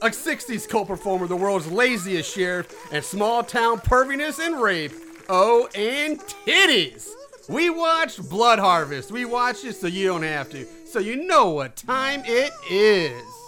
[0.00, 4.92] a 60s cult performer, the world's laziest sheriff, and small town perviness and rape.
[5.28, 7.10] Oh, and titties.
[7.48, 9.10] We watched Blood Harvest.
[9.10, 10.66] We watched it so you don't have to.
[10.86, 13.47] So you know what time it is.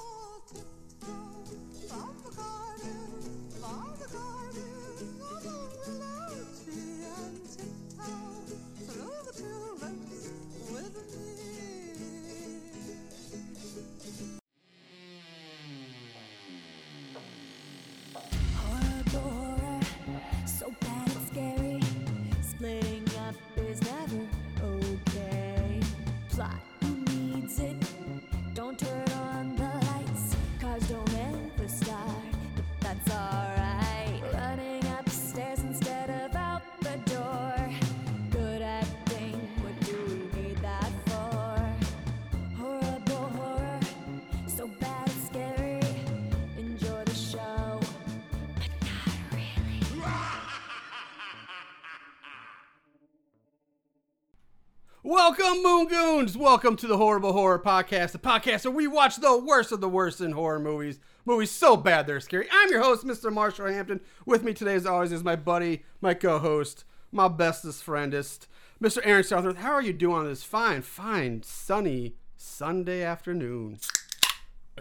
[55.62, 56.38] Moon Goons!
[56.38, 59.90] Welcome to the Horrible Horror Podcast, the podcast where we watch the worst of the
[59.90, 60.98] worst in horror movies.
[61.26, 62.48] Movies so bad they're scary.
[62.50, 63.30] I'm your host, Mr.
[63.30, 64.00] Marshall Hampton.
[64.24, 68.48] With me today, as always, is my buddy, my co-host, my bestest friendest,
[68.82, 69.00] Mr.
[69.04, 69.58] Aaron Southworth.
[69.58, 73.80] How are you doing on this fine, fine, sunny Sunday afternoon?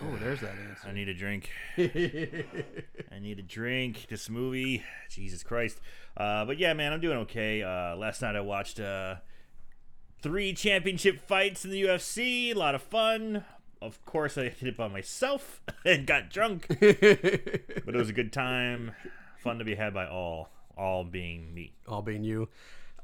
[0.01, 0.87] Oh, there's that answer.
[0.87, 1.49] I need a drink.
[1.77, 4.05] I need a drink.
[4.09, 5.81] This movie, Jesus Christ.
[6.15, 7.63] Uh, but yeah, man, I'm doing okay.
[7.63, 9.15] Uh, last night I watched uh,
[10.21, 12.51] three championship fights in the UFC.
[12.51, 13.43] A lot of fun.
[13.81, 18.33] Of course, I did it by myself and got drunk, but it was a good
[18.33, 18.91] time.
[19.37, 21.71] Fun to be had by all, all being me.
[21.87, 22.49] all being you.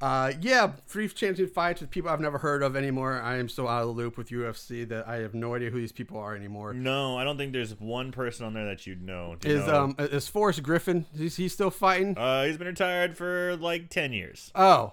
[0.02, 3.22] Uh, yeah, three championship fights with people I've never heard of anymore.
[3.22, 5.80] I am so out of the loop with UFC that I have no idea who
[5.80, 6.74] these people are anymore.
[6.74, 9.38] No, I don't think there's one person on there that you'd know.
[9.40, 9.84] Do you Is know?
[9.86, 11.06] um is Forrest Griffin?
[11.18, 12.18] Is he still fighting?
[12.18, 14.52] Uh, he's been retired for like ten years.
[14.54, 14.92] Oh,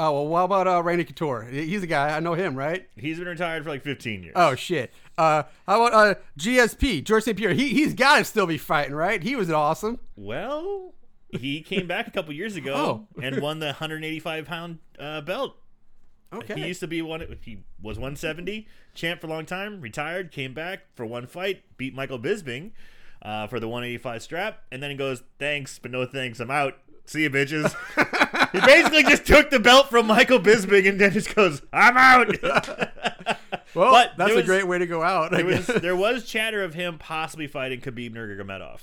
[0.00, 0.26] oh well.
[0.28, 1.42] What about uh, Randy Couture?
[1.44, 2.88] He's a guy I know him, right?
[2.96, 4.32] He's been retired for like fifteen years.
[4.36, 4.92] Oh shit.
[5.18, 7.52] Uh, how about uh GSP George St Pierre?
[7.52, 9.22] He he's got to still be fighting, right?
[9.22, 9.98] He was awesome.
[10.16, 10.94] Well,
[11.30, 13.22] he came back a couple years ago Oh.
[13.22, 15.56] and won the 185 pound uh, belt.
[16.32, 16.54] Okay.
[16.60, 17.20] He used to be one.
[17.42, 19.80] He was 170 champ for a long time.
[19.80, 22.70] Retired, came back for one fight, beat Michael Bisping
[23.22, 26.38] uh, for the 185 strap, and then he goes, "Thanks, but no thanks.
[26.40, 26.78] I'm out.
[27.10, 27.74] See you, bitches."
[28.52, 32.40] he basically just took the belt from Michael Bisping and then just goes, "I'm out."
[33.74, 35.32] well, but that's there a great way to go out.
[35.32, 38.78] There was there was chatter of him possibly fighting Khabib Nurmagomedov.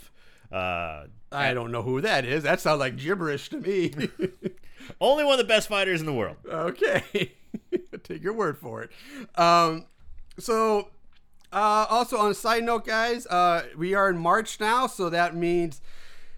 [0.52, 2.44] Uh, I don't know who that is.
[2.44, 3.94] That sounds like gibberish to me.
[5.00, 6.36] only one of the best fighters in the world.
[6.46, 7.32] Okay.
[8.04, 8.92] Take your word for it.
[9.40, 9.86] Um,
[10.38, 10.90] so,
[11.54, 15.34] uh, also on a side note, guys, uh, we are in March now, so that
[15.34, 15.80] means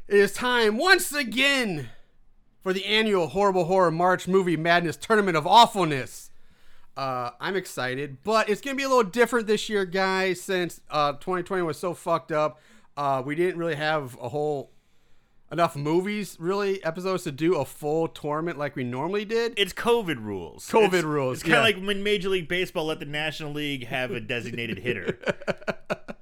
[0.09, 1.89] it is time once again
[2.63, 6.31] for the annual Horrible Horror March Movie Madness Tournament of Awfulness.
[6.97, 11.13] Uh, I'm excited, but it's gonna be a little different this year, guys, since uh,
[11.13, 12.59] 2020 was so fucked up.
[12.97, 14.71] Uh, we didn't really have a whole
[15.51, 19.53] enough movies, really episodes to do a full tournament like we normally did.
[19.57, 20.69] It's COVID rules.
[20.69, 21.75] COVID It's- rules, It's kind of yeah.
[21.77, 25.17] like when Major League Baseball let the National League have a designated hitter.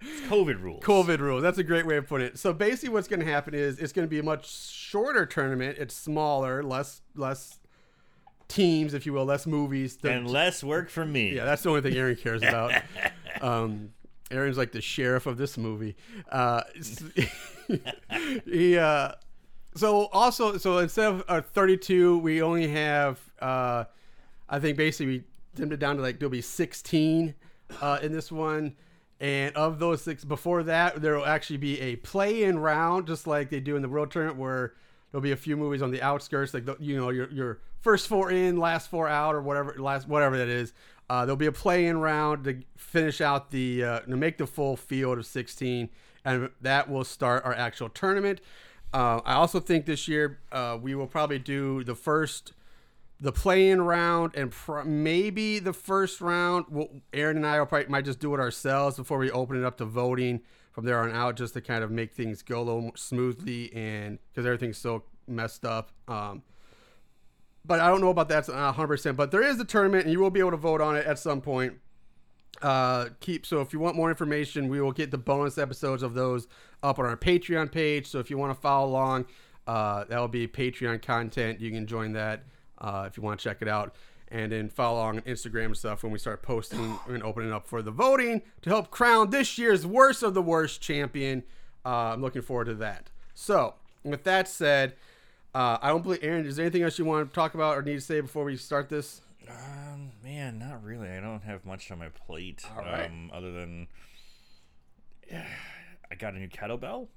[0.10, 0.84] It's COVID rules.
[0.84, 1.42] COVID rules.
[1.42, 2.40] That's a great way of putting it.
[2.40, 5.78] So basically, what's going to happen is it's going to be a much shorter tournament.
[5.80, 7.60] It's smaller, less less
[8.48, 9.98] teams, if you will, less movies.
[9.98, 11.36] The- And less work for me.
[11.36, 12.82] yeah, that's the only thing Aaron cares about.
[13.42, 13.90] um,
[14.32, 15.96] Aaron's like the sheriff of this movie.
[16.30, 16.62] Uh,
[18.46, 19.12] he uh,
[19.76, 23.86] so also so instead of uh, 32, we only have uh,
[24.50, 25.24] I think basically we
[25.56, 27.36] dimmed it down to like there'll be 16
[27.82, 28.76] uh, in this one.
[29.20, 33.50] And of those six, before that, there will actually be a play-in round, just like
[33.50, 34.76] they do in the World Tournament, where
[35.12, 38.08] there'll be a few movies on the outskirts, like the, you know your your first
[38.08, 40.72] four in, last four out, or whatever last whatever that is.
[41.10, 44.76] Uh, there'll be a play-in round to finish out the uh, to make the full
[44.76, 45.90] field of 16,
[46.26, 48.42] and that will start our actual tournament.
[48.94, 52.54] Uh, I also think this year uh, we will probably do the first
[53.20, 54.54] the play-in round and
[54.86, 56.66] maybe the first round.
[56.70, 59.66] We'll, Aaron and I will probably, might just do it ourselves before we open it
[59.66, 62.64] up to voting from there on out, just to kind of make things go a
[62.64, 65.92] little more smoothly and because everything's so messed up.
[66.08, 66.44] Um,
[67.68, 68.88] but I don't know about that 100.
[68.88, 71.06] percent But there is a tournament, and you will be able to vote on it
[71.06, 71.74] at some point.
[72.62, 76.16] Uh, keep so if you want more information, we will get the bonus episodes of
[76.16, 76.48] those
[76.82, 78.08] up on our Patreon page.
[78.08, 79.26] So if you want to follow along,
[79.68, 81.60] uh, that will be Patreon content.
[81.60, 82.44] You can join that
[82.80, 83.96] uh, if you want to check it out.
[84.30, 87.68] and then follow along on Instagram and stuff when we start posting and opening up
[87.68, 91.44] for the voting to help crown this year's worst of the worst champion.
[91.86, 93.10] Uh, I'm looking forward to that.
[93.34, 94.96] So, with that said,
[95.54, 96.46] uh, I don't believe Aaron.
[96.46, 98.58] Is there anything else you want to talk about or need to say before we
[98.58, 99.22] start this?
[99.50, 101.10] Um, man, not really.
[101.10, 102.64] I don't have much on my plate.
[102.76, 103.10] All right.
[103.10, 103.88] Um, other than
[105.32, 107.08] I got a new kettlebell,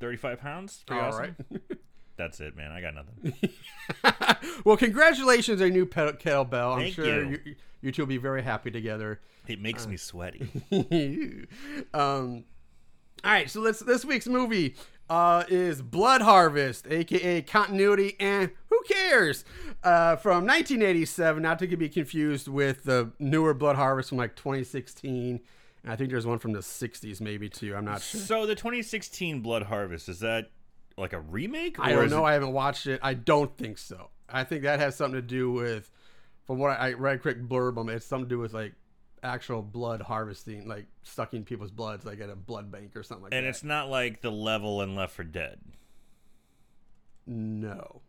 [0.00, 0.84] thirty-five pounds.
[0.86, 1.36] Pretty All awesome.
[1.50, 1.60] right.
[2.16, 2.72] That's it, man.
[2.72, 4.52] I got nothing.
[4.64, 6.74] well, congratulations on your new pet- kettlebell.
[6.74, 7.40] I'm Thank sure you.
[7.44, 7.54] you.
[7.80, 9.20] you two will be very happy together.
[9.46, 10.48] It makes me sweaty.
[11.94, 12.44] um,
[13.24, 14.74] all right, so let's this week's movie
[15.10, 19.44] uh, is Blood Harvest, aka Continuity, and who cares?
[19.82, 25.40] Uh, from 1987, not to be confused with the newer Blood Harvest from like 2016.
[25.84, 27.74] And I think there's one from the 60s, maybe too.
[27.76, 28.20] I'm not sure.
[28.20, 30.50] so the 2016 Blood Harvest is that
[30.96, 31.78] like a remake?
[31.78, 32.24] I don't know.
[32.26, 32.98] it- I haven't watched it.
[33.02, 34.10] I don't think so.
[34.28, 35.90] I think that has something to do with,
[36.46, 38.74] from what I, I read, quick blurb on it, it's something to do with like
[39.22, 43.32] actual blood harvesting, like sucking people's bloods, like at a blood bank or something like
[43.34, 43.46] and that.
[43.46, 45.58] And it's not like the level in Left for Dead.
[47.26, 48.00] no,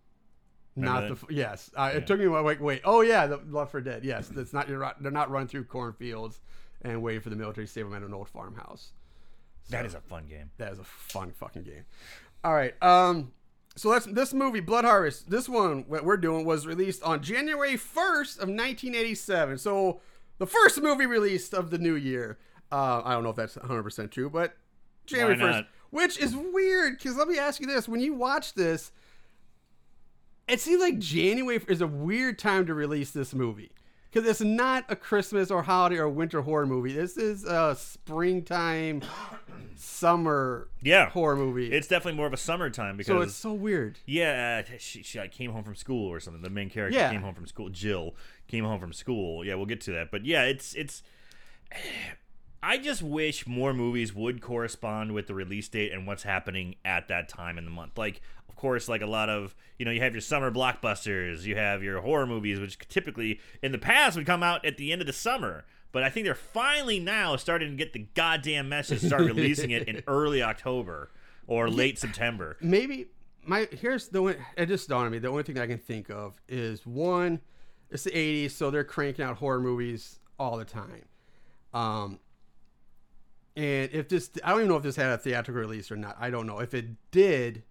[0.75, 1.23] Remember not the that?
[1.23, 1.71] f- yes.
[1.75, 1.97] Uh, Yeah.
[1.99, 2.43] It took me a while.
[2.43, 2.81] Wait, wait.
[2.85, 4.03] Oh yeah, the Left for Dead.
[4.05, 4.69] Yes, that's not.
[4.69, 6.39] You're they're not running through cornfields
[6.81, 8.93] and waiting for the military to save them at an old farmhouse.
[9.69, 10.51] That is a fun game.
[10.57, 11.83] That is a fun fucking game.
[12.43, 12.73] All right.
[12.81, 13.33] Um.
[13.75, 15.29] So let's this movie Blood Harvest.
[15.29, 19.57] This one what we're doing was released on January first of 1987.
[19.57, 19.99] So
[20.39, 22.39] the first movie released of the new year.
[22.71, 24.55] Uh, I don't know if that's 100 percent true, but
[25.05, 28.53] January Why 1st, which is weird because let me ask you this: when you watch
[28.55, 28.91] this,
[30.47, 33.71] it seems like January is a weird time to release this movie
[34.11, 36.93] because it's not a Christmas or holiday or winter horror movie.
[36.93, 39.01] This is a springtime,
[39.75, 41.09] summer Yeah.
[41.09, 41.71] horror movie.
[41.71, 43.99] It's definitely more of a summertime because so it's so weird.
[44.05, 46.41] Yeah, uh, she, she like came home from school or something.
[46.41, 47.11] The main character Yeah.
[47.11, 47.69] came home from school.
[47.69, 48.15] Jill
[48.47, 49.45] came home from school.
[49.45, 50.11] Yeah, we'll get to that.
[50.11, 51.03] But yeah, it's it's.
[52.61, 57.07] I just wish more movies would correspond with the release date and what's happening at
[57.07, 57.97] that time in the month.
[57.97, 58.19] Like,
[58.59, 62.01] course, like a lot of you know, you have your summer blockbusters, you have your
[62.01, 65.13] horror movies, which typically in the past would come out at the end of the
[65.13, 65.65] summer.
[65.91, 69.87] But I think they're finally now starting to get the goddamn message, start releasing it
[69.87, 71.09] in early October
[71.47, 72.57] or late September.
[72.61, 73.07] Maybe
[73.43, 74.35] my here's the one.
[74.57, 75.19] It just dawned on me.
[75.19, 77.39] The only thing I can think of is one.
[77.89, 81.05] It's the '80s, so they're cranking out horror movies all the time.
[81.73, 82.19] Um,
[83.55, 86.15] and if this, I don't even know if this had a theatrical release or not.
[86.19, 87.63] I don't know if it did.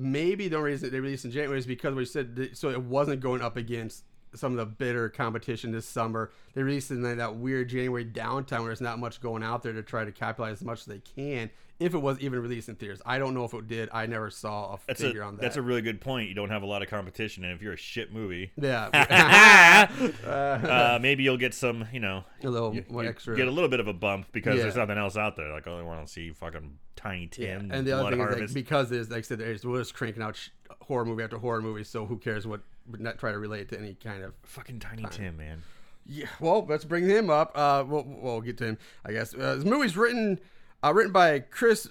[0.00, 2.80] Maybe the only reason they released in January is because we said that, so it
[2.80, 4.04] wasn't going up against
[4.34, 6.30] some of the bitter competition this summer.
[6.54, 9.82] They released in that weird January downtime where there's not much going out there to
[9.82, 11.50] try to capitalize as much as they can.
[11.80, 13.88] If it was even released in theaters, I don't know if it did.
[13.92, 15.42] I never saw a That's figure a on that.
[15.42, 16.28] that's a really good point.
[16.28, 18.88] You don't have a lot of competition, and if you're a shit movie, yeah,
[20.26, 23.36] uh, maybe you'll get some, you know, a little you- you extra.
[23.36, 24.62] get a little bit of a bump because Yeah.
[24.64, 25.52] there's nothing else out there.
[25.52, 27.58] Like, oh, I want to see fucking Tiny yeah.
[27.58, 29.78] Tim, And the other Blood thing is like, because it's like I said, it's- we're
[29.78, 30.48] just cranking out sh-
[30.82, 31.84] horror movie after horror movie.
[31.84, 32.60] So who cares what?
[32.98, 35.62] Not try to relate to any kind of fucking Tiny Tim, man.
[36.06, 37.52] Yeah, well, let's bring him up.
[37.54, 39.34] Uh, we'll, we'll get to him, I guess.
[39.34, 40.40] Uh, this movie's written,
[40.84, 41.88] uh, written by Chris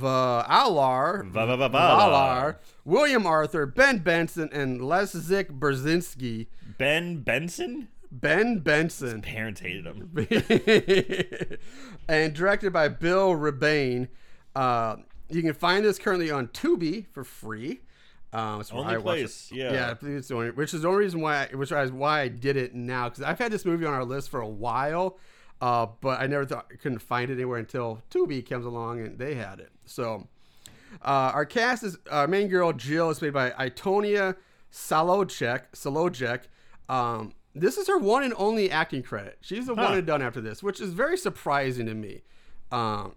[0.00, 2.56] Valar, Va- va- va- Valar.
[2.84, 6.46] William Arthur, Ben Benson, and Leszik Brzezinski.
[6.78, 10.10] Ben Benson, Ben Benson, His parents hated him.
[12.08, 14.08] and directed by Bill Rebane.
[14.54, 14.96] Uh,
[15.28, 17.80] you can find this currently on Tubi for free.
[18.32, 19.72] Um, it's Only I place, yeah.
[19.72, 19.94] yeah.
[20.16, 22.56] It's the only, which is the only reason why, I, which is why I did
[22.56, 25.18] it now because I've had this movie on our list for a while,
[25.60, 29.18] uh, but I never thought I couldn't find it anywhere until Tubi comes along and
[29.18, 29.70] they had it.
[29.86, 30.26] So,
[31.02, 34.36] uh, our cast is our main girl Jill is played by Itonia
[34.72, 35.62] Salochek.
[35.74, 36.42] Salochek.
[36.88, 39.38] Um, this is her one and only acting credit.
[39.40, 42.22] She's the one and done after this, which is very surprising to me.
[42.70, 43.14] Um,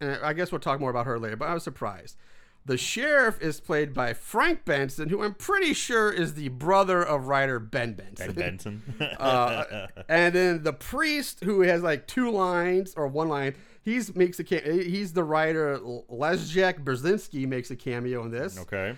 [0.00, 2.16] and I guess we'll talk more about her later, but I was surprised.
[2.64, 7.26] The sheriff is played by Frank Benson, who I'm pretty sure is the brother of
[7.26, 8.32] writer Ben Benson.
[8.32, 8.82] Ben Benson.
[9.18, 14.38] Uh, and then the priest, who has like two lines or one line, he's makes
[14.38, 15.78] a ca- he's the writer
[16.10, 18.58] Lesjak Brzezinski makes a cameo in this.
[18.60, 18.94] okay.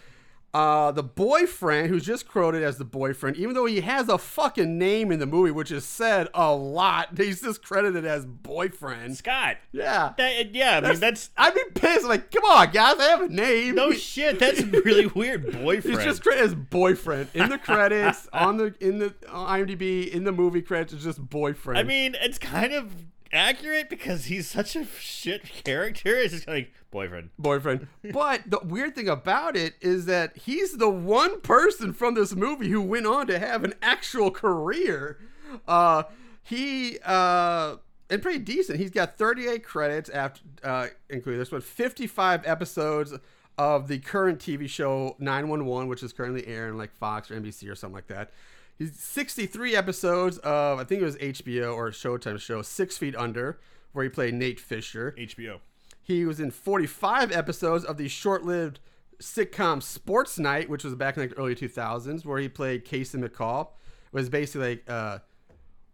[0.54, 4.78] Uh, the boyfriend, who's just quoted as the boyfriend, even though he has a fucking
[4.78, 9.16] name in the movie, which is said a lot, he's just credited as boyfriend.
[9.16, 9.56] Scott.
[9.72, 10.12] Yeah.
[10.16, 12.06] That, yeah, I mean that's I'd be pissed.
[12.06, 13.74] Like, come on, guys, I have a name.
[13.74, 14.38] no shit.
[14.38, 15.50] That's really weird.
[15.50, 15.96] Boyfriend.
[15.96, 20.22] He's just credited as boyfriend in the credits on the in the on IMDb in
[20.22, 20.92] the movie credits.
[20.92, 21.78] It's just boyfriend.
[21.80, 22.92] I mean, it's kind of
[23.34, 26.16] accurate because he's such a shit character.
[26.16, 27.30] It's just like boyfriend.
[27.38, 27.88] boyfriend.
[28.12, 32.70] But the weird thing about it is that he's the one person from this movie
[32.70, 35.18] who went on to have an actual career.
[35.66, 36.04] Uh,
[36.42, 37.76] he uh,
[38.10, 38.78] and pretty decent.
[38.78, 43.14] He's got 38 credits after uh, including this one, 55 episodes
[43.56, 47.74] of the current TV show 911, which is currently airing like Fox or NBC or
[47.74, 48.30] something like that.
[48.78, 53.58] He's 63 episodes of I think it was HBO or Showtime show Six Feet Under,
[53.92, 55.14] where he played Nate Fisher.
[55.18, 55.60] HBO.
[56.02, 58.80] He was in 45 episodes of the short-lived
[59.20, 63.16] sitcom Sports Night, which was back in like the early 2000s, where he played Casey
[63.16, 63.68] McCall.
[63.68, 65.18] It was basically like, uh,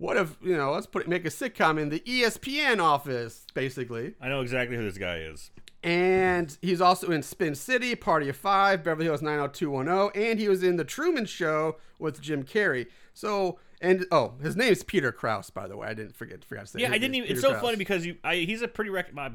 [0.01, 4.15] what if you know, let's put make a sitcom in the ESPN office, basically.
[4.19, 5.51] I know exactly who this guy is.
[5.83, 10.63] And he's also in Spin City, Party of Five, Beverly Hills 90210, and he was
[10.63, 12.87] in The Truman Show with Jim Carrey.
[13.13, 15.89] So, and oh, his name is Peter Krause, by the way.
[15.89, 16.81] I didn't forget, forgot to say.
[16.81, 17.29] Yeah, I didn't even.
[17.29, 17.63] is It's so Krause.
[17.63, 19.13] funny because you, I, he's a pretty rec.
[19.13, 19.33] My,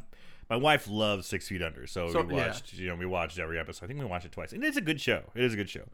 [0.49, 2.47] my wife loves Six Feet Under, so, So, we yeah.
[2.47, 2.73] watched.
[2.73, 3.85] You know, we watched every episode.
[3.85, 5.21] I think we watched it twice, and it's a good show.
[5.35, 5.85] It is a good show.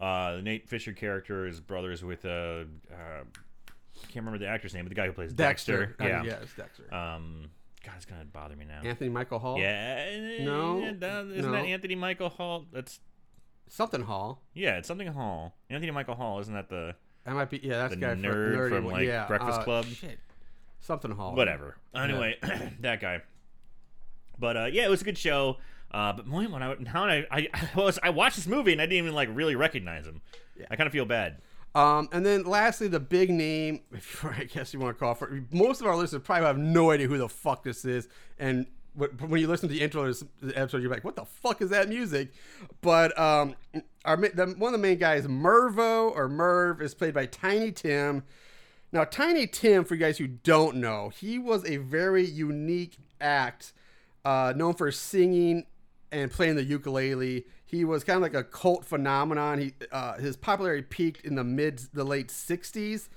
[0.00, 3.22] Uh, the Nate Fisher character is brothers with uh, uh,
[4.04, 5.86] can't remember the actor's name, but the guy who plays Dexter.
[5.86, 6.04] Dexter.
[6.04, 6.22] Uh, Yeah.
[6.22, 6.92] yeah, it's Dexter.
[6.94, 7.50] Um,
[7.84, 8.80] God, it's gonna bother me now.
[8.82, 9.58] Anthony Michael Hall.
[9.58, 10.38] Yeah.
[10.40, 11.52] No, isn't no.
[11.52, 12.66] that Anthony Michael Hall?
[12.72, 13.00] That's
[13.68, 14.42] Something Hall.
[14.54, 15.56] yeah, it's something Hall.
[15.70, 16.94] Anthony Michael Hall, isn't that the
[17.24, 17.78] That might be yeah.
[17.78, 19.86] That's The guy nerd nerdy from, like, yeah, Breakfast uh, Club?
[19.86, 20.18] Shit.
[20.80, 21.34] Something Hall.
[21.34, 21.76] whatever.
[21.94, 22.36] Anyway,
[22.80, 23.22] that guy.
[24.38, 25.58] But uh, yeah, it was a good show.
[25.90, 28.86] Uh, but when I now I I, I was I watched this movie and I
[28.86, 30.20] didn't even like really recognize him.
[30.70, 31.38] I kind of feel bad.
[31.74, 35.42] Um, and then lastly, the big name, if I guess you want to call for
[35.50, 38.08] most of our listeners probably have no idea who the fuck this is.
[38.38, 41.60] And when you listen to the intro of this episode, you're like, what the fuck
[41.60, 42.32] is that music?
[42.80, 43.56] But um,
[44.04, 48.22] our, the, one of the main guys, Mervo or Merv, is played by Tiny Tim.
[48.92, 53.72] Now, Tiny Tim, for you guys who don't know, he was a very unique act,
[54.24, 55.66] uh, known for singing
[56.12, 57.44] and playing the ukulele.
[57.74, 59.58] He was kind of like a cult phenomenon.
[59.58, 63.08] He uh, his popularity peaked in the mid the late '60s,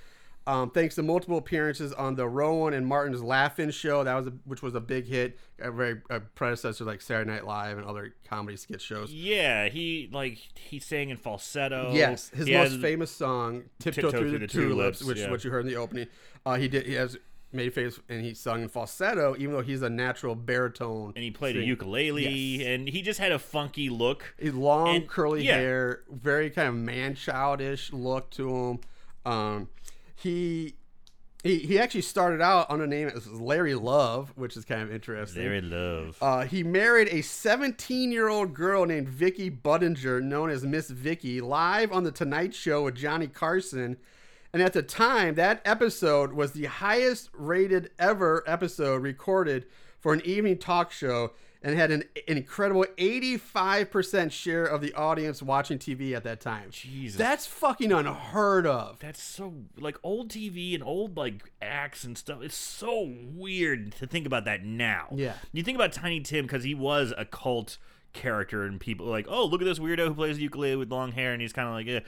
[0.47, 4.03] um, thanks to multiple appearances on the Rowan and Martin's Laugh-In show.
[4.03, 7.45] That was a, which was a big hit, a very a predecessor like Saturday Night
[7.45, 9.11] Live and other comedy skit shows.
[9.11, 11.91] Yeah, he like he sang in falsetto.
[11.93, 15.29] Yes, his He most has- famous song, "Tiptoe, Through, the, Tulips," which yeah.
[15.29, 16.07] what you heard in the opening.
[16.45, 16.85] Uh, he did.
[16.85, 17.17] He has
[17.51, 21.13] made famous, and he sung in falsetto, even though he's a natural baritone.
[21.16, 22.27] and he played a ukulele,
[22.58, 22.68] Yes.
[22.68, 24.34] and he just had a funky look.
[24.38, 25.58] His long And- curly yeah.
[25.58, 28.80] hair, very kind of man childish look to him.
[29.25, 29.70] Um,
[30.16, 30.75] he.
[31.44, 35.44] He, he actually started out a name as Larry Love, which is kind of interesting.
[35.44, 36.18] Larry love.
[36.20, 41.39] Uh, he married a 17 year old girl named Vicky Budinger, known as Miss Vicky,
[41.39, 43.98] live on The Tonight Show with Johnny Carson.
[44.54, 49.66] And at the time, that episode was the highest rated ever episode recorded
[50.00, 55.42] for an evening talk show and had an, an incredible 85% share of the audience
[55.42, 56.70] watching TV at that time.
[56.70, 57.18] Jesus.
[57.18, 59.00] That's fucking unheard of.
[59.00, 62.42] That's so like old TV and old like acts and stuff.
[62.42, 65.08] It's so weird to think about that now.
[65.13, 65.34] Yeah.
[65.51, 67.77] you think about Tiny Tim because he was a cult
[68.13, 71.34] character, and people like, oh, look at this weirdo who plays ukulele with long hair,
[71.34, 72.06] and he's kind of like, eh.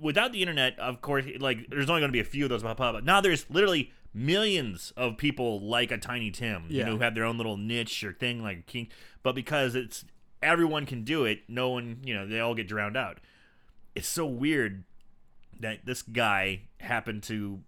[0.00, 2.62] Without the internet, of course, like there's only going to be a few of those
[2.62, 2.94] pop up.
[2.94, 7.14] But now there's literally millions of people like a Tiny Tim, you know, who have
[7.14, 8.88] their own little niche or thing like King.
[9.22, 10.04] But because it's
[10.42, 13.18] everyone can do it, no one, you know, they all get drowned out.
[13.94, 14.84] It's so weird
[15.60, 17.60] that this guy happened to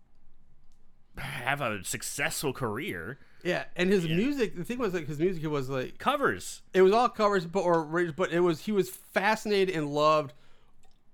[1.18, 3.18] have a successful career.
[3.44, 4.56] Yeah, and his music.
[4.56, 6.62] The thing was like his music was like Covers.
[6.72, 7.84] it was all covers, but or
[8.16, 10.32] but it was he was fascinated and loved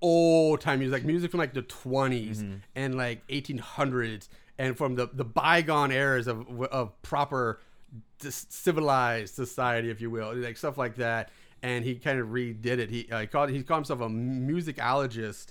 [0.00, 2.54] old time music, like music from like the 20s Mm-hmm.
[2.76, 4.28] and like 1800s,
[4.58, 7.60] and from the the bygone eras of of proper
[8.20, 11.30] civilized society, if you will, like stuff like that.
[11.62, 12.90] And he kind of redid it.
[12.90, 15.48] He uh, he called he called himself a musicologist.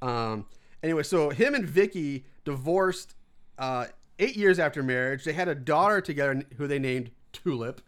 [0.00, 0.46] Um,
[0.82, 3.14] anyway, so him and Vicky divorced
[3.58, 3.86] uh,
[4.18, 5.24] eight years after marriage.
[5.24, 7.82] They had a daughter together who they named Tulip.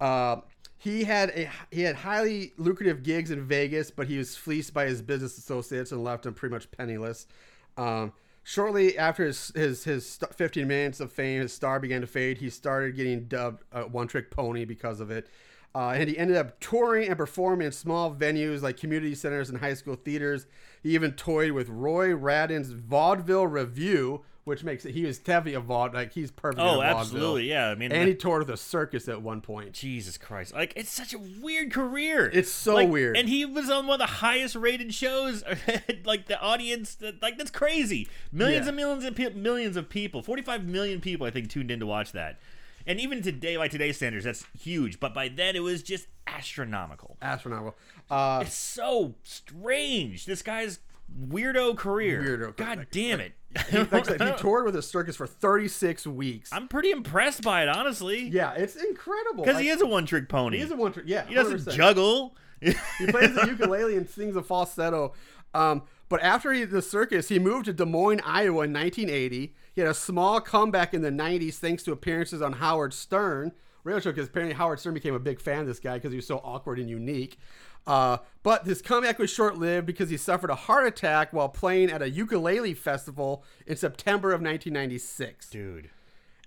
[0.00, 0.36] Uh,
[0.82, 4.86] he had a he had highly lucrative gigs in Vegas, but he was fleeced by
[4.86, 7.28] his business associates and left him pretty much penniless.
[7.76, 8.12] Um,
[8.42, 12.38] shortly after his, his his 15 minutes of fame, his star began to fade.
[12.38, 15.28] He started getting dubbed a one-trick pony because of it.
[15.72, 19.58] Uh, and he ended up touring and performing in small venues like community centers and
[19.58, 20.46] high school theaters.
[20.82, 25.94] He even toyed with Roy Radin's Vaudeville Revue, which makes it he was heavy evolved.
[25.94, 26.60] Like he's perfect.
[26.60, 27.48] Oh, absolutely.
[27.48, 27.68] Yeah.
[27.68, 29.72] I mean, And he toured a circus at one point.
[29.72, 30.52] Jesus Christ!
[30.54, 32.30] Like it's such a weird career.
[32.32, 33.16] It's so Like, weird.
[33.16, 35.44] And he was on one of the highest rated shows.
[36.04, 38.08] like the audience, like that's crazy.
[38.32, 38.68] Millions Yeah.
[38.70, 40.22] and millions and pe- millions of people.
[40.22, 42.38] Forty-five million people, I think, tuned in to watch that.
[42.84, 44.98] And even today, by today's standards, that's huge.
[44.98, 47.16] But by then, it was just astronomical.
[47.22, 47.76] Astronomical.
[48.10, 50.26] Uh, It's so strange.
[50.26, 50.80] This guy's
[51.28, 52.22] weirdo career.
[52.22, 53.34] Weirdo God damn it.
[53.72, 56.50] Like I said, he toured with a circus for 36 weeks.
[56.52, 58.28] I'm pretty impressed by it, honestly.
[58.28, 59.42] yeah, it's incredible.
[59.44, 60.58] Because Like, he is a one-trick pony.
[60.58, 61.04] he is a one trick.
[61.08, 61.72] Yeah, He doesn't 100%.
[61.74, 62.36] juggle.
[62.60, 62.72] He
[63.08, 65.14] plays the ukulele and sings a falsetto.
[65.54, 69.54] Um, but after he, the circus, he moved to Des Moines, Iowa in 1980.
[69.74, 73.52] He had a small comeback in the 90s thanks to appearances on Howard Stern
[73.84, 76.16] radio show because apparently Howard Stern became a big fan of this guy because he
[76.16, 77.36] was so awkward and unique.
[77.86, 81.90] Uh, but his comeback was short lived because he suffered a heart attack while playing
[81.90, 85.50] at a ukulele festival in September of 1996.
[85.50, 85.90] Dude.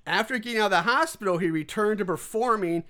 [0.07, 2.83] After getting out of the hospital, he returned to performing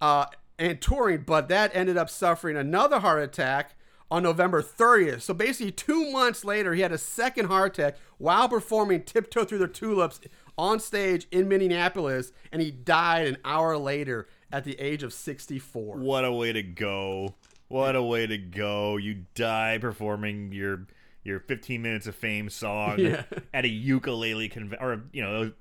[0.00, 0.26] uh,
[0.58, 3.76] and touring, but that ended up suffering another heart attack
[4.10, 5.22] on November 30th.
[5.22, 9.58] So basically, two months later, he had a second heart attack while performing Tiptoe Through
[9.58, 10.20] the Tulips
[10.56, 15.96] on stage in Minneapolis, and he died an hour later at the age of 64.
[15.96, 17.34] What a way to go.
[17.74, 18.96] What a way to go.
[18.98, 20.86] You die performing your
[21.24, 23.24] your 15 minutes of fame song Yeah.
[23.52, 25.52] at a ukulele convention or you know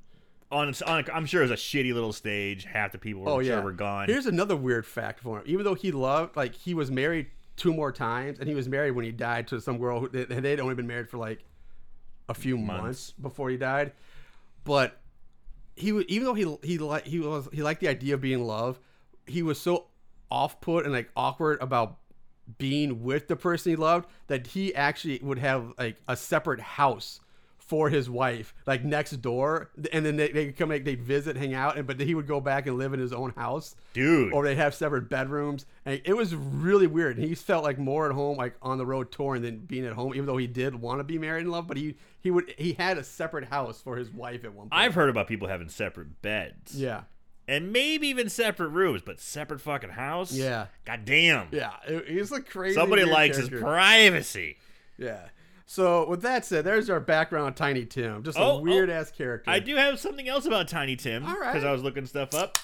[0.51, 2.65] on, on I'm sure it was a shitty little stage.
[2.65, 3.63] Half the people were Oh sure yeah.
[3.63, 4.07] were gone.
[4.09, 5.43] Here's another weird fact for him.
[5.47, 8.91] Even though he loved, like, he was married two more times, and he was married
[8.91, 11.43] when he died to some girl who they'd only been married for like
[12.29, 13.11] a few months, Months.
[13.19, 13.93] before he died.
[14.65, 15.01] But
[15.75, 18.45] he even though he he like he was he liked the idea of being in
[18.45, 18.79] love,
[19.25, 19.87] he was so
[20.29, 21.97] off put and like awkward about
[22.57, 27.19] being with the person he loved that he actually would have like a separate house
[27.57, 29.71] for his wife like next door.
[29.93, 32.27] And then they, they could come like they'd visit hang out and but he would
[32.27, 33.75] go back and live in his own house.
[33.93, 34.33] Dude.
[34.33, 35.65] or they'd have separate bedrooms.
[35.85, 37.17] And it was really weird.
[37.17, 40.13] He felt like more at home like on the road touring than being at home
[40.13, 42.73] even though he did want to be married and love but he he would he
[42.73, 44.73] had a separate house for his wife at one point.
[44.81, 46.79] I've heard about people having separate beds.
[46.79, 47.03] yeah
[47.47, 50.31] And maybe even separate rooms, but separate fucking house?
[50.31, 50.67] Yeah.
[50.85, 51.47] God damn.
[51.51, 51.71] yeah
[52.07, 53.55] he's a crazy Somebody likes character.
[53.57, 54.57] his privacy.
[54.97, 55.27] Yeah.
[55.65, 58.23] So with that said, there's our background Tiny Tim.
[58.23, 58.59] Just a Oh, oh.
[58.61, 58.93] weird oh.
[58.93, 59.49] ass character.
[59.49, 61.25] I do have something else about Tiny Tim.
[61.25, 61.51] All right.
[61.51, 62.57] Because I was looking stuff up.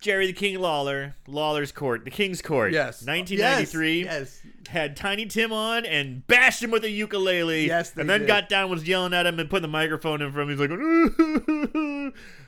[0.00, 2.72] Jerry the King Lawler, Lawler's Court, the King's Court.
[2.72, 3.06] Yes.
[3.06, 4.04] 1993.
[4.04, 4.40] Yes.
[4.68, 7.66] Had Tiny Tim on and bashed him with a ukulele.
[7.66, 8.26] Yes, they and then did.
[8.26, 10.68] got down, was yelling at him and putting the microphone in front of him.
[10.68, 12.14] He's like,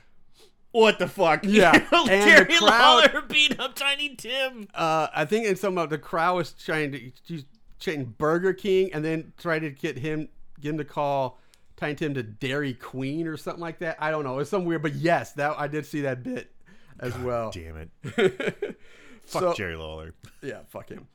[0.71, 1.41] what the fuck?
[1.43, 4.67] Yeah, and Jerry the crowd- Lawler beat up Tiny Tim.
[4.73, 7.45] Uh, I think in some of the crowd was trying to he's
[7.79, 11.39] chanting Burger King and then try to get him get him to call
[11.75, 13.97] Tiny Tim to Dairy Queen or something like that.
[13.99, 14.39] I don't know.
[14.39, 16.51] It's some weird, but yes, that I did see that bit
[16.99, 17.51] as well.
[17.51, 17.89] Damn it.
[19.25, 20.13] Fuck So- Jerry Lawler.
[20.41, 21.07] Yeah, fuck him.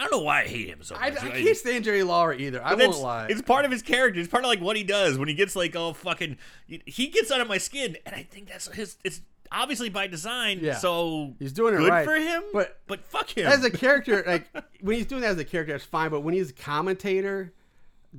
[0.00, 1.02] I don't know why I hate him so much.
[1.02, 2.64] I, I can't stand Jerry Lawler either.
[2.64, 3.26] I won't lie.
[3.28, 4.18] It's part of his character.
[4.18, 6.38] It's part of like what he does when he gets like all fucking.
[6.66, 8.96] He gets under my skin, and I think that's his.
[9.04, 9.20] It's
[9.52, 10.60] obviously by design.
[10.62, 10.78] Yeah.
[10.78, 12.06] So He's doing it good right.
[12.06, 12.42] for him.
[12.50, 13.46] But- but fuck him.
[13.46, 14.46] as a character, like
[14.80, 16.10] when he's doing that as a character, that's fine.
[16.10, 17.52] But when he's a commentator,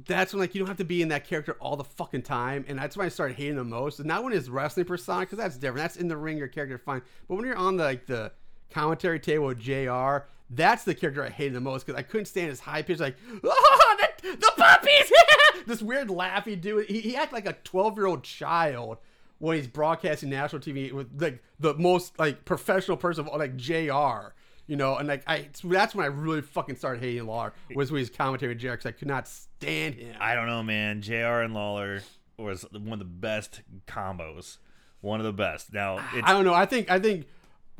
[0.06, 2.63] that's when like you don't have to be in that character all the fucking time,
[2.67, 3.98] and that's when I started hating the most.
[3.98, 5.78] And not when his wrestling persona, because that's different.
[5.80, 7.02] That's in the ring, your character fine.
[7.28, 8.32] But when you're on the like the
[8.70, 10.26] commentary table with Jr.
[10.54, 13.16] That's the character I hated the most because I couldn't stand his high pitch, like,
[13.36, 15.12] ah, oh, the, the puppies!
[15.66, 16.80] this weird laugh he do.
[16.80, 18.98] He, he acted like a 12 year old child
[19.40, 23.56] when he's broadcasting national TV with like the most like professional person of all, like
[23.56, 24.34] Jr.
[24.68, 28.00] You know, and like I, that's when I really fucking started hating Lawler was when
[28.00, 28.72] he's commentary with Jr.
[28.72, 30.16] because I could not stand him.
[30.20, 31.02] I don't know, man.
[31.02, 31.42] Jr.
[31.42, 32.02] and Lawler
[32.38, 34.58] was one of the best combos.
[35.02, 35.74] One of the best.
[35.74, 36.54] Now it's I don't know.
[36.54, 37.26] I think I think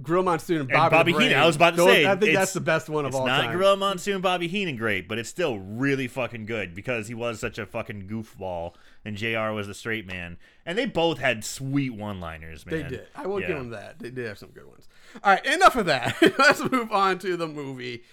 [0.02, 1.44] Gorilla Monsoon and Bobby, and Bobby Brain, Heenan.
[1.44, 2.06] I was about to those- say.
[2.06, 3.40] I think that's the best one of all time.
[3.40, 3.54] it's not.
[3.54, 7.40] Gorilla Monsoon, and Bobby Heenan, great, but it's still really fucking good because he was
[7.40, 8.74] such a fucking goofball,
[9.06, 9.52] and Jr.
[9.52, 12.84] was the straight man, and they both had sweet one-liners, man.
[12.84, 13.08] They did.
[13.16, 13.48] I will Yeah.
[13.48, 14.00] give them that.
[14.00, 14.88] They did have some good ones.
[15.24, 16.16] All right, enough of that.
[16.40, 18.04] Let's move on to the movie.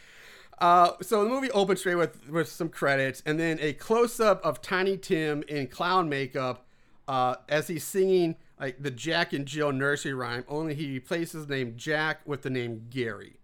[0.60, 4.44] Uh, so the movie opens straight with with some credits, and then a close up
[4.44, 6.66] of Tiny Tim in clown makeup
[7.06, 10.44] uh, as he's singing like the Jack and Jill nursery rhyme.
[10.48, 13.34] Only he replaces the name Jack with the name Gary.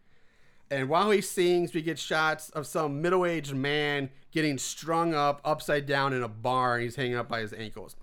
[0.70, 5.40] And while he sings, we get shots of some middle aged man getting strung up
[5.44, 7.96] upside down in a bar, and he's hanging up by his ankles.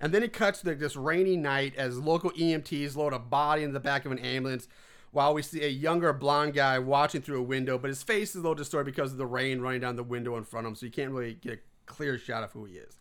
[0.00, 3.72] And then it cuts to this rainy night as local EMTs load a body in
[3.72, 4.68] the back of an ambulance
[5.12, 8.36] while we see a younger blonde guy watching through a window, but his face is
[8.36, 10.76] a little distorted because of the rain running down the window in front of him,
[10.76, 12.98] so you can't really get a clear shot of who he is.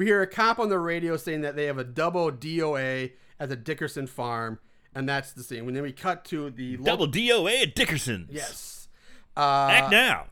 [0.00, 3.50] We hear a cop on the radio saying that they have a double DOA at
[3.50, 4.58] the Dickerson farm,
[4.94, 5.68] and that's the scene.
[5.68, 8.30] And then we cut to the lo- Double DOA at Dickerson's.
[8.32, 8.88] Yes.
[9.36, 10.26] Uh, Act now.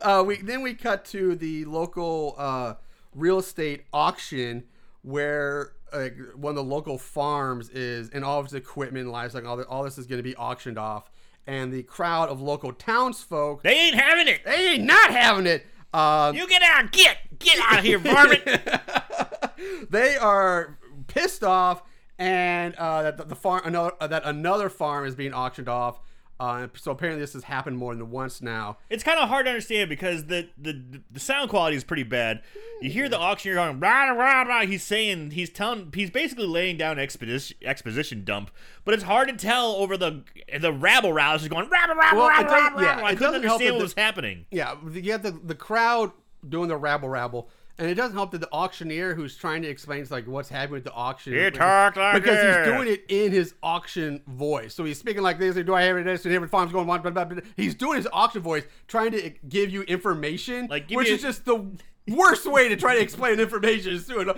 [0.00, 2.74] uh, we then we cut to the local uh,
[3.14, 4.64] real estate auction
[5.02, 9.58] where uh, one of the local farms is and all of its equipment livestock all,
[9.58, 11.10] the, all this is going to be auctioned off
[11.46, 14.40] and the crowd of local townsfolk they ain't having it.
[14.44, 16.92] they ain't not having it um, You get out.
[16.92, 17.18] Get.
[17.38, 18.42] Get out of here, varmint.
[19.90, 21.82] they are pissed off
[22.18, 26.00] and uh, that the, the farm another uh, that another farm is being auctioned off
[26.40, 29.50] uh, so apparently this has happened more than once now It's kind of hard to
[29.50, 32.42] understand because the, the the sound quality is pretty bad.
[32.80, 34.60] You hear the auctioneer going rah rah rah.
[34.66, 38.50] He's saying he's telling he's basically laying down exposition exposition dump,
[38.84, 40.22] but it's hard to tell over the
[40.60, 43.72] the rabble rouse is going rah rah rah Well, rah rah yeah, I couldn't understand
[43.74, 44.46] what the- was happening.
[44.50, 46.12] Yeah, you have the the crowd
[46.48, 47.48] doing the rabble rabble,
[47.78, 50.84] and it doesn't help that the auctioneer who's trying to explain like what's happening with
[50.84, 51.32] the auction.
[51.32, 52.56] You talk like because this.
[52.56, 54.74] he's doing it in his auction voice.
[54.74, 55.54] So he's speaking like this.
[55.54, 56.04] Like, Do I have it?
[56.04, 57.02] This and every farm's going on.
[57.02, 57.40] Blah, blah, blah.
[57.56, 61.44] He's doing his auction voice, trying to give you information, Like, give which is just
[61.44, 61.64] the
[62.10, 64.34] worst way to try to explain information is through a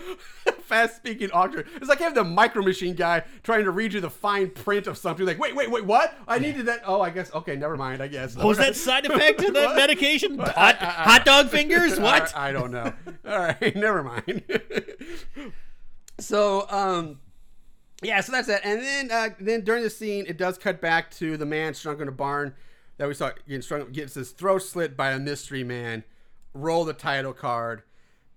[0.63, 1.65] fast speaking auction.
[1.77, 4.97] It's like having the micro machine guy trying to read you the fine print of
[4.99, 5.25] something.
[5.27, 6.15] Like, wait, wait, wait, what?
[6.29, 6.83] I needed that.
[6.87, 7.33] Oh, I guess.
[7.35, 8.03] Okay, never mind.
[8.03, 8.37] I guess.
[8.37, 10.39] Was that side effect of that medication?
[10.39, 11.99] Hot, I- I- hot dog fingers?
[12.01, 12.35] What?
[12.37, 12.93] I, I don't know.
[13.29, 14.43] All right, never mind.
[16.19, 17.19] so, um,
[18.03, 18.61] yeah, so that's it.
[18.65, 22.01] And then, uh, then during the scene, it does cut back to the man shrunk
[22.01, 22.55] in a barn
[22.97, 26.05] that we saw getting strung, gets his throat slit by a mystery man.
[26.55, 27.83] Roll the title card.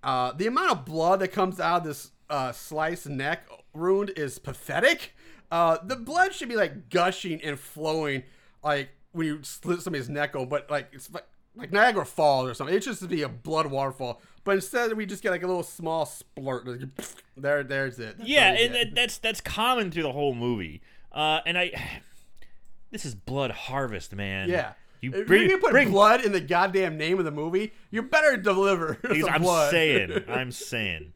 [0.04, 4.38] Uh, the amount of blood that comes out of this uh, sliced neck wound is
[4.39, 5.15] pathetic.
[5.52, 8.23] Uh, the blood should be like gushing and flowing,
[8.63, 12.54] like when you slit somebody's neck open, but like it's like, like Niagara Falls or
[12.54, 12.76] something.
[12.76, 14.21] It should be a blood waterfall.
[14.43, 16.65] But instead, we just get like a little small splurt.
[16.65, 18.17] Like, There, there's it.
[18.17, 18.95] That's Yeah, and get.
[18.95, 20.82] that's that's common through the whole movie.
[21.12, 21.71] Uh, and I,
[22.91, 24.49] this is Blood Harvest, man.
[24.49, 24.73] yeah.
[25.04, 27.74] You if bring, you're gonna put bring blood in the goddamn name of the movie,
[27.92, 28.98] you better deliver
[29.30, 29.72] I'm blood.
[29.72, 31.13] saying, I'm saying.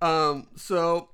[0.00, 1.10] Um, so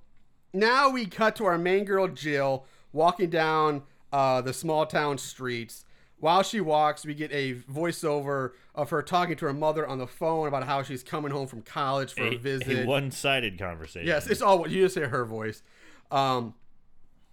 [0.53, 5.85] now we cut to our main girl Jill walking down uh, the small town streets.
[6.19, 10.07] While she walks, we get a voiceover of her talking to her mother on the
[10.07, 12.85] phone about how she's coming home from college for a, A, visit.
[12.85, 14.07] a one-sided conversation.
[14.07, 15.63] yes, it's all you just hear her voice.
[16.13, 16.55] Um,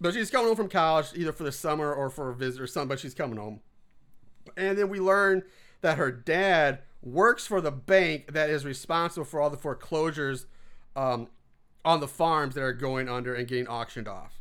[0.00, 2.66] but she's coming home from college either for the summer or for a visit or
[2.66, 2.88] something.
[2.88, 3.60] But she's coming home,
[4.60, 5.42] and then we learn
[5.80, 10.46] that her dad works for the bank that is responsible for all the foreclosures
[10.94, 11.28] um,
[11.84, 14.40] on the farms that are going under and getting auctioned off.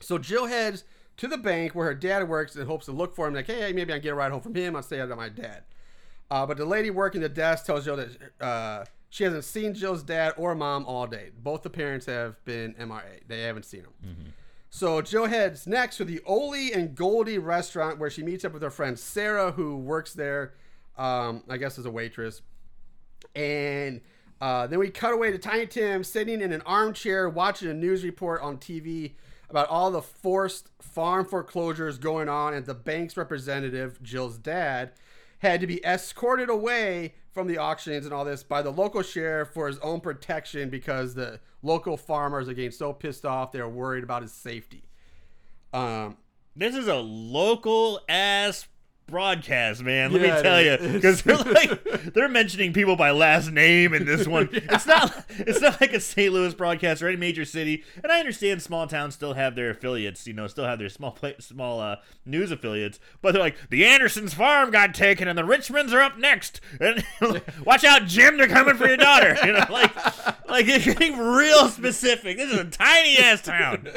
[0.00, 0.84] So Jill heads
[1.18, 3.34] to the bank where her dad works and hopes to look for him.
[3.34, 4.74] Like, hey, maybe I can get a ride home from him.
[4.74, 5.64] I'll stay out of my dad.
[6.30, 8.08] Uh, but the lady working the desk tells Jill that
[8.40, 11.30] uh, she hasn't seen Jill's dad or mom all day.
[11.36, 13.20] Both the parents have been MRA.
[13.26, 13.92] They haven't seen them.
[14.70, 18.62] So Joe heads next to the Oli and Goldie restaurant where she meets up with
[18.62, 20.54] her friend Sarah, who works there,
[20.96, 22.40] um, I guess as a waitress.
[23.34, 24.00] And
[24.40, 28.04] uh, then we cut away to Tiny Tim sitting in an armchair watching a news
[28.04, 29.14] report on TV
[29.50, 34.92] about all the forced farm foreclosures going on, and the bank's representative, Jill's dad,
[35.40, 39.50] had to be escorted away from the auctions and all this by the local sheriff
[39.50, 44.04] for his own protection because the local farmers are getting so pissed off they're worried
[44.04, 44.84] about his safety.
[45.72, 46.16] Um,
[46.56, 48.66] This is a local ass
[49.10, 50.12] broadcast, man.
[50.12, 54.04] Let Yeah, me tell you, because they're like they're mentioning people by last name in
[54.06, 54.48] this one.
[54.70, 56.32] It's not it's not like a St.
[56.32, 57.84] Louis broadcast or any major city.
[58.02, 61.16] And I understand small towns still have their affiliates, you know, still have their small
[61.38, 63.00] small uh, news affiliates.
[63.20, 66.60] But they're like the Andersons farm got taken and the Richmonds are up next.
[66.80, 67.04] And
[67.64, 69.36] watch out, Jim, they're coming for your daughter.
[69.44, 69.94] You know, like
[70.48, 72.36] like it's getting real specific.
[72.36, 73.88] This is a tiny ass town.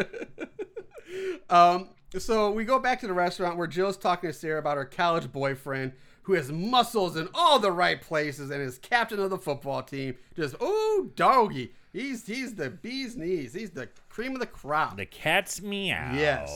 [1.49, 4.86] Um, so we go back to the restaurant where Jill's talking to Sarah about her
[4.86, 9.38] college boyfriend who has muscles in all the right places and is captain of the
[9.38, 10.15] football team.
[10.36, 11.73] Just oh doggy.
[11.91, 13.54] He's he's the bee's knees.
[13.54, 14.97] He's the cream of the crop.
[14.97, 16.13] The cat's meow.
[16.15, 16.52] Yes.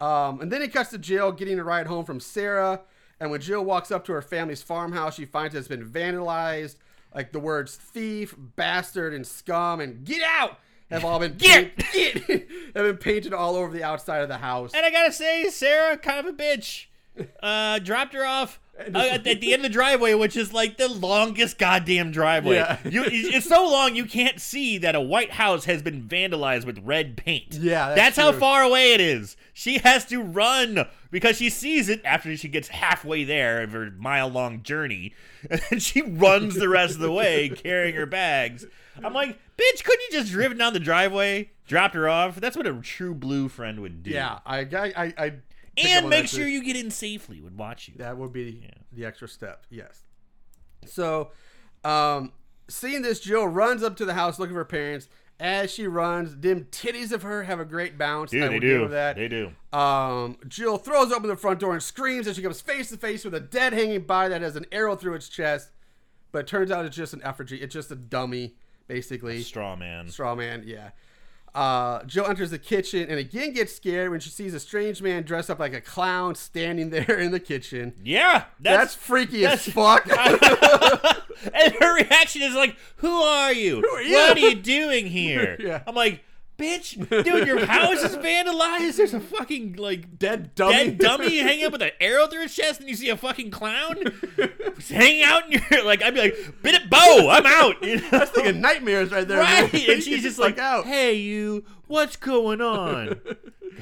[0.00, 2.80] Um, and then it cuts to Jill getting a ride home from Sarah.
[3.18, 6.76] And when Jill walks up to her family's farmhouse, she finds it's been vandalized.
[7.14, 10.58] Like the words thief, bastard, and scum and get out
[10.90, 11.76] have all been Get!
[11.76, 14.72] paint- get have been painted all over the outside of the house.
[14.74, 16.86] And I gotta say, Sarah, kind of a bitch.
[17.42, 18.60] Uh, dropped her off
[18.94, 22.56] uh, at, at the end of the driveway, which is like the longest goddamn driveway.
[22.56, 22.78] Yeah.
[22.84, 26.78] You, it's so long you can't see that a White House has been vandalized with
[26.84, 27.54] red paint.
[27.54, 29.36] Yeah, that's, that's how far away it is.
[29.54, 33.90] She has to run because she sees it after she gets halfway there of her
[33.96, 35.14] mile long journey,
[35.50, 38.66] and then she runs the rest of the way carrying her bags.
[39.04, 42.36] I'm like, bitch, couldn't you just driven down the driveway, dropped her off?
[42.36, 44.10] That's what a true blue friend would do.
[44.10, 45.32] yeah, I, I, I,
[45.76, 47.40] and make sure you get in safely.
[47.40, 47.94] Would watch you.
[47.98, 49.64] That would be the extra step.
[49.70, 50.02] Yes.
[50.86, 51.30] So,
[51.84, 52.32] um,
[52.68, 55.08] seeing this, Jill runs up to the house looking for her parents.
[55.38, 58.32] As she runs, dim titties of her have a great bounce.
[58.32, 59.16] I will give her that.
[59.16, 59.52] They do.
[59.70, 63.22] Um, Jill throws open the front door and screams as she comes face to face
[63.22, 65.72] with a dead hanging body that has an arrow through its chest.
[66.32, 67.58] But it turns out it's just an effigy.
[67.58, 68.54] It's just a dummy,
[68.88, 69.42] basically.
[69.42, 70.08] Straw man.
[70.08, 70.90] Straw man, yeah.
[71.54, 75.22] Uh, Jill enters the kitchen and again gets scared when she sees a strange man
[75.22, 77.94] dressed up like a clown standing there in the kitchen.
[78.04, 80.06] Yeah, That's, that's, freaky that's- as fuck.
[81.54, 83.78] and her reaction is like, "Who are you?
[83.78, 85.82] are you?" What are you doing here?" Yeah.
[85.86, 86.22] I'm like,
[86.58, 88.96] "Bitch, dude, your house is vandalized.
[88.96, 90.72] There's a fucking like Dead dummy.
[90.72, 93.50] dead dummy hanging up with an arrow through his chest, and you see a fucking
[93.50, 93.96] clown
[94.88, 98.08] hanging out, in you're like, I'd be like, "Bit it, bow, I'm out." You know?
[98.10, 99.38] That's thinking nightmares right there.
[99.38, 99.90] Right, man.
[99.90, 100.86] and she's just like, out.
[100.86, 103.20] "Hey, you, what's going on?"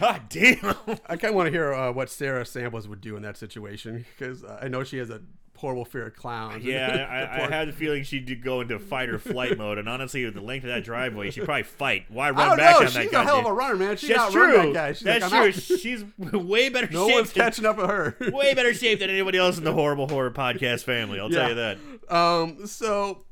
[0.01, 0.75] God damn.
[1.07, 4.05] I kind of want to hear uh, what Sarah Samples would do in that situation
[4.19, 5.23] because uh, I know she has a
[5.65, 6.63] horrible fear of clowns.
[6.63, 10.25] Yeah, I, I, had the feeling she'd go into fight or flight mode, and honestly,
[10.25, 12.05] with the length of that driveway, she'd probably fight.
[12.11, 12.87] Why I run don't back know.
[12.87, 13.23] on that She's guy?
[13.23, 13.97] a hell of a runner, man.
[13.97, 14.53] She's That's true.
[14.53, 14.93] that guy.
[14.93, 15.77] She's That's like, true.
[15.79, 17.15] She's way better No shape.
[17.17, 18.17] one's than, catching up with her.
[18.33, 21.19] way better shape than anybody else in the horrible horror podcast family.
[21.19, 21.79] I'll tell you that.
[22.15, 23.25] Um, so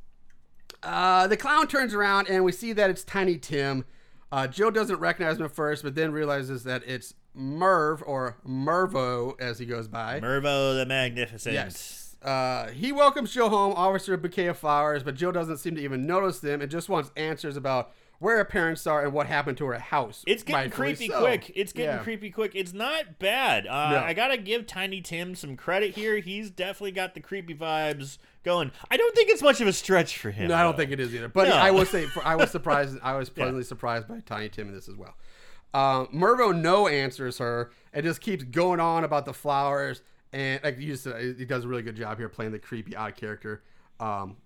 [0.82, 3.84] uh, the clown turns around and we see that it's Tiny Tim.
[4.30, 9.38] Uh, Jill doesn't recognize him at first, but then realizes that it's Merv or Mervo
[9.40, 10.20] as he goes by.
[10.20, 11.54] Mervo the Magnificent.
[11.54, 12.01] Yes.
[12.24, 15.74] Uh, he welcomes Jill home, offers her a bouquet of flowers, but Jill doesn't seem
[15.74, 19.26] to even notice them and just wants answers about where her parents are and what
[19.26, 20.22] happened to her house.
[20.28, 21.18] It's getting creepy so.
[21.18, 21.50] quick.
[21.56, 22.02] It's getting Yeah.
[22.04, 22.52] creepy quick.
[22.54, 23.66] It's not bad.
[23.66, 23.98] Uh, No.
[23.98, 26.18] I gotta give Tiny Tim some credit here.
[26.18, 28.70] He's definitely got the creepy vibes going.
[28.92, 30.48] I don't think it's much of a stretch for him.
[30.48, 31.28] No, I don't think it is either.
[31.28, 31.54] But No.
[31.56, 32.96] I will say, I was surprised.
[33.02, 35.16] I was pleasantly surprised by Tiny Tim in this as well.
[35.74, 40.02] Uh, Mervo no answers her and just keeps going on about the flowers.
[40.32, 43.16] And like you said, he does a really good job here playing the creepy odd
[43.16, 43.62] character.
[44.00, 44.36] Um,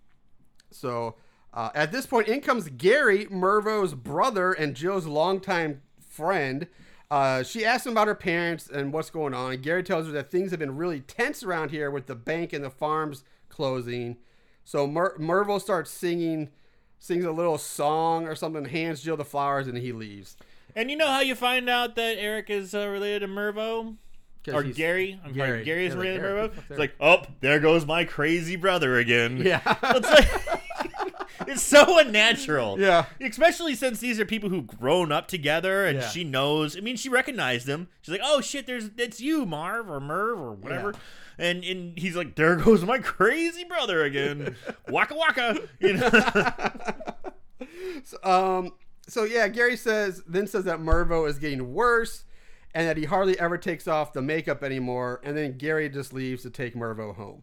[0.70, 1.14] so
[1.55, 6.66] uh, at this point, in comes Gary, Mervo's brother and Jill's longtime friend.
[7.11, 9.53] Uh, she asks him about her parents and what's going on.
[9.53, 12.53] And Gary tells her that things have been really tense around here with the bank
[12.53, 14.16] and the farms closing.
[14.64, 16.51] So Mer- Mervo starts singing,
[16.99, 20.37] sings a little song or something, hands Jill the flowers, and he leaves.
[20.75, 23.96] And you know how you find out that Eric is uh, related to Mervo?
[24.55, 25.21] Or Gary?
[25.25, 25.49] I'm Gary.
[25.51, 26.57] sorry, Gary is Yeah, like, related to Eric, Mervo?
[26.57, 29.37] what It's like, oh, there goes my crazy brother again.
[29.39, 29.61] Yeah.
[29.83, 30.61] it's like,
[31.49, 32.79] it's so unnatural.
[32.81, 33.07] Yeah.
[33.21, 36.09] Especially since these are people who've grown up together and Yeah.
[36.09, 36.77] she knows.
[36.77, 37.89] I mean, she recognized him.
[38.03, 40.93] She's like, oh shit, there's it's you, Marv or Merv or whatever.
[40.93, 40.99] Yeah.
[41.39, 44.57] And and he's like, there goes my crazy brother again.
[44.89, 45.61] waka waka.
[45.81, 46.11] You know?
[48.23, 48.73] Um,
[49.09, 52.25] so yeah, Gary says then says that Mervo is getting worse
[52.77, 56.43] and that he hardly ever takes off the makeup anymore, and then Gary just leaves
[56.43, 57.43] to take Mervo home.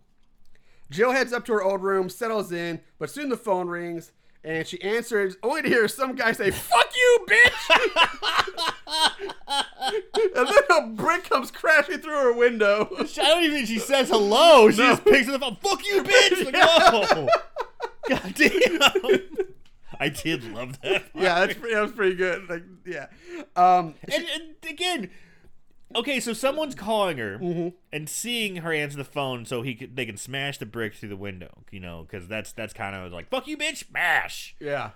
[0.91, 4.11] Jill heads up to her old room, settles in, but soon the phone rings
[4.43, 7.79] and she answers only to hear some guy say, Fuck you, bitch!
[10.35, 12.89] and then a brick comes crashing through her window.
[12.99, 13.65] I don't even.
[13.65, 14.69] She says hello.
[14.69, 14.89] She No.
[14.91, 15.61] just picks it up.
[15.63, 16.45] Fuck you, bitch.
[16.45, 17.27] Like, oh.
[18.07, 19.21] God damn.
[19.99, 21.03] I did love that.
[21.15, 22.49] yeah, that's pretty, that was pretty good.
[22.49, 23.07] Like, yeah.
[23.55, 25.09] Um, And, and again,
[25.95, 27.69] okay, so someone's calling her Mm-hmm.
[27.91, 31.09] and seeing her answer the phone, so he could, they can smash the brick through
[31.09, 31.63] the window.
[31.71, 34.55] You know, because that's that's kind of like fuck you, bitch, smash.
[34.59, 34.91] yeah.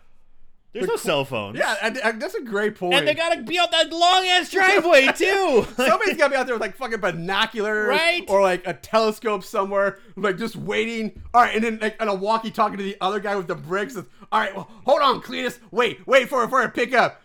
[0.80, 1.58] There's no cell phones.
[1.58, 2.94] Yeah, and, and that's a great point.
[2.94, 5.66] And they gotta be out that long ass driveway too.
[5.76, 8.24] Somebody's gotta be out there with like fucking binoculars, Right?
[8.28, 11.22] Or like a telescope somewhere, like just waiting.
[11.34, 13.56] All right, and then like on a walkie talking to the other guy with the
[13.56, 13.96] bricks.
[13.98, 14.06] All
[14.40, 15.60] right, well, hold on, Cletus.
[15.72, 17.22] Wait, wait for it for it to pick up.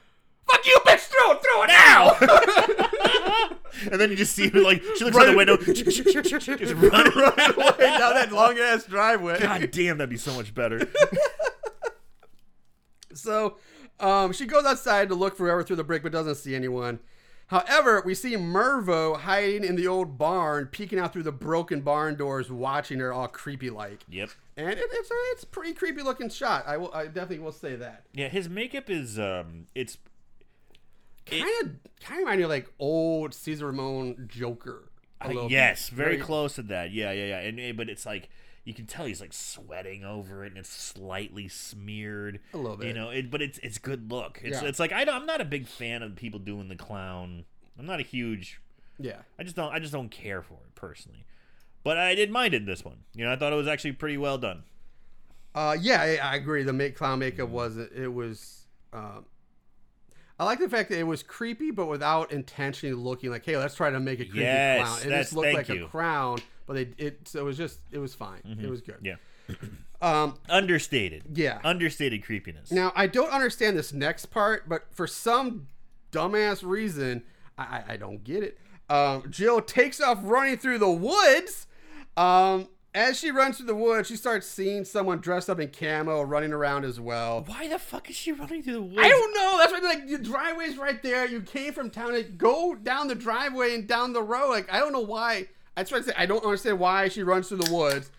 [0.50, 0.98] Fuck you, bitch!
[1.08, 3.48] Throw it, throw it now.
[3.92, 5.36] and then you just see her like she looks out the Right.
[5.36, 7.12] window, just running.
[7.16, 9.38] Run away down that long ass driveway.
[9.40, 10.86] God damn, that'd be so much better.
[13.14, 13.56] So
[14.00, 17.00] um, she goes outside to look forever through the brick, but doesn't see anyone.
[17.48, 22.16] However, we see Mervo hiding in the old barn, peeking out through the broken barn
[22.16, 24.04] doors, watching her all creepy like.
[24.08, 24.30] yep.
[24.56, 26.64] And it, it's a it's pretty creepy looking shot.
[26.66, 28.04] I will I definitely will say that.
[28.14, 29.98] Yeah, his makeup is um, it's
[31.26, 31.70] Kind of
[32.02, 34.90] kind of remind me of like old Cesar Romero Joker.
[35.24, 35.96] little yes, bit.
[35.96, 36.90] very, close to that.
[36.90, 37.38] Yeah, yeah, yeah.
[37.40, 38.28] And eh, but it's like
[38.64, 42.40] you can tell he's like sweating over it, and it's slightly smeared.
[42.54, 43.10] A little bit you know.
[43.10, 44.40] It, but it's it's good look.
[44.42, 44.68] It's Yeah.
[44.68, 47.44] it's like I don't, I'm not a big fan of people doing the clown.
[47.78, 48.60] I'm not a huge.
[48.98, 49.22] Yeah.
[49.38, 51.24] I just don't I just don't care for it personally.
[51.84, 52.98] But I didn't mind it in this one.
[53.14, 54.62] You know, I thought it was actually pretty well done.
[55.54, 56.62] Uh, yeah, I, I agree.
[56.62, 57.92] The make clown makeup wasn't.
[57.92, 58.66] It was.
[58.92, 59.26] Um,
[60.38, 63.74] I like the fact that it was creepy, but without intentionally looking like, "Hey, let's
[63.74, 65.84] try to make a creepy Yes, clown." It just looked like you.
[65.84, 66.38] a clown,
[66.72, 67.28] but they it.
[67.28, 67.80] So it was just.
[67.90, 68.40] It was fine.
[68.60, 68.98] It was good.
[69.02, 69.16] Yeah.
[70.00, 70.34] Um.
[70.48, 71.22] Understated.
[71.32, 71.60] Yeah.
[71.62, 72.72] Understated creepiness.
[72.72, 75.68] Now I don't understand this next part, but for some
[76.10, 77.22] dumbass reason,
[77.56, 78.58] I, I, I don't get it.
[78.90, 81.68] Um, Jill takes off running through the woods.
[82.16, 86.22] Um, as she runs through the woods, she starts seeing someone dressed up in camo
[86.22, 87.42] running around as well.
[87.46, 88.98] Why the fuck is she running through the woods?
[88.98, 89.58] I don't know.
[89.58, 91.26] That's why like the driveway's right there.
[91.26, 92.12] You came from town.
[92.12, 94.50] Like, go down the driveway and down the road.
[94.50, 95.48] Like I don't know why.
[95.76, 98.10] That's why I say I don't understand why she runs through the woods.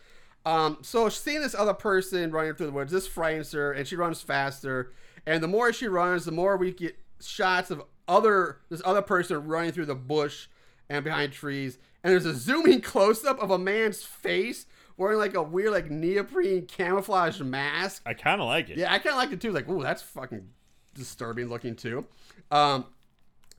[0.45, 3.95] Um, so seeing this other person running through the woods, this frightens her, and she
[3.95, 4.91] runs faster.
[5.25, 9.47] And the more she runs, the more we get shots of other this other person
[9.47, 10.47] running through the bush
[10.89, 11.77] and behind trees.
[12.03, 14.65] And there's a zooming close up of a man's face
[14.97, 18.03] wearing like a weird like neoprene camouflage mask.
[18.05, 18.77] I kind of like it.
[18.77, 19.51] Yeah, I kind of like it too.
[19.51, 20.49] Like, ooh, that's fucking
[20.93, 22.05] disturbing looking too.
[22.51, 22.85] Um,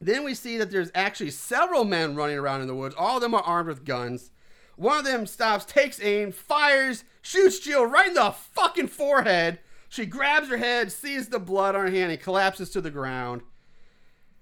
[0.06, 2.94] then we see that there's actually several men running around in the woods.
[2.98, 4.30] All of them are armed with guns.
[4.76, 9.60] One of them stops, takes aim, fires, shoots Jill right in the fucking forehead.
[9.88, 13.42] She grabs her head, sees the blood on her hand, and collapses to the ground.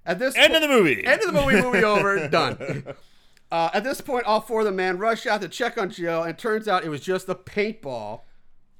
[0.07, 1.05] At this End po- of the movie.
[1.05, 1.61] End of the movie.
[1.61, 2.29] Movie over.
[2.29, 2.85] Done.
[3.51, 6.23] Uh, at this point, all four of the men rush out to check on Jill,
[6.23, 8.23] and it turns out it was just a paintball.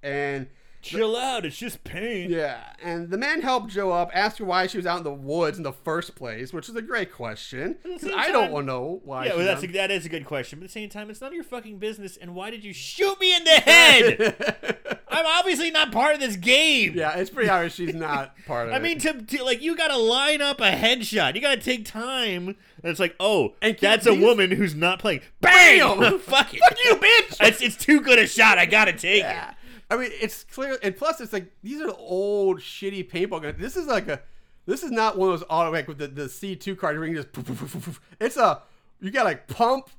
[0.03, 0.49] And
[0.83, 1.47] Chill out.
[1.47, 2.31] It's just pain.
[2.31, 5.13] yeah, and the man helped Joe up, ask her why she was out in the
[5.13, 7.77] woods in the first place, which is a great question.
[7.99, 9.27] same I don't want to know why.
[9.27, 10.59] Yeah, well, that's a, that is a good question.
[10.59, 12.17] But at the same time, it's none of your fucking business.
[12.17, 14.99] And why did you shoot me in the head?
[15.09, 16.95] I'm obviously not part of this game.
[16.97, 18.81] yeah, it's pretty obvious she's not part of I it.
[18.81, 21.35] I mean, to, to like, you gotta line up a headshot.
[21.35, 22.49] You gotta take time.
[22.49, 25.21] And it's like, oh, And that's a woman who's not playing.
[25.41, 26.01] Bam!
[26.01, 26.19] Bam!
[26.19, 26.61] Fuck it.
[26.61, 27.37] Fuck you, bitch!
[27.47, 28.59] It's, it's too good a shot.
[28.59, 29.51] I gotta take Yeah.
[29.51, 29.57] it.
[29.93, 33.57] I mean, it's clear, and plus, it's like these are old shitty paintball guns.
[33.59, 34.23] This is like a,
[34.65, 36.97] this is not one of those automatic with the, the C two card.
[37.31, 38.01] Poof, poof, poof.
[38.19, 38.63] It's a,
[39.01, 39.91] you got like pump,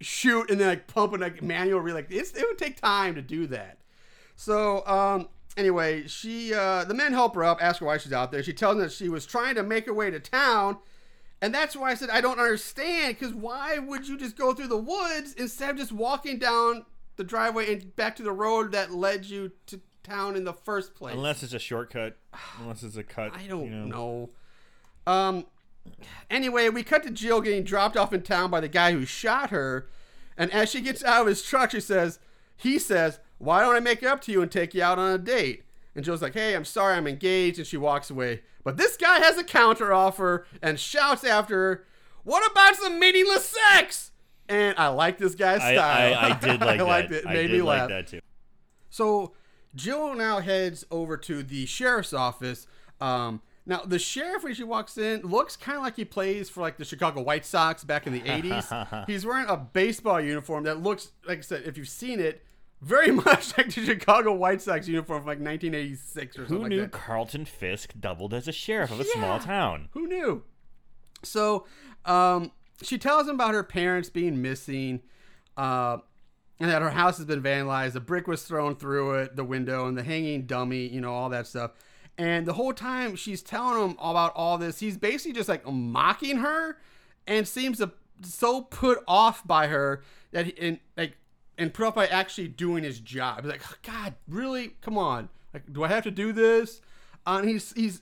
[0.00, 1.78] shoot, and then like pump and like manual.
[1.78, 3.78] Re like it's, it would take time to do that.
[4.34, 8.32] So um, anyway, she uh, the men help her up, ask her why she's out
[8.32, 8.42] there.
[8.42, 10.78] She tells them that she was trying to make her way to town.
[11.40, 14.68] And that's why I said I don't understand because why would you just go through
[14.68, 16.84] the woods instead of just walking down
[17.16, 20.94] the driveway and back to the road that led you to town in the first
[20.94, 21.14] place?
[21.14, 22.16] Unless it's a shortcut.
[22.60, 23.34] Unless it's a cut.
[23.34, 24.30] I don't you know.
[25.06, 25.46] Um.
[26.30, 29.50] Anyway, we cut to Jill getting dropped off in town by the guy who shot
[29.50, 29.88] her,
[30.36, 32.18] and as she gets out of his truck, she says,
[32.56, 35.12] "He says, why don't I make it up to you and take you out on
[35.12, 38.42] a date?" And Jill's like, "Hey, I'm sorry, I'm engaged," and she walks away.
[38.64, 41.84] But this guy has a counter offer and shouts after her,
[42.24, 44.10] "What about some meaningless sex?"
[44.48, 46.14] And I like this guy's I, style.
[46.14, 46.84] I, I did like I that.
[46.86, 47.24] liked it.
[47.24, 47.88] It I made me like laugh.
[47.90, 48.20] that too.
[48.90, 49.32] So
[49.74, 52.66] Jill now heads over to the sheriff's office.
[53.00, 56.60] Um, now the sheriff, when she walks in, looks kind of like he plays for
[56.60, 59.06] like the Chicago White Sox back in the '80s.
[59.08, 62.42] He's wearing a baseball uniform that looks, like I said, if you've seen it,
[62.80, 66.70] very much like the Chicago White Sox uniform from like 1986 or something Who like
[66.70, 66.92] knew that.
[66.92, 69.12] Carlton Fisk doubled as a sheriff of a Yeah.
[69.14, 69.88] small town?
[69.92, 70.44] Who knew?
[71.22, 71.66] So,
[72.04, 75.02] um, she tells him about her parents being missing,
[75.56, 75.98] uh,
[76.58, 77.94] and that her house has been vandalized.
[77.94, 81.28] A brick was thrown through it, the window, and the hanging dummy, you know, all
[81.30, 81.72] that stuff.
[82.18, 86.38] And the whole time she's telling him about all this, he's basically just like mocking
[86.38, 86.78] her,
[87.26, 91.18] and seems to so put off by her that he, and like
[91.58, 93.42] and put off by actually doing his job.
[93.42, 94.76] He's like, God, really?
[94.80, 95.28] Come on!
[95.52, 96.80] Like, do I have to do this?
[97.26, 98.00] Uh, and he's he's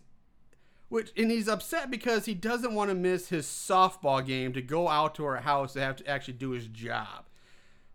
[0.89, 4.89] which and he's upset because he doesn't want to miss his softball game to go
[4.89, 7.25] out to her house to have to actually do his job.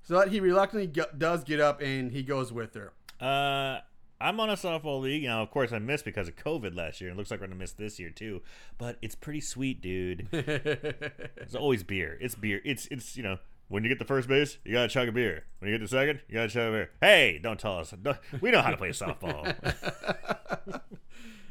[0.03, 2.93] So that he reluctantly go- does get up and he goes with her.
[3.21, 3.79] Uh,
[4.21, 5.23] I'm on a softball league.
[5.23, 7.11] Now, of course, I missed because of COVID last year.
[7.11, 8.41] It looks like we're gonna miss this year too.
[8.77, 10.27] But it's pretty sweet, dude.
[10.33, 12.17] It's always beer.
[12.21, 12.59] It's beer.
[12.65, 13.37] It's it's you know
[13.69, 15.45] when you get the first base, you gotta chug a beer.
[15.59, 16.89] When you get the second, you gotta chug a beer.
[17.01, 17.91] Hey, don't tell us.
[18.01, 19.53] Don't- we know how to play softball.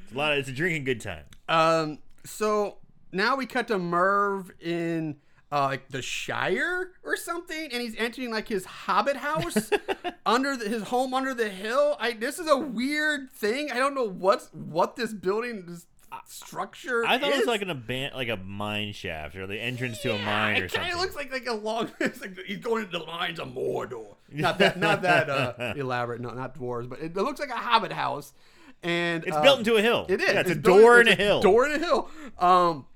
[0.09, 0.33] it's a lot.
[0.33, 1.25] Of, it's a drinking good time.
[1.49, 2.79] Um, so
[3.13, 5.17] now we cut to Merv in
[5.53, 9.71] uh, like the Shire or something, and he's entering like his Hobbit house
[10.27, 11.97] under the, his home under the hill.
[12.01, 13.71] I this is a weird thing.
[13.71, 15.87] I don't know what's what this building is
[16.27, 17.05] structure.
[17.07, 20.15] I thought it was like an aban- like a mine shaft or the entrance to
[20.15, 20.91] a mine or it something.
[20.91, 21.91] kind of looks like like a long.
[22.01, 24.15] It's like he's going into the mines of Mordor.
[24.31, 26.21] Not that, not that uh, elaborate.
[26.21, 28.35] No, not dwarves, but it, it looks like a hobbit house.
[28.83, 30.07] And it's uh, built into a hill.
[30.09, 30.29] It is.
[30.29, 31.41] Yeah, it's, a door it's in a hill.
[31.41, 32.09] Door in a hill.
[32.39, 32.87] Um,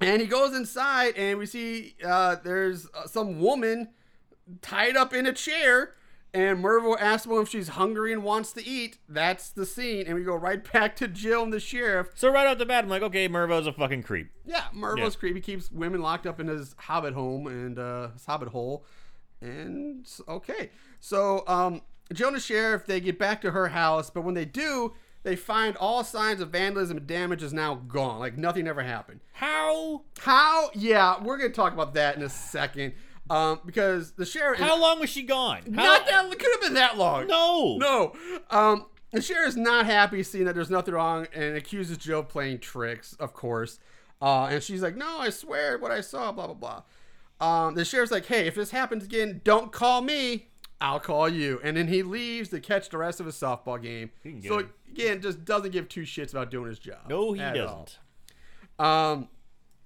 [0.00, 3.88] and he goes inside, and we see uh, there's uh, some woman
[4.62, 5.94] tied up in a chair.
[6.34, 8.98] And Mervo asks him if she's hungry and wants to eat.
[9.08, 12.08] That's the scene, and we go right back to Jill and the sheriff.
[12.14, 14.30] So right off the bat, I'm like, okay, Mervo's a fucking creep.
[14.44, 15.18] Yeah, Mervo's Yeah.
[15.20, 15.40] creepy.
[15.40, 18.84] Keeps women locked up in his hobbit home and uh, his hobbit hole.
[19.40, 20.70] And okay,
[21.00, 21.80] so um,
[22.12, 24.92] Jill and the sheriff they get back to her house, but when they do,
[25.26, 28.20] they find all signs of vandalism and damage is now gone.
[28.20, 29.18] Like nothing ever happened.
[29.32, 30.02] How?
[30.20, 30.70] How?
[30.72, 32.94] Yeah, we're gonna talk about that in a second.
[33.28, 35.62] Um, because the sheriff How long was she gone?
[35.74, 37.26] How, not that it could have been that long.
[37.26, 37.76] No.
[37.76, 38.12] No.
[38.50, 42.28] Um, the sheriff is not happy seeing that there's nothing wrong and accuses Joe of
[42.28, 43.80] playing tricks, of course.
[44.22, 46.82] Uh, and she's like, no, I swear what I saw, blah, blah,
[47.40, 47.66] blah.
[47.66, 50.50] Um, the sheriff's like, hey, if this happens again, don't call me.
[50.80, 51.58] I'll call you.
[51.64, 54.10] And then he leaves to catch the rest of his softball game.
[54.22, 54.68] can get So.
[54.96, 57.08] Again, just doesn't give two shits about doing his job.
[57.08, 57.98] No, he doesn't.
[58.78, 59.28] Um,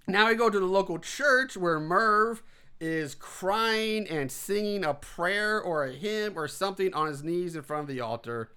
[0.07, 2.43] now we go to the local church where Merv
[2.81, 7.63] is crying and singing a prayer or a hymn or something on his knees in
[7.63, 8.51] front of the altar.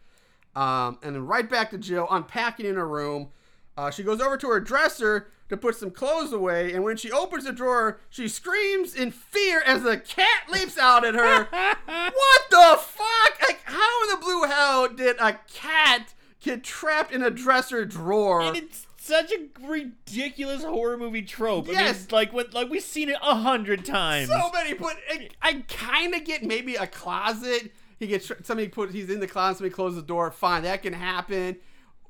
[0.56, 3.30] Um, and then right back to Jill unpacking in her room.
[3.76, 7.12] Uh, she goes over to her dresser to put some clothes away, and when she
[7.12, 11.47] opens the drawer, she screams in fear as the cat leaps out at her.
[11.86, 13.41] what the fuck?
[13.41, 18.41] Like, how in the blue hell did a cat get trapped in a dresser drawer?
[18.41, 21.65] And it's such a ridiculous horror movie trope.
[21.65, 22.11] I mean, Yes.
[22.11, 24.29] like what like we've seen it a hundred times.
[24.29, 27.71] so many, but I, I kind of get maybe a closet.
[27.99, 28.91] He gets somebody put.
[28.91, 29.57] He's in the closet.
[29.59, 30.29] Somebody closes the door.
[30.31, 31.57] Fine, that can happen.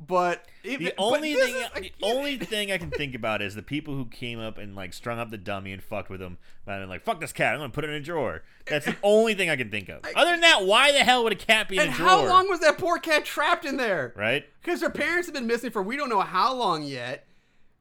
[0.06, 3.42] But if, the but only this thing, is, the only thing I can think about
[3.42, 6.22] is the people who came up and like strung up the dummy and fucked with
[6.22, 6.38] him,
[6.68, 8.44] and like fuck this cat, I'm gonna put it in a drawer.
[8.66, 10.02] That's the only thing I can think of.
[10.16, 12.10] Other than that, why the hell would a cat be in And a drawer?
[12.10, 14.14] how long was that poor cat trapped in there?
[14.18, 14.46] Right?
[14.62, 17.26] Because her parents have been missing for we don't know how long yet,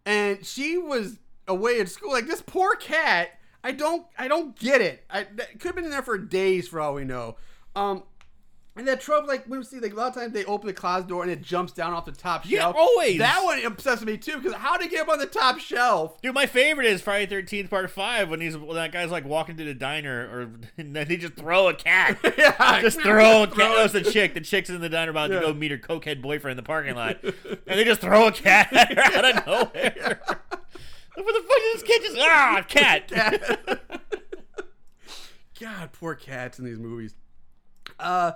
[0.07, 2.13] and she was away at school.
[2.13, 3.31] Like this poor cat,
[3.65, 5.05] I don't, I don't get it.
[5.11, 7.37] I could have been in there for days for all we know.
[7.75, 8.03] Um,
[8.75, 10.73] and that trope, like when we see, like a lot of times they open the
[10.73, 12.77] closet door and it jumps down off the top Yeah, shelf.
[12.79, 13.18] always.
[13.18, 14.39] That one obsesses me too.
[14.39, 16.20] Because how did he get up on the top shelf?
[16.23, 19.57] Dude, my favorite is Friday Thirteenth Part Five when he's when that guy's like walking
[19.59, 20.41] to the diner, or
[20.79, 22.18] and then they just throw a cat.
[22.39, 23.57] yeah, Just throw a cat.
[23.57, 24.35] That was the chick.
[24.35, 25.41] The chick's in the diner about Yeah.
[25.41, 27.35] to go meet her cokehead boyfriend in the parking lot, and
[27.66, 30.20] they just throw a cat at her out of nowhere.
[31.14, 33.12] What the fuck is this kid just ah cat?
[35.61, 37.14] God, poor cats in these movies.
[38.01, 38.33] Uh,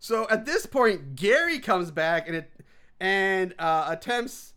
[0.00, 2.50] so at this point, Gary comes back and it
[2.98, 4.54] and uh, attempts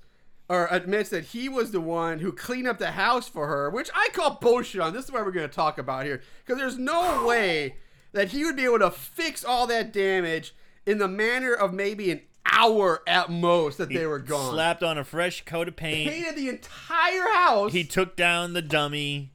[0.49, 3.89] or admits that he was the one who cleaned up the house for her, which
[3.93, 4.93] I call bullshit on.
[4.93, 7.75] This is what we're going to talk about here because there's no way
[8.13, 12.11] that he would be able to fix all that damage in the manner of maybe
[12.11, 14.53] an hour at most that they were gone.
[14.53, 16.09] Slapped on a fresh coat of paint.
[16.09, 17.73] Painted the entire house.
[17.73, 19.32] He took down the dummy.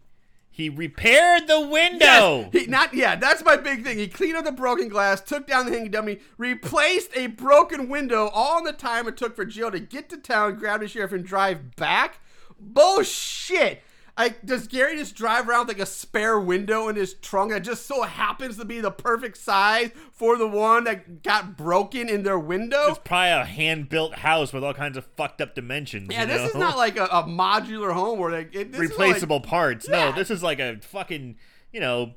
[0.59, 2.00] He repaired the window.
[2.00, 3.96] Yes, he not yeah, that's my big thing.
[3.96, 8.26] He cleaned up the broken glass, took down the hanging dummy, replaced a broken window,
[8.34, 11.12] all in the time it took for Jill to get to town, grab the sheriff,
[11.12, 12.18] and drive back.
[12.59, 13.84] Bullshit.
[14.18, 17.86] Like, does Gary just drive around like a spare window in his trunk that just
[17.86, 22.38] so happens to be the perfect size for the one that got broken in their
[22.38, 22.86] window?
[22.88, 26.08] It's probably a hand-built house with all kinds of fucked up dimensions.
[26.10, 28.90] Yeah, you this is not like a, a modular home where like it, this is
[28.90, 29.86] like- replaceable parts.
[29.88, 30.10] Yeah.
[30.10, 31.36] No, this is like a fucking,
[31.72, 32.14] you know,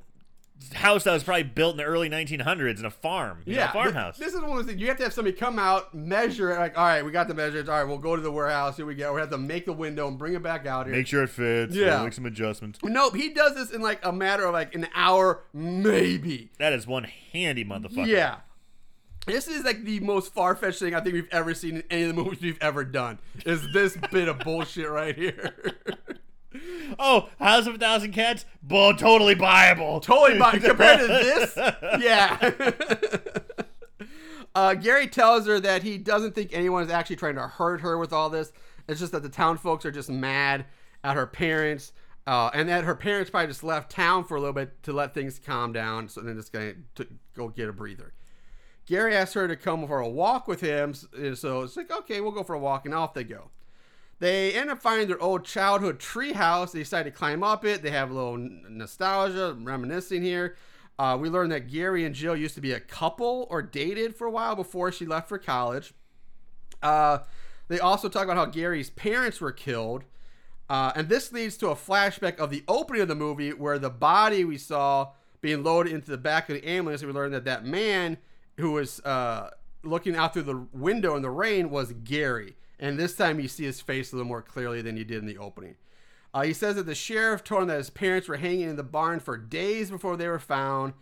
[0.74, 3.42] house that was probably built in the early 1900s in a farm.
[3.46, 4.18] you know, Yeah, farmhouse.
[4.18, 6.52] This, this is one of those things you have to have somebody come out, measure
[6.52, 6.60] it.
[6.60, 7.70] Like, all right, we got the measurements.
[7.70, 8.78] All right, we'll go to the warehouse.
[8.78, 9.14] Here we go.
[9.14, 10.96] We have to make the window and bring it back out here.
[10.96, 11.76] Make sure it fits.
[11.76, 11.86] Yeah.
[11.88, 12.04] Yeah.
[12.04, 12.80] Make some adjustments.
[12.84, 16.52] nope, he does this in like a matter of like an hour, maybe.
[16.60, 18.08] That is one handy motherfucker.
[18.08, 18.38] Yeah.
[19.28, 22.02] This is like the most far fetched thing I think we've ever seen in any
[22.04, 23.20] of the movies we've ever done.
[23.46, 25.54] Is this bit of bullshit right here?
[27.00, 28.46] Oh, House of a Thousand Cats?
[28.62, 30.02] Bull, totally buyable.
[30.02, 31.56] totally by compared to this?
[32.02, 32.52] Yeah.
[34.54, 37.98] Uh, gary tells her that he doesn't think anyone is actually trying to hurt her
[37.98, 38.52] with all this.
[38.86, 40.66] It's just that the town folks are just mad
[41.06, 41.94] at her parents
[42.28, 45.14] uh, and that her parents probably just left town for a little bit to let
[45.14, 48.14] things calm down so then just gonna to go get a breather.
[48.86, 52.32] Gary asks her to come for a walk with him so it's like okay we'll
[52.32, 53.50] go for a walk and off they go
[54.22, 56.72] they end up finding their old childhood tree house.
[56.72, 57.82] They decide to climb up it.
[57.82, 60.56] They have a little nostalgia, reminiscing here.
[60.98, 64.28] Uh, we learn that Gary and Jill used to be a couple or dated for
[64.28, 65.94] a while before she left for college.
[66.82, 67.20] Uh,
[67.68, 70.04] They also talk about how Gary's parents were killed.
[70.70, 73.90] Uh, and this leads to a flashback of the opening of the movie where the
[73.90, 77.02] body we saw being loaded into the back of the ambulance.
[77.02, 78.18] We learned that that man
[78.58, 79.52] who was uh,
[79.84, 82.58] looking out through the window in the rain was Gary.
[82.82, 85.28] And this time you see his face a little more clearly than you did in
[85.28, 85.76] the opening.
[86.34, 88.84] Uh, he says that the sheriff told him that his parents were hanging in the
[88.84, 90.94] barn for days before they were found,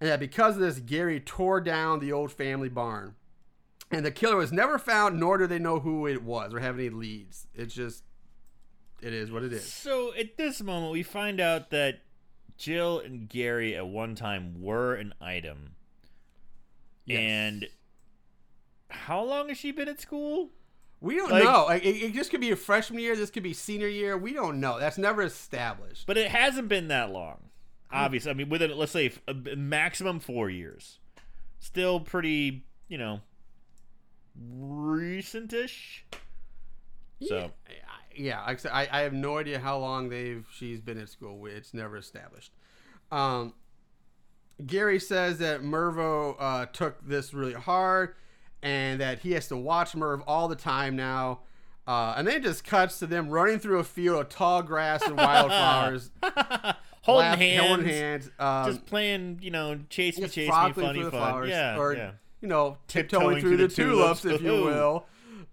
[0.00, 3.14] and that because of this, Gary tore down the old family barn.
[3.90, 6.78] And the killer was never found, nor do they know who it was or have
[6.78, 7.46] any leads.
[7.54, 8.02] It's just,
[9.00, 9.64] it is what it is.
[9.72, 12.00] So at this moment, we find out that
[12.56, 15.76] Jill and Gary at one time were an item.
[17.06, 17.18] Yes.
[17.20, 17.68] And
[18.90, 20.50] how long has she been at school?
[21.00, 21.64] We don't Like- know.
[21.66, 23.14] Like, it, it just could be a freshman year.
[23.14, 24.16] This could be senior year.
[24.18, 24.78] We don't know.
[24.80, 26.06] That's never established.
[26.06, 27.50] But it hasn't been that long.
[27.90, 30.98] Obviously, I mean, within let's say a maximum four years,
[31.58, 33.20] still pretty, you know,
[34.38, 36.00] recentish.
[37.26, 37.50] So
[38.14, 41.46] yeah, said, I, I have no idea how long they've she's been at school.
[41.46, 42.52] It's never established.
[43.10, 43.54] Um,
[44.66, 48.14] Gary says that Mervo uh, took this really hard,
[48.62, 51.40] and that he has to watch Merv all the time now.
[51.86, 55.02] Uh, and then it just cuts to them running through a field of tall grass
[55.02, 56.10] and wildflowers,
[57.02, 60.72] holding laugh- hands, holding hands, um, just playing, you know, chase me, chase me, funny
[60.72, 61.20] through the fun.
[61.20, 62.10] flowers, Yeah, or yeah.
[62.42, 64.40] you know, Tiptoeing tiptoeing through the, through the tulips, tulips.
[64.40, 65.06] if you will.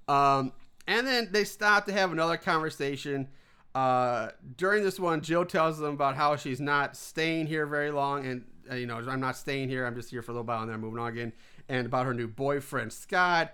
[0.08, 0.52] Um,
[0.88, 3.28] and then they stop to have another conversation.
[3.74, 8.26] Uh, during this one, Jill tells them about how she's not staying here very long,
[8.26, 9.86] and uh, you know, I'm not staying here.
[9.86, 11.34] I'm just here for a little while, and then I'm moving on again.
[11.70, 13.54] And about her new boyfriend Scott.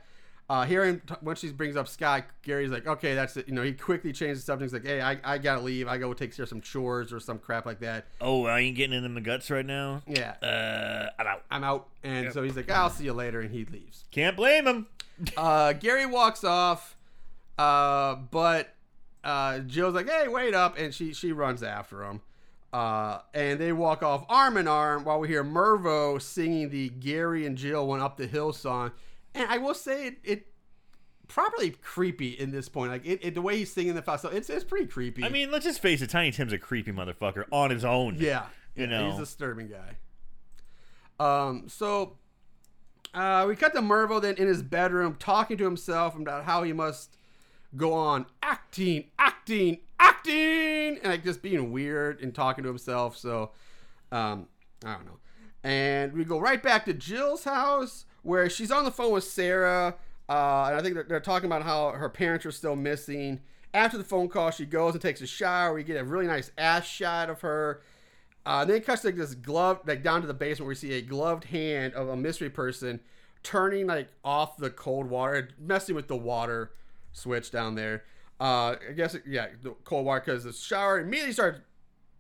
[0.50, 3.48] Uh, hearing t- when she brings up Scott, Gary's like, okay, that's it.
[3.48, 4.66] You know, he quickly changes the subject.
[4.66, 5.88] He's like, hey, I, I gotta leave.
[5.88, 8.08] I go take care of some chores or some crap like that.
[8.20, 10.02] Oh, I ain't getting in the guts right now.
[10.08, 11.44] Yeah, Uh, I'm out.
[11.50, 11.88] I'm out.
[12.04, 14.04] And so he's like, I'll see you later, and he leaves.
[14.12, 14.88] Can't blame him.
[15.38, 16.98] Uh, Gary walks off,
[17.60, 18.74] uh, but
[19.24, 22.22] uh, Jill's like, "Hey, wait up!" and she she runs after him.
[22.74, 27.46] Uh, and they walk off arm in arm while we hear Mervo singing the Gary
[27.46, 28.92] and Jill went up the hill song.
[29.36, 30.48] And I will say it, it
[31.28, 32.92] properly creepy in this point.
[32.92, 35.24] Like it, it the way he's singing the so it's it's pretty creepy.
[35.24, 36.10] I mean, let's just face it.
[36.10, 38.16] Tiny Tim's a creepy motherfucker on his own.
[38.20, 38.46] Yeah,
[38.76, 39.10] You yeah, know.
[39.10, 39.98] he's a disturbing guy.
[41.20, 42.18] Um, so
[43.14, 46.74] uh, we cut to Mervo then in his bedroom talking to himself about how he
[46.74, 47.18] must
[47.76, 53.18] go on acting, acting, acting, and like just being weird and talking to himself.
[53.18, 53.52] So
[54.12, 54.48] um,
[54.84, 55.20] I don't know.
[55.64, 59.96] And we go right back to Jill's house where she's on the phone with Sarah.
[60.28, 63.42] Uh, and I think they're, they're talking about how her parents are still missing.
[63.74, 65.74] After the phone call, she goes and takes a shower.
[65.74, 67.82] We get a really nice ass shot of her.
[68.46, 70.94] Uh, then it cuts like this glove, like down to the basement where we see
[70.94, 73.00] a gloved hand of a mystery person
[73.44, 76.72] turning like off the cold water, messing with the water
[77.12, 78.04] switch down there.
[78.42, 81.60] Uh, I guess yeah, the cold water because the shower immediately starts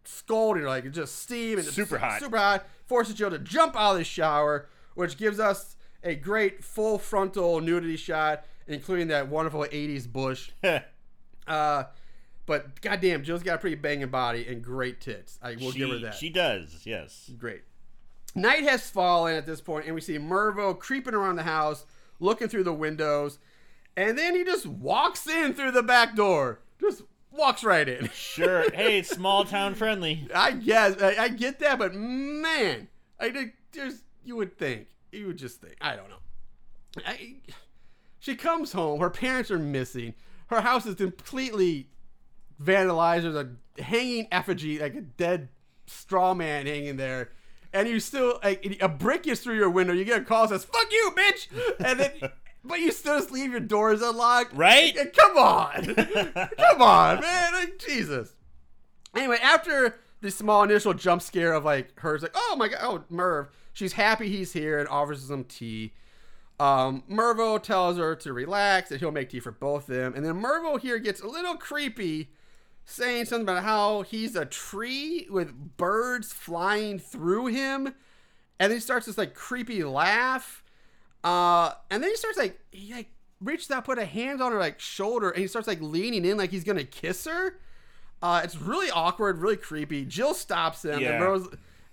[0.03, 2.19] scalding, like it just steam and it's Super hot.
[2.19, 2.67] super hot.
[2.86, 7.59] Forces Jill to jump out of the shower, which gives us a great full frontal
[7.59, 10.51] nudity shot, including that wonderful '80s bush.
[11.47, 11.86] Uh,
[12.45, 15.39] but goddamn, Jill's got a pretty banging body and great tits.
[15.41, 16.13] I will she, give her that.
[16.13, 17.30] She does, yes.
[17.38, 17.63] Great.
[18.36, 21.86] Night has fallen at this point, and we see Mervo creeping around the house,
[22.19, 23.39] looking through the windows,
[23.95, 26.59] and then he just walks in through the back door.
[26.79, 28.09] Just walks right in.
[28.13, 28.69] Sure.
[28.71, 30.27] hey, small town friendly.
[30.33, 32.87] I guess I, I get that, but man,
[33.19, 33.51] I did.
[33.71, 36.15] There's you would think you would just think I don't know.
[37.05, 37.35] I,
[38.19, 38.99] she comes home.
[38.99, 40.13] Her parents are missing.
[40.47, 41.89] Her house is completely
[42.61, 43.23] vandalized.
[43.23, 45.49] There's a hanging effigy, like a dead
[45.87, 47.31] straw man hanging there.
[47.73, 49.93] And you still like a brick is through your window.
[49.93, 51.47] You get a call that says "fuck you, bitch,"
[51.85, 52.11] and then.
[52.64, 54.95] But you still just leave your doors unlocked, Right?
[55.18, 57.53] Come on, come on, man!
[57.53, 58.36] Like, Jesus.
[59.16, 63.03] Anyway, after the small initial jump scare of like her's like, oh my god, oh
[63.09, 65.93] Merv, she's happy he's here and offers some tea.
[66.59, 70.24] Um, Mervo tells her to relax that he'll make tea for both of them, and
[70.24, 72.30] then Mervo here gets a little creepy,
[72.86, 77.88] saying something about how he's a tree with birds flying through him,
[78.59, 80.61] and then he starts this like creepy laugh.
[81.24, 83.09] Uh, and then he starts like he like
[83.39, 86.38] reaches out, put a hand on her like shoulder, and he starts like leaning in
[86.38, 87.59] like he's gonna kiss her.
[88.22, 90.05] Uh, it's really awkward, really creepy.
[90.05, 91.11] Jill stops him, Yeah.
[91.11, 91.47] and, Merle's,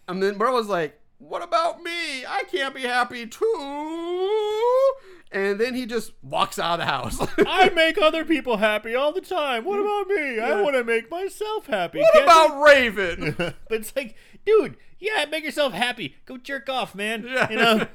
[0.09, 2.25] and then Merle's like, "What about me?
[2.27, 4.93] I can't be happy too."
[5.31, 7.19] And then he just walks out of the house.
[7.47, 9.65] I make other people happy all the time.
[9.65, 10.41] What about me?
[10.41, 11.99] I want to make myself happy.
[11.99, 13.35] what Can't about Raven?
[13.69, 14.17] But it's like,
[14.47, 16.17] dude, yeah, make yourself happy.
[16.27, 17.25] Go jerk off, man.
[17.27, 17.51] Yeah.
[17.51, 17.77] You know,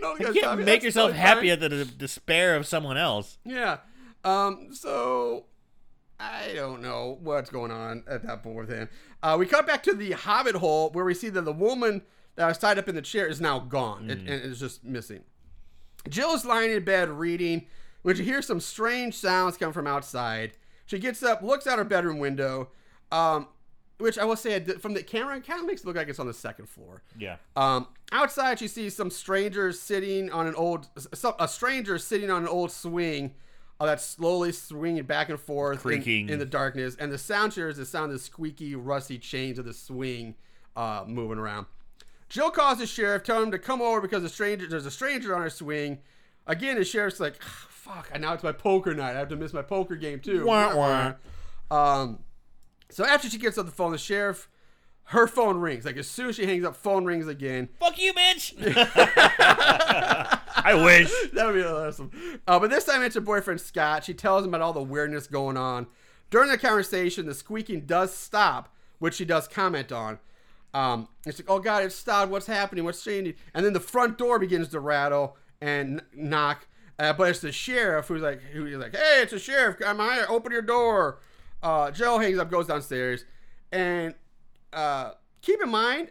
[0.00, 1.62] No, you can't make That's yourself happy fine.
[1.62, 3.38] at the despair of someone else.
[3.44, 3.78] Yeah.
[4.24, 5.44] Um, so
[6.20, 8.88] I don't know what's going on at that point with him.
[9.22, 12.02] Uh, we cut back to the Hobbit hole where we see that the woman
[12.36, 15.22] that was tied up in the chair is now gone It- and is just missing.
[16.08, 17.66] Jill is lying in bed reading
[18.02, 20.52] when she hears some strange sounds come from outside.
[20.86, 22.70] She gets up, looks out her bedroom window,
[23.12, 23.48] um,
[23.98, 26.18] which I will say from the camera, it kind of makes it look like it's
[26.20, 27.02] on the second floor.
[27.18, 27.36] Yeah.
[27.56, 32.42] Um, outside, she sees some strangers sitting on an old, some, a stranger sitting on
[32.42, 33.34] an old swing
[33.80, 36.28] uh, that's slowly swinging back and forth in- Creaking.
[36.28, 36.96] In, the darkness.
[36.98, 40.34] And the sound here is the sound of the squeaky, rusty chains of the swing
[40.76, 41.66] uh, moving around.
[42.28, 45.34] Jill calls the sheriff, telling him to come over because a stranger, there's a stranger
[45.34, 45.98] on her swing.
[46.46, 48.10] Again, the sheriff's like, "Ah, "Fuck!
[48.12, 49.16] And now it's my poker night.
[49.16, 50.74] I have to miss my poker game too." Wah,
[51.70, 52.00] wah.
[52.00, 52.18] Um,
[52.90, 54.48] so after she gets off the phone, the sheriff,
[55.04, 55.84] her phone rings.
[55.84, 57.68] Like as soon as she hangs up, phone rings again.
[57.80, 58.54] Fuck you, bitch.
[60.64, 61.10] I wish.
[61.32, 62.10] that would be awesome.
[62.46, 64.04] Uh, but this time it's her boyfriend Scott.
[64.04, 65.86] She tells him about all the weirdness going on.
[66.30, 70.18] During the conversation, the squeaking does stop, which she does comment on.
[70.74, 72.30] Um, it's like, oh god, it stopped.
[72.30, 72.84] What's happening?
[72.84, 73.34] What's changing?
[73.54, 76.66] And then the front door begins to rattle and knock.
[76.98, 79.78] Uh, but it's the sheriff who's like, who's like, hey, it's the sheriff.
[79.78, 81.20] Come here, open your door.
[81.62, 83.24] Uh, Joe hangs up, goes downstairs,
[83.72, 84.14] and
[84.72, 86.10] uh, keep in mind,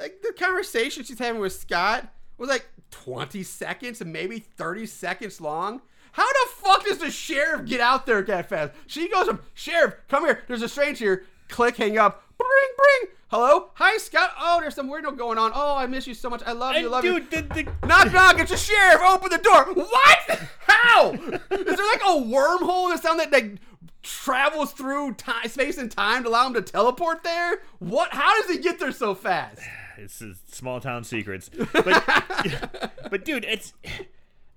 [0.00, 5.82] like, the conversation she's having with Scott was like 20 seconds, maybe 30 seconds long.
[6.12, 8.72] How the fuck does the sheriff get out there that fast?
[8.86, 10.42] She goes up, Sheriff, come here.
[10.48, 11.24] There's a stranger here.
[11.48, 12.24] Click, hang up.
[12.36, 13.14] Bring, bring.
[13.28, 13.70] Hello?
[13.74, 14.32] Hi, Scott.
[14.40, 15.52] Oh, there's some weirdo going on.
[15.54, 16.42] Oh, I miss you so much.
[16.46, 16.82] I love you.
[16.82, 17.20] And love you.
[17.20, 18.38] dude, the, the, Knock, knock.
[18.40, 19.02] It's a sheriff.
[19.02, 19.64] Open the door.
[19.74, 20.40] What?
[20.66, 21.12] How?
[21.12, 21.20] Is
[21.50, 23.56] there like a wormhole in the sound that like
[24.02, 27.62] travels through time, space and time to allow him to teleport there?
[27.78, 28.12] What?
[28.12, 29.60] How does he get there so fast?
[29.98, 31.50] it's small town secrets.
[31.72, 33.72] But, but dude, it's.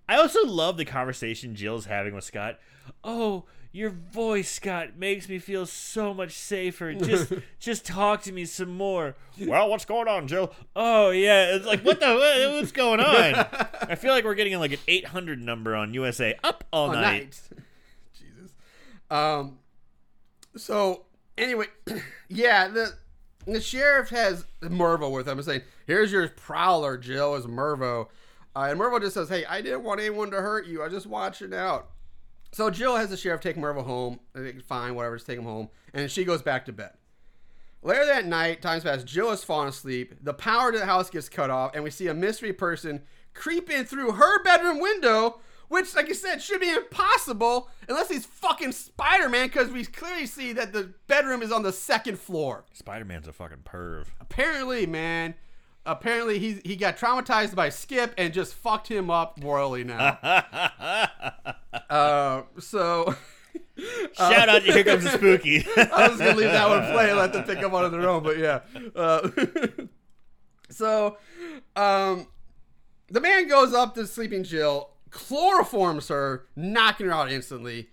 [0.07, 2.59] I also love the conversation Jill's having with Scott.
[3.03, 6.93] Oh, your voice, Scott, makes me feel so much safer.
[6.93, 9.15] Just, just talk to me some more.
[9.39, 10.53] Well, what's going on, Jill?
[10.75, 13.35] Oh yeah, it's like what the what's going on?
[13.81, 17.01] I feel like we're getting like an 800 number on USA up all All night.
[17.01, 17.39] night.
[19.12, 19.59] Um.
[20.55, 21.05] So
[21.38, 21.68] anyway,
[22.30, 22.93] yeah, the
[23.45, 28.07] the sheriff has Mervo with him and saying, "Here's your prowler, Jill." Is Mervo,
[28.55, 30.82] uh, and Mervo just says, "Hey, I didn't want anyone to hurt you.
[30.82, 31.89] I just watching out."
[32.53, 34.20] So Jill has the sheriff take Mervo home.
[34.66, 36.91] Fine, whatever, just take him home, and she goes back to bed.
[37.84, 39.03] Later that night, times pass.
[39.03, 40.14] Jill has fallen asleep.
[40.22, 43.01] The power to the house gets cut off, and we see a mystery person
[43.34, 45.39] creep in through her bedroom window,
[45.72, 50.26] which, like I said, should be impossible unless he's fucking Spider Man, because we clearly
[50.26, 52.65] see that the bedroom is on the second floor.
[52.74, 54.07] Spider Man's a fucking perv.
[54.19, 55.34] Apparently, man,
[55.86, 60.19] apparently he he got traumatized by Skip and just fucked him up royally now.
[61.89, 63.15] uh, so.
[64.13, 65.65] Shout out to Here Comes the Spooky.
[65.78, 68.07] I was gonna leave that one play and let them pick up one of their
[68.09, 68.59] own, but yeah.
[68.93, 69.30] Uh,
[70.69, 71.17] so,
[71.76, 72.28] um,
[73.09, 77.89] the man goes up to sleeping Jill, chloroforms her, knocking her out instantly.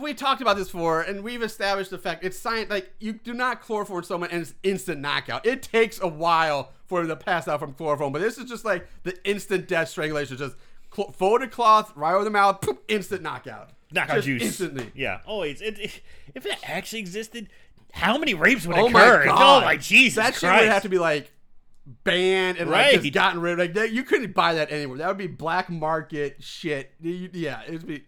[0.00, 2.70] We talked about this before, and we've established the fact it's science.
[2.70, 5.44] Like you do not chloroform someone and it's instant knockout.
[5.44, 8.64] It takes a while for them to pass out from chloroform, but this is just
[8.64, 10.38] like the instant death strangulation.
[10.38, 10.56] Just
[10.94, 13.70] cl- folded cloth right over the mouth, poop, instant knockout.
[13.92, 14.42] Knockout Just juice.
[14.44, 14.90] instantly.
[14.94, 15.60] Yeah, oh, always.
[15.60, 16.00] It, it,
[16.34, 17.48] if it actually existed,
[17.92, 19.18] how many rapes would Oh occur?
[19.20, 19.62] my god!
[19.62, 20.62] Oh my Jesus That shit Christ!
[20.62, 21.30] would have to be like
[22.04, 23.00] banned and like Right.
[23.02, 23.58] just gotten rid of.
[23.58, 24.98] Like that, you couldn't buy that anywhere.
[24.98, 26.92] That would be black market shit.
[27.00, 28.04] Yeah, it'd be.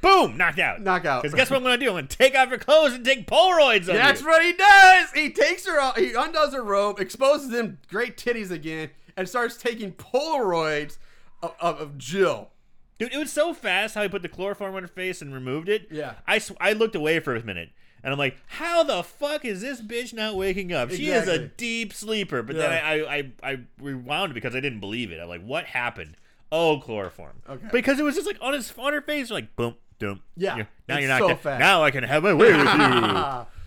[0.00, 0.36] Boom!
[0.36, 0.80] Knocked out.
[0.80, 1.22] Knockout.
[1.22, 1.96] Because guess what I'm to do?
[1.96, 4.28] I'm to take off your clothes and take Polaroids of That's you.
[4.28, 5.10] what he does.
[5.12, 5.96] He takes her off.
[5.96, 10.98] He undoes her robe, exposes them great titties again, and starts taking Polaroids
[11.42, 12.50] of, of, of Jill.
[12.98, 15.68] Dude, it was so fast how he put the chloroform on her face and removed
[15.68, 15.88] it.
[15.90, 16.14] Yeah.
[16.28, 17.70] I, sw- I looked away for a minute.
[18.04, 20.90] And I'm like, how the fuck is this bitch not waking up?
[20.90, 22.42] She is a deep sleeper.
[22.42, 22.62] But Yeah.
[22.68, 25.20] then I, I, I, I rewound it because I didn't believe it.
[25.20, 26.16] I'm like, what happened?
[26.52, 27.42] Oh, chloroform.
[27.48, 27.66] Okay.
[27.72, 30.22] Because it was just like on his on her face, like boom, boom.
[30.36, 31.60] Yeah, You're- now you're not so fast.
[31.60, 33.46] Now I can have my way with you.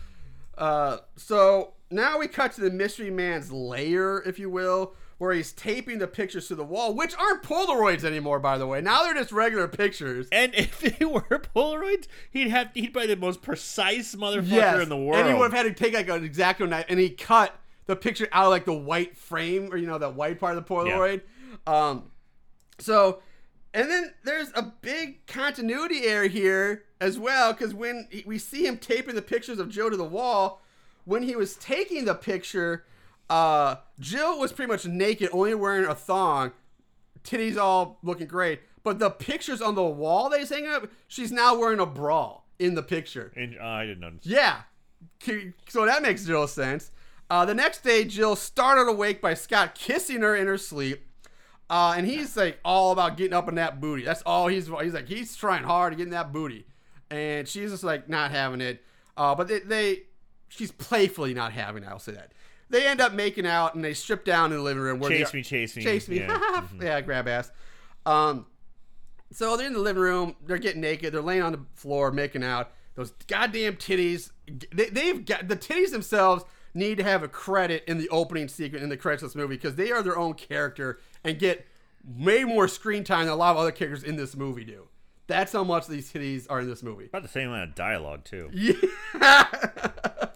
[0.58, 5.52] Uh, so now we cut to the mystery man's lair, if you will, where he's
[5.52, 8.82] taping the pictures to the wall, which aren't Polaroids anymore, by the way.
[8.82, 10.28] Now they're just regular pictures.
[10.32, 14.82] And if they were Polaroids, he'd have he'd be the most precise motherfucker yes.
[14.82, 15.20] in the world.
[15.20, 17.56] And he would have had to take like an X-Acto knife and he cut
[17.86, 20.66] the picture out of like the white frame or you know that white part of
[20.66, 21.22] the Polaroid.
[21.68, 21.90] Yeah.
[21.90, 22.10] Um
[22.80, 23.22] so
[23.76, 28.66] and then there's a big continuity error here as well because when he- we see
[28.66, 30.64] him taping the pictures of Joe to the wall,
[31.06, 32.86] when he was taking the picture,
[33.32, 36.52] uh, Jill was pretty much naked, only wearing a thong,
[37.24, 38.62] titties all looking great.
[38.84, 42.42] But the pictures on the wall that he's hanging up, she's now wearing a bra
[42.60, 43.32] in the picture.
[43.36, 44.36] And, uh, I didn't understand.
[44.36, 45.52] Yeah.
[45.70, 46.92] So that makes zero sense.
[47.30, 51.08] Uh, the next day, Jill started awake by Scott kissing her in her sleep.
[51.70, 54.04] Uh, and he's like all about getting up in that booty.
[54.04, 56.66] That's all he's he's like he's trying hard to get in that booty,
[57.10, 58.84] and she's just like not having it.
[59.16, 60.04] Uh, but they, they
[60.50, 61.88] she's playfully not having it.
[61.88, 62.34] I'll say that.
[62.72, 65.00] They end up making out and they strip down in the living room.
[65.00, 65.84] Where Chase they, me, chase me.
[65.84, 66.20] chase me.
[66.20, 66.64] Yeah.
[66.82, 67.52] Yeah, grab ass.
[68.06, 68.46] Um,
[69.32, 70.36] so they're in the living room.
[70.46, 71.14] They're getting naked.
[71.14, 72.72] They're laying on the floor making out.
[72.96, 74.32] Those goddamn titties.
[74.74, 76.44] They, they've got the titties themselves
[76.74, 79.56] need to have a credit in the opening sequence in the credits of this movie
[79.56, 81.66] because they are their own character and get
[82.06, 84.88] way more screen time than a lot of other characters in this movie do.
[85.28, 87.06] That's how much these titties are in this movie.
[87.06, 88.50] About the same amount of dialogue too.
[88.54, 89.46] Yeah.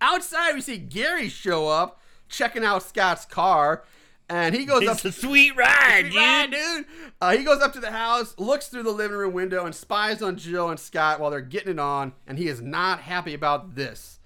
[0.00, 3.84] Outside, we see Gary show up, checking out Scott's car,
[4.28, 4.96] and he goes up.
[4.96, 6.14] It's a sweet ride, dude.
[6.14, 6.86] Yeah, dude.
[7.20, 10.22] Uh, he goes up to the house, looks through the living room window, and spies
[10.22, 13.74] on Jill and Scott while they're getting it on, and he is not happy about
[13.74, 14.20] this.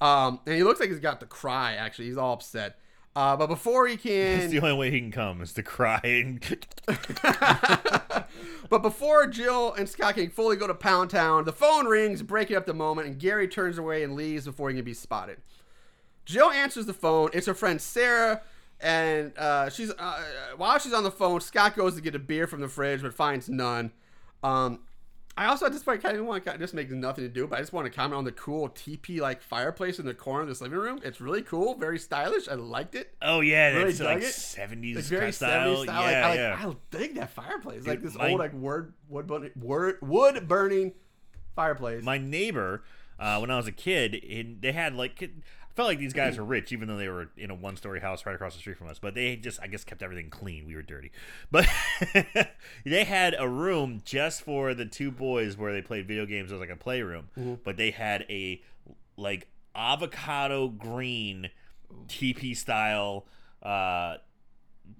[0.00, 1.74] Um, and he looks like he's got to cry.
[1.74, 2.78] Actually, he's all upset.
[3.16, 6.00] Uh, but before he It's can, the only way he can come is to cry
[6.04, 6.38] and
[8.68, 12.58] but before Jill and Scott can fully go to Pound Town, the phone rings, breaking
[12.58, 15.38] up the moment, and Gary turns away and leaves before he can be spotted.
[16.26, 17.30] Jill answers the phone.
[17.32, 18.42] It's her friend Sarah,
[18.82, 20.22] and uh, she's uh,
[20.58, 23.14] while she's on the phone, Scott goes to get a beer from the fridge, but
[23.14, 23.92] finds none.
[24.42, 24.80] Um,
[25.38, 27.58] I also at this point kind of want to this makes nothing to do, but
[27.58, 30.48] I just want to comment on the cool teepee like fireplace in the corner of
[30.48, 30.98] this living room.
[31.04, 32.48] It's really cool, very stylish.
[32.48, 33.14] I liked it.
[33.20, 35.76] Oh yeah, Really that's like seventies very style.
[35.76, 36.10] 70s style.
[36.10, 36.38] Yeah, like.
[36.40, 37.86] I, like, I dig that fireplace.
[37.86, 40.92] Like this my- old like wood wood burning wood, wood burning
[41.54, 42.02] fireplace.
[42.02, 42.82] My neighbor,
[43.18, 45.22] uh, when I was a kid, in, they had like
[45.76, 48.34] felt like these guys were rich, even though they were in a one-story house right
[48.34, 48.98] across the street from us.
[48.98, 50.66] But they just, I guess, kept everything clean.
[50.66, 51.12] We were dirty,
[51.50, 51.68] but
[52.84, 56.50] they had a room just for the two boys where they played video games.
[56.50, 57.54] It was like a playroom, Mm-hmm.
[57.64, 58.60] but they had a
[59.16, 61.50] like avocado green
[62.08, 63.26] teepee style
[63.62, 64.16] uh,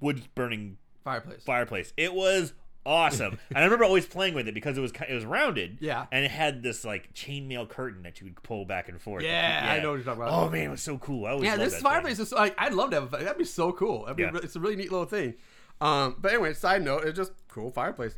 [0.01, 1.43] wood burning fireplace.
[1.45, 1.93] fireplace.
[1.97, 2.53] It was
[2.87, 5.79] awesome, and I remember always playing with it because it was it was rounded.
[5.81, 6.07] Yeah.
[6.13, 9.25] and it had this like chainmail curtain that you would pull back and forth.
[9.25, 10.33] Yeah, I know what you're talking about.
[10.33, 11.27] Oh man, it was so cool.
[11.27, 13.13] I always yeah, this fireplace is like I'd love to have.
[13.13, 14.03] A, that'd be so cool.
[14.03, 14.31] That'd be, Yeah.
[14.43, 15.35] It's a really neat little thing.
[15.81, 18.15] Um, but anyway, side note, it's just cool fireplace.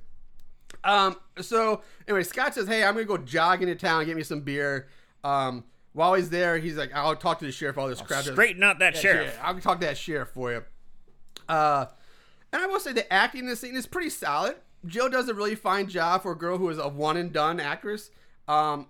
[0.85, 4.43] Um, so anyway, Scott says, "Hey, I'm gonna go jog into town, get me some
[4.43, 4.89] beer."
[5.25, 7.77] Um, while he's there, he's like, "I'll talk to the sheriff.
[7.79, 9.35] All this crap." Straighten out that Yeah, sheriff.
[9.37, 10.65] yeah, I'll talk to that sheriff for you.
[11.49, 11.87] Uh,
[12.53, 14.57] and I will say the acting in this scene is pretty solid.
[14.87, 17.59] Jill does a really fine job for a girl who is a one and done
[17.61, 18.11] actress.
[18.47, 18.87] Um,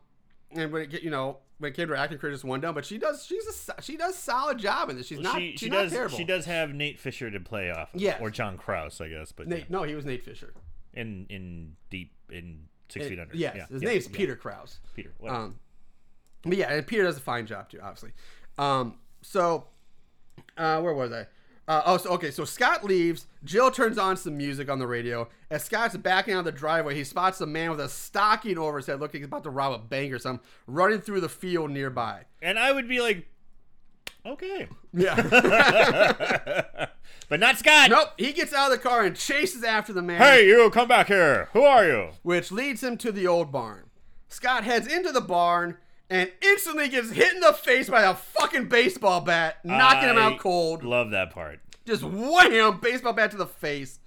[0.52, 2.60] and when it get you know when it came to her acting career, just one
[2.60, 3.44] done, but she does she's
[3.76, 5.06] a she does solid job in this.
[5.06, 6.16] She's not she she's she not does terrible.
[6.16, 7.94] she does have Nate Fisher to play off.
[7.94, 8.20] of, Yes.
[8.20, 10.52] or John Krause, I guess, but Nate, no, he was Nate Fisher.
[10.94, 13.34] in in deep in six Uh, feet under.
[13.36, 14.16] Yes, yeah, his yeah, name's yeah.
[14.16, 14.78] Peter Krause.
[14.94, 15.12] Peter.
[15.18, 15.40] whatever.
[15.44, 15.58] Um,
[16.42, 18.12] but yeah, and Peter does a fine job too, obviously.
[18.58, 19.64] Um, so
[20.56, 21.26] uh, where was I?
[21.68, 22.30] Uh, oh, so, okay.
[22.30, 23.26] So Scott leaves.
[23.44, 25.28] Jill turns on some music on the radio.
[25.50, 28.78] As Scott's backing out of the driveway, he spots a man with a stocking over
[28.78, 31.70] his head, looking he's about to rob a bank or something, running through the field
[31.70, 32.22] nearby.
[32.42, 33.28] and I would be like,
[34.24, 35.14] okay, Yeah.
[37.28, 37.90] but not Scott.
[37.90, 38.08] nope.
[38.16, 40.20] He gets out of the car and chases after the man.
[40.20, 41.48] Hey, you come back here.
[41.52, 42.08] Who are you?
[42.22, 43.84] which leads him to the old barn.
[44.28, 45.76] Scott heads into the barn
[46.10, 50.38] and instantly gets hit in the face by a fucking baseball bat, knocking him out
[50.38, 50.82] cold.
[50.84, 51.60] Love that part.
[51.86, 53.98] Just wham, baseball bat to the face.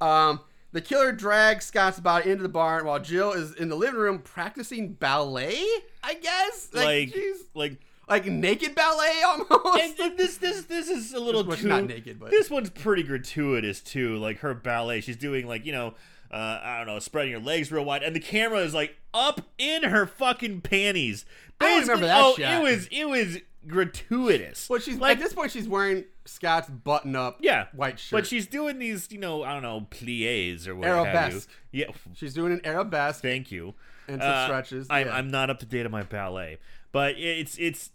[0.00, 0.40] Um,
[0.72, 4.18] the killer drags Scott's body into the barn while Jill is in the living room
[4.20, 5.58] practicing ballet.
[6.02, 7.14] I guess, Like,
[7.54, 9.50] like like naked ballet almost.
[9.82, 12.70] and, and this this this is a little This too not naked, but- this one's
[12.70, 14.16] pretty gratuitous too.
[14.16, 15.94] Like her ballet, she's doing like you know,
[16.30, 19.40] uh, I don't know, spreading her legs real wide, and the camera is like up
[19.58, 21.24] in her fucking panties.
[21.60, 22.54] I Basically- remember that Oh, shot.
[22.54, 24.68] it was it was gratuitous.
[24.70, 28.18] Well, she's like at this point she's wearing Scott's button-up yeah, white shirt.
[28.18, 31.02] but she's doing these you know I don't know plies or what have you.
[31.04, 31.48] Arabesque.
[31.72, 33.22] Yeah, she's doing an arabesque.
[33.22, 33.74] thank you.
[34.08, 35.14] And some stretches, I, yeah.
[35.14, 36.58] I'm not up to date on my ballet,
[36.90, 37.90] but it's it's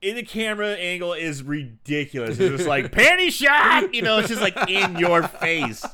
[0.00, 2.38] in the camera angle is ridiculous.
[2.38, 4.18] It's just like panty shot, you know.
[4.18, 5.84] It's just like in your face.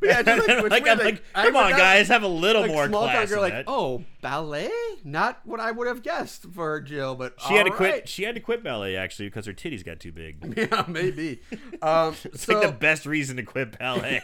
[0.00, 2.86] But yeah, just like, like, weird, like, come on, guys, have a little like more
[2.86, 3.30] small class.
[3.30, 3.64] in like, that.
[3.66, 4.70] oh, ballet?
[5.04, 8.08] Not what I would have guessed for Jill, but she had to all quit.
[8.08, 10.54] She had to quit ballet actually because her titties got too big.
[10.58, 11.40] Yeah, maybe.
[11.82, 14.20] Um, It's so, like the best reason to quit ballet.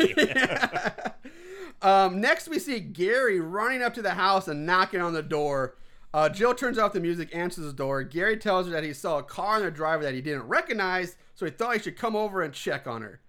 [1.83, 5.77] um, next, we see Gary running up to the house and knocking on the door.
[6.13, 8.03] Uh, Jill turns off the music, answers the door.
[8.03, 11.17] Gary tells her that he saw a car in the driveway that he didn't recognize,
[11.35, 13.21] so he thought he should come over and check on her.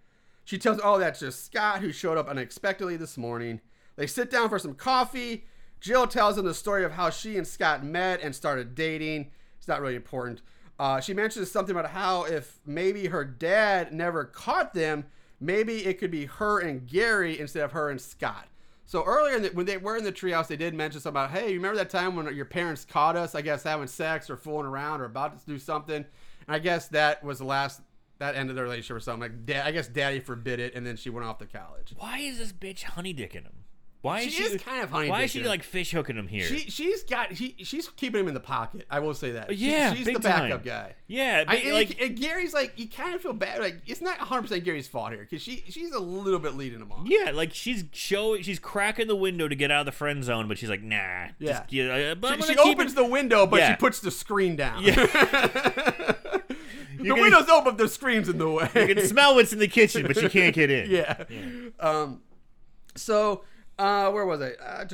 [0.46, 3.62] She tells, oh, that's just Scott who showed up unexpectedly this morning.
[3.96, 5.46] They sit down for some coffee.
[5.82, 9.32] Jill tells him the story of how she and Scott met and started dating.
[9.58, 10.42] It's not really important.
[10.80, 15.06] Uh, she mentions something about how if maybe her dad never caught them,
[15.40, 18.48] maybe it could be her and Gary instead of her and Scott.
[18.86, 21.50] So earlier the, when they were in the treehouse, they did mention something about, hey,
[21.50, 24.68] you remember that time when your parents caught us, I guess, having sex or fooling
[24.68, 26.06] around or about to do something?
[26.48, 27.82] And I guess that was the last,
[28.20, 29.22] that ended their relationship or something.
[29.22, 31.94] Like, da- I guess daddy forbid it, and then she went off to college.
[31.98, 33.52] Why is this bitch honey dicking him?
[34.02, 35.10] Why is She she, is kind of honey.
[35.10, 36.46] Why is she like fish hooking him here?
[36.46, 38.86] She, she's got, she, she's keeping him in the pocket.
[38.88, 39.50] I will say that.
[39.50, 40.62] She- yeah, she's big the backup time.
[40.64, 40.94] guy.
[41.08, 43.60] Yeah, I, and, like and Gary's like, you kind of feel bad.
[43.62, 46.92] Like, it's not 100% Gary's fault here because she, she's a little bit leading him
[46.92, 47.08] on.
[47.08, 50.48] yeah, like she's showing, she's cracking the window to get out of the friend zone,
[50.48, 50.96] but she's like, nah.
[51.40, 51.62] Yeah.
[51.62, 52.12] just, yeah.
[52.12, 53.72] uh, but She, she opens it- the window, but Yeah.
[53.72, 54.84] she puts the screen down.
[54.84, 56.14] Yeah.
[56.98, 58.70] the can- window's open, but the screen's in the way.
[58.76, 60.90] You can smell what's in the kitchen, but you can't get in.
[60.92, 61.24] yeah.
[61.80, 62.22] Um.
[62.96, 63.44] So,
[63.78, 64.52] uh, where was I?
[64.54, 64.86] Uh,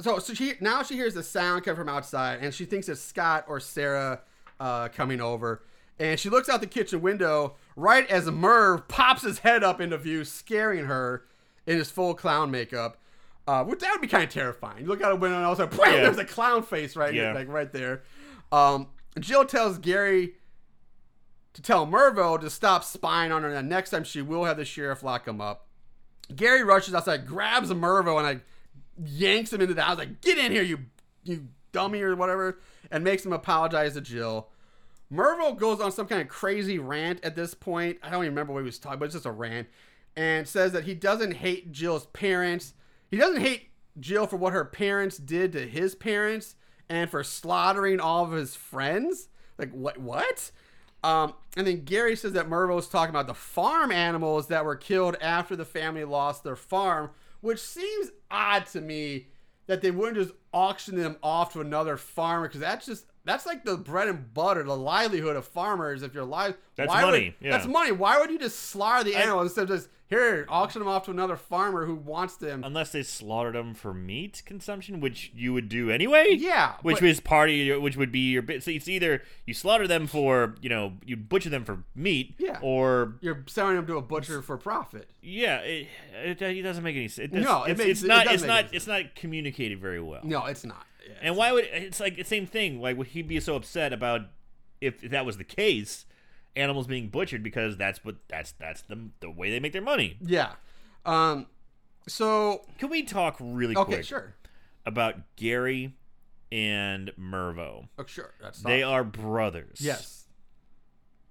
[0.00, 3.00] so, so she now she hears the sound coming from outside, and she thinks it's
[3.00, 4.20] Scott or Sarah
[4.60, 5.62] uh, coming over.
[5.98, 9.96] And she looks out the kitchen window right as Merv pops his head up into
[9.96, 11.24] view, scaring her
[11.66, 12.98] in his full clown makeup.
[13.48, 14.82] Uh, which that would be kind of terrifying.
[14.82, 16.02] You look out a window and all of a sudden, Yeah.
[16.02, 17.32] there's a clown face right, Yeah.
[17.32, 18.02] like right there.
[18.50, 18.88] Um,
[19.20, 20.34] Jill tells Gary
[21.56, 23.48] to tell Mervo to stop spying on her.
[23.48, 25.66] And next time she will have the sheriff lock him up.
[26.34, 28.44] Gary rushes outside, grabs Mervo, and like
[29.02, 29.96] yanks him into the house.
[29.96, 30.80] Like, get in here, you
[31.24, 32.58] you dummy or whatever,
[32.90, 34.48] and makes him apologize to Jill.
[35.10, 37.98] Mervo goes on some kind of crazy rant at this point.
[38.02, 39.68] I don't even remember what he was talking, but it's just a rant,
[40.14, 42.74] and says that he doesn't hate Jill's parents.
[43.10, 46.54] He doesn't hate Jill for what her parents did to his parents
[46.90, 49.28] and for slaughtering all of his friends.
[49.56, 49.96] Like what?
[49.96, 50.50] What?
[51.06, 54.74] Um, and then Gary says that Mervo was talking about the farm animals that were
[54.74, 59.28] killed after the family lost their farm, which seems odd to me
[59.68, 63.64] that they wouldn't just auction them off to another farmer because that's just that's like
[63.64, 66.02] the bread and butter, the livelihood of farmers.
[66.02, 67.50] If you're alive, That's money, Would, yeah.
[67.52, 67.92] That's money.
[67.92, 71.10] Why would you just slaughter the animals instead of just here auction them off to
[71.10, 72.62] another farmer who wants them?
[72.64, 76.26] Unless they slaughtered them for meat consumption, which you would do anyway.
[76.38, 78.62] Yeah, Which but- was part of your, which would be your bit.
[78.62, 82.58] So it's either you slaughter them for, you know, you butcher them for meat, Yeah.
[82.62, 85.10] or You're selling them to a butcher for profit.
[85.22, 85.88] yeah, it,
[86.24, 87.30] it, it doesn't make any sense.
[87.32, 88.24] It does- No, it it's, makes- it's not.
[88.26, 88.74] doesn't It's not.
[88.74, 90.20] It's not communicated very well.
[90.24, 90.86] No, it's not.
[91.06, 92.80] Yeah, And why would it's like the same thing?
[92.80, 94.22] Like would he be so upset about
[94.80, 96.04] if, if that was the case,
[96.56, 100.16] animals being butchered because that's what that's that's the the way they make their money.
[100.20, 100.52] yeah.
[101.04, 101.46] Um.
[102.08, 104.34] So Can we talk really okay, quick sure.
[104.84, 105.94] about Gary
[106.52, 107.88] and Mervo?
[107.98, 108.32] Oh, sure.
[108.40, 109.78] That's They not- are brothers.
[109.80, 110.26] Yes.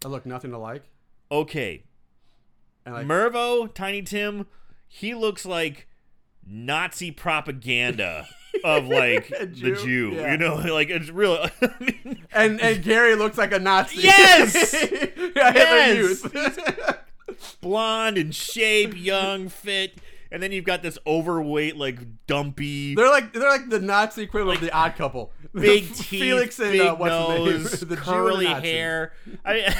[0.04, 0.84] I look nothing alike.
[1.32, 1.84] Okay.
[2.86, 4.48] And like, Mervo, Tiny Tim,
[4.88, 5.88] he looks like
[6.46, 8.28] Nazi propaganda
[8.64, 9.76] of like A the Jew?
[9.76, 10.12] Jew.
[10.16, 10.32] Yeah.
[10.32, 11.34] You know, like it's real.
[11.62, 14.02] I mean, and and Gary looks like a Nazi.
[14.02, 14.74] Yes!
[15.36, 15.98] Yes!
[15.98, 17.60] Youth.
[17.62, 19.96] blonde in shape, young, fit,
[20.32, 24.60] and then you've got this overweight, like dumpy, they're like they're like the Nazi equivalent
[24.60, 25.32] of the Odd Couple.
[25.54, 29.14] big teeth, Felix and big uh, what's nose, the Jew the curly hair.
[29.46, 29.76] I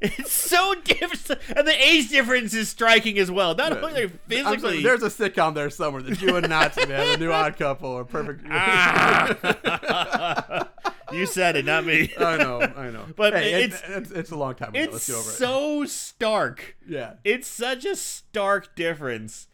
[0.00, 3.54] it's so different, and the age difference is striking as well.
[3.54, 6.02] Not only physically, sorry, there's a sitcom there somewhere.
[6.02, 8.44] The Jew and Nazi man, the new Odd Couple, or perfect.
[8.50, 10.68] Ah.
[11.12, 12.12] you said it, not me.
[12.18, 13.04] I know, I know.
[13.16, 14.78] But hey, it's- it's, it's it's a long time ago.
[14.80, 15.34] It's over it.
[15.34, 16.76] so stark.
[16.88, 17.14] Yeah.
[17.24, 19.48] It's such a stark difference.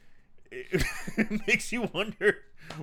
[0.53, 2.37] It makes you wonder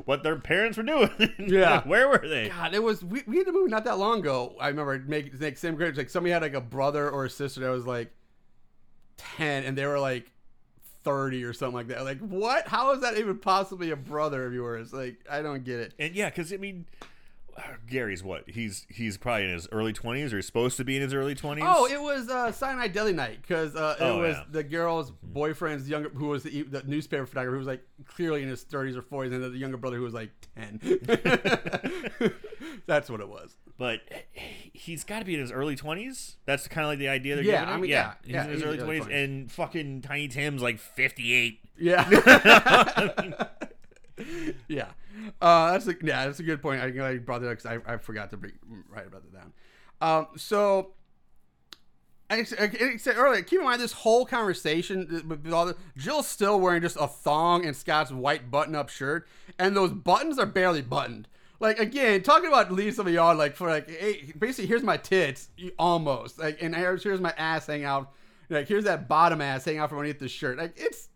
[0.05, 1.09] what their parents were doing.
[1.39, 1.81] Yeah.
[1.87, 2.49] Where were they?
[2.49, 4.55] God, it was we, we had a movie not that long ago.
[4.59, 5.97] I remember make make same grade.
[5.97, 8.11] Like somebody had like a brother or a sister that was like
[9.17, 10.31] ten, and they were like
[11.03, 12.03] thirty or something like that.
[12.03, 12.67] Like what?
[12.67, 14.93] How is that even possibly a brother of yours?
[14.93, 15.93] Like I don't get it.
[15.97, 16.85] And yeah, because I mean,
[17.87, 18.49] Gary's what?
[18.49, 21.35] He's he's probably in his early twenties, or he's supposed to be in his early
[21.35, 21.65] twenties.
[21.67, 24.43] Oh, it was uh, Cyanide Deli Night because uh, it Oh, was yeah.
[24.51, 28.49] the girl's boyfriend's younger, who was the, the newspaper photographer, who was like clearly in
[28.49, 30.79] his thirties or forties, and the younger brother who was like ten.
[32.85, 33.55] That's what it was.
[33.77, 34.01] but
[34.73, 36.37] he's got to be in his early twenties.
[36.45, 37.77] That's kind of like the idea they're Yeah, giving him.
[37.77, 39.23] I mean, yeah, yeah, he's yeah, in his he's early twenties, 20s.
[39.23, 41.59] and fucking Tiny Tim's like fifty-eight.
[41.77, 42.09] Yeah.
[44.67, 44.85] yeah.
[45.41, 46.81] Uh, that's a, yeah, that's a good point.
[46.81, 48.53] I, I brought that up because I, I forgot to bring,
[48.89, 49.53] write about it down.
[50.01, 50.93] Um, so,
[52.29, 56.81] I, said earlier, keep in mind this whole conversation with all the Jill's still wearing
[56.81, 61.27] just a thong and Scott's white button-up shirt, and those buttons are barely buttoned.
[61.59, 64.95] Like again, talking about leave some of y'all like for like, hey, basically here's my
[64.95, 68.13] tits, almost like, and here's my ass hanging out.
[68.49, 70.57] Like here's that bottom ass hanging out from underneath the shirt.
[70.57, 71.08] Like it's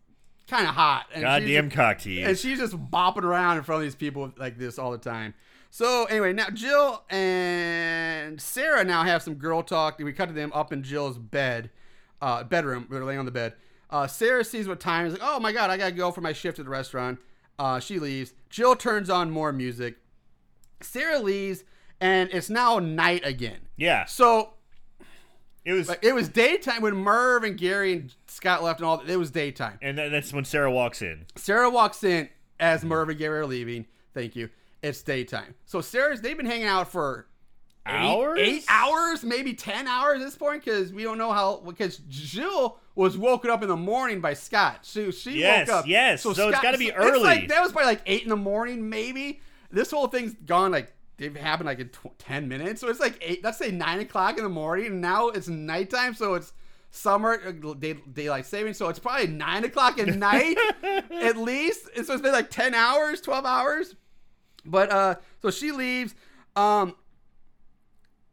[0.48, 1.06] kind of hot.
[1.12, 2.26] And Goddamn just- cock tease.
[2.26, 5.34] and she's just bopping around in front of these people like this all the time.
[5.70, 9.98] So anyway, now Jill and Sarah now have some girl talk.
[9.98, 11.70] We cut to them up in Jill's bed,
[12.22, 12.86] uh, bedroom.
[12.90, 13.54] They're laying on the bed.
[13.90, 15.12] Uh, Sarah sees what time is.
[15.14, 17.18] Like, oh my god, I gotta go for my shift at the restaurant.
[17.58, 18.34] Uh, she leaves.
[18.50, 19.96] Jill turns on more music.
[20.80, 21.64] Sarah leaves,
[22.00, 23.60] and it's now night again.
[23.76, 24.04] yeah.
[24.04, 24.54] So
[25.64, 29.00] It was like, it was daytime when Merv and Gary and Scott left, and all.
[29.00, 29.78] It was daytime.
[29.80, 31.24] and then that's when Sarah walks in.
[31.36, 32.28] Sarah walks in
[32.60, 33.86] as Merv and Gary are leaving.
[34.12, 34.50] Thank you.
[34.82, 35.54] It's daytime.
[35.64, 37.26] So Sarah's they've been hanging out for
[37.86, 38.38] eight- Hours?
[38.40, 41.62] eight hours, maybe ten hours at this point, because we don't know how.
[41.66, 44.80] Because Jill was woken up in the morning by Scott.
[44.82, 45.86] She she Yes, woke up.
[45.86, 46.22] yes.
[46.22, 47.20] So it's gotta be early.
[47.22, 49.40] like that was probably like eight in the morning, maybe.
[49.70, 52.80] This whole thing's gone like they've happened like in tw- ten minutes.
[52.80, 53.42] So it's like eight.
[53.44, 56.14] Let's say nine o'clock in the morning, and now it's nighttime.
[56.14, 56.52] So it's
[56.90, 58.74] summer uh, day, daylight saving.
[58.74, 61.88] So it's probably nine o'clock at night at least.
[61.96, 63.94] And so it's been like ten hours, twelve hours.
[64.64, 66.14] But uh, so she leaves.
[66.56, 66.94] Um,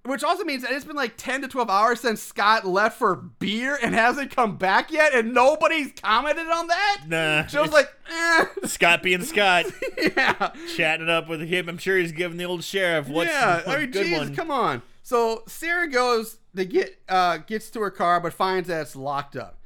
[0.04, 3.16] which also means that it's been like 10 to 12 hours since Scott left for
[3.16, 7.04] beer and hasn't come back yet, and nobody's commented on that.
[7.08, 7.41] Nah.
[7.41, 8.45] It's like, eh.
[8.66, 9.66] Scott being Scott,
[9.97, 10.52] yeah.
[10.76, 11.70] chatting it up with him.
[11.70, 13.62] I'm sure he's giving the old sheriff what's yeah.
[13.68, 14.36] I mean, one.
[14.36, 14.82] come on.
[15.04, 19.36] So Sarah goes to get, uh, gets to her car, but finds that it's locked
[19.36, 19.60] up.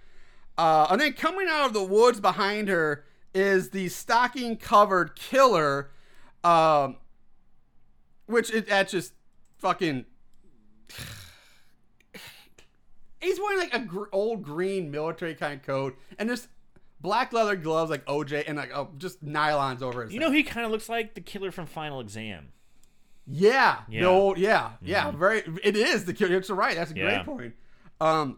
[0.57, 5.91] Uh, and then coming out of the woods behind her is the stocking covered killer,
[6.43, 6.97] um,
[8.25, 9.13] which it, that's just
[9.57, 10.05] fucking.
[13.21, 16.47] He's wearing like a gr- old green military kind of coat and just
[17.01, 20.13] black leather gloves like OJ and like oh, just nylons over his.
[20.13, 20.27] You head.
[20.27, 22.49] know, he kind of looks like the killer from Final Exam.
[23.25, 23.79] Yeah.
[23.89, 24.01] Yeah.
[24.01, 24.71] The old, yeah.
[24.83, 25.09] Yeah.
[25.11, 25.41] Very.
[25.63, 26.35] It is the killer.
[26.37, 26.75] It's right.
[26.75, 27.23] That's a Yeah.
[27.23, 27.53] great point.
[27.99, 28.37] Um.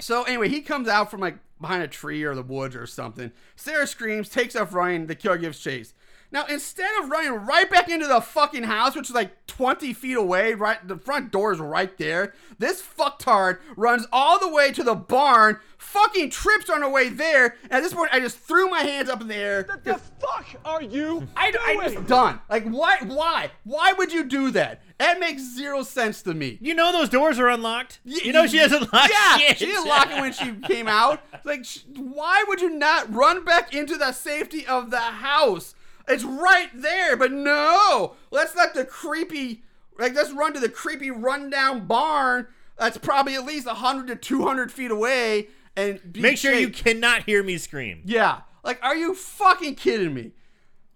[0.00, 3.30] So anyway, he comes out from like behind a tree or the woods or something.
[3.56, 5.06] Sarah screams, takes off running.
[5.06, 5.94] The killer gives chase.
[6.30, 10.16] Now instead of running right back into the fucking house, which is like 20 feet
[10.16, 12.34] away, right, the front door is right there.
[12.58, 17.56] This fucktard runs all the way to the barn, fucking trips on her way there.
[17.64, 19.62] And at this point, I just threw my hands up in the air.
[19.84, 22.40] The fuck are you I, I just done.
[22.50, 22.98] Like, why?
[23.06, 23.50] Why?
[23.64, 24.82] Why would you do that?
[24.98, 26.58] That makes zero sense to me.
[26.60, 28.00] You know those doors are unlocked.
[28.04, 29.58] Y- you know she hasn't lock Yeah, shit.
[29.58, 31.22] she didn't lock it when she came out.
[31.44, 35.74] Like, sh- why would you not run back into the safety of the house?
[36.08, 38.14] It's right there, but no.
[38.30, 39.62] Let's let the creepy,
[39.98, 42.48] like, let's run to the creepy rundown barn
[42.78, 47.24] that's probably at least 100 to 200 feet away and be Make sure you cannot
[47.24, 48.02] hear me scream.
[48.04, 48.42] Yeah.
[48.64, 50.32] Like, are you fucking kidding me?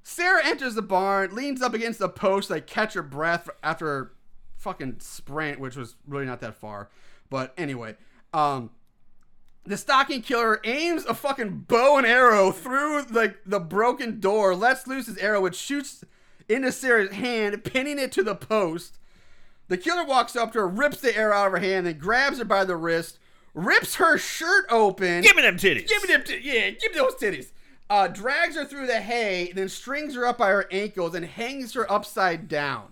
[0.02, 4.12] Sarah enters the barn, leans up against the post, like catch her breath after her
[4.56, 6.90] fucking sprint, which was really not that far.
[7.30, 7.96] But anyway,
[8.32, 8.70] um,
[9.64, 14.86] the stocking killer aims a fucking bow and arrow through like the broken door, lets
[14.86, 16.04] loose his arrow, which shoots
[16.48, 18.98] into Sarah's hand, pinning it to the post.
[19.68, 22.38] The killer walks up to her, rips the arrow out of her hand, then grabs
[22.38, 23.18] her by the wrist,
[23.54, 25.22] rips her shirt open.
[25.22, 25.88] Give me them titties.
[25.88, 27.52] Give me them, t- yeah, give me those titties.
[27.88, 31.74] Uh, drags her through the hay, then strings her up by her ankles and hangs
[31.74, 32.88] her upside down.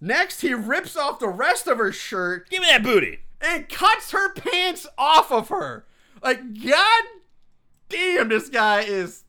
[0.00, 3.20] Next, he rips off the rest of her shirt Give me that booty.
[3.40, 5.86] And cuts her pants off of her.
[6.22, 7.02] Like, god
[7.88, 9.24] damn, this guy is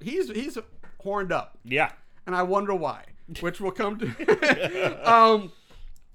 [0.00, 0.58] he's he's
[1.00, 1.92] horned up, Yeah.
[2.26, 3.04] and I wonder why,
[3.40, 5.10] which we'll come to.
[5.12, 5.52] um,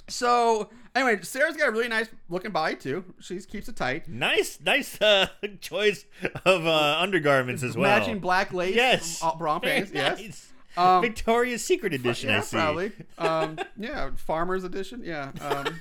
[0.07, 3.03] so anyway, Sarah's got a really nice looking body too.
[3.19, 4.07] She keeps it tight.
[4.07, 5.27] Nice, nice uh,
[5.61, 6.05] choice
[6.45, 7.99] of uh, undergarments as well.
[7.99, 9.19] Matching black lace, Yes.
[9.23, 9.91] uh, bra pants.
[9.93, 10.51] Yes.
[10.77, 12.29] Um, Victoria's Secret edition.
[12.29, 12.55] I yeah, see.
[12.55, 12.91] probably.
[13.17, 15.01] Um, yeah, farmers edition.
[15.03, 15.31] Yeah.
[15.41, 15.79] Um,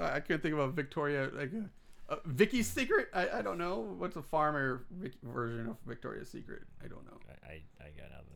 [0.00, 3.08] I couldn't think of a Victoria like a, a Vicky's Secret.
[3.12, 6.62] I, I don't know what's a farmer Vic, version of Victoria's Secret.
[6.82, 7.18] I don't know.
[7.44, 8.26] I, I got nothing.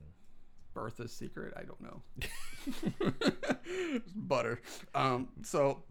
[0.74, 1.54] Bertha's Secret.
[1.56, 2.02] I don't know.
[4.16, 4.60] Butter.
[4.94, 5.82] Um, so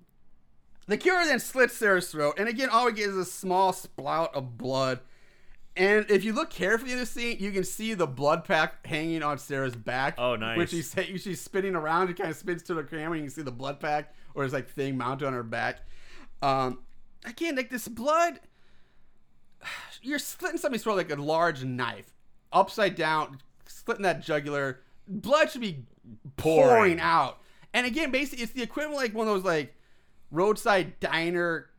[0.88, 4.34] the cure then slits Sarah's throat, and again, all we get is a small splout
[4.36, 5.00] of blood.
[5.78, 9.22] And if you look carefully in the scene, you can see the blood pack hanging
[9.24, 10.16] on Sarah's back.
[10.18, 10.58] Oh, nice.
[10.58, 13.12] When she's she's spinning around, it kind of spins to the camera.
[13.14, 15.80] and You can see the blood pack or this like thing mounted on her back.
[16.42, 16.80] Um,
[17.26, 18.40] again, like this blood,
[20.02, 22.14] you're slitting somebody's throat like a large knife,
[22.54, 24.82] upside down, slitting that jugular.
[25.08, 25.86] Blood should be
[26.38, 27.00] pouring, Pouring.
[27.00, 27.40] out.
[27.74, 29.76] And again, basically, it's the equivalent like one of those like
[30.32, 31.70] roadside diner.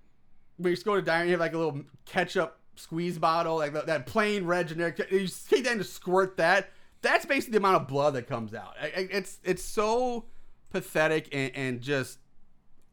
[0.57, 3.57] When you just go to a diner, you have like a little ketchup squeeze bottle,
[3.57, 4.98] like that, plain red generic.
[5.11, 6.70] You take that and just squirt that.
[7.02, 8.74] That's basically the amount of blood that comes out.
[8.80, 10.26] It's it's so
[10.70, 12.18] pathetic and, and just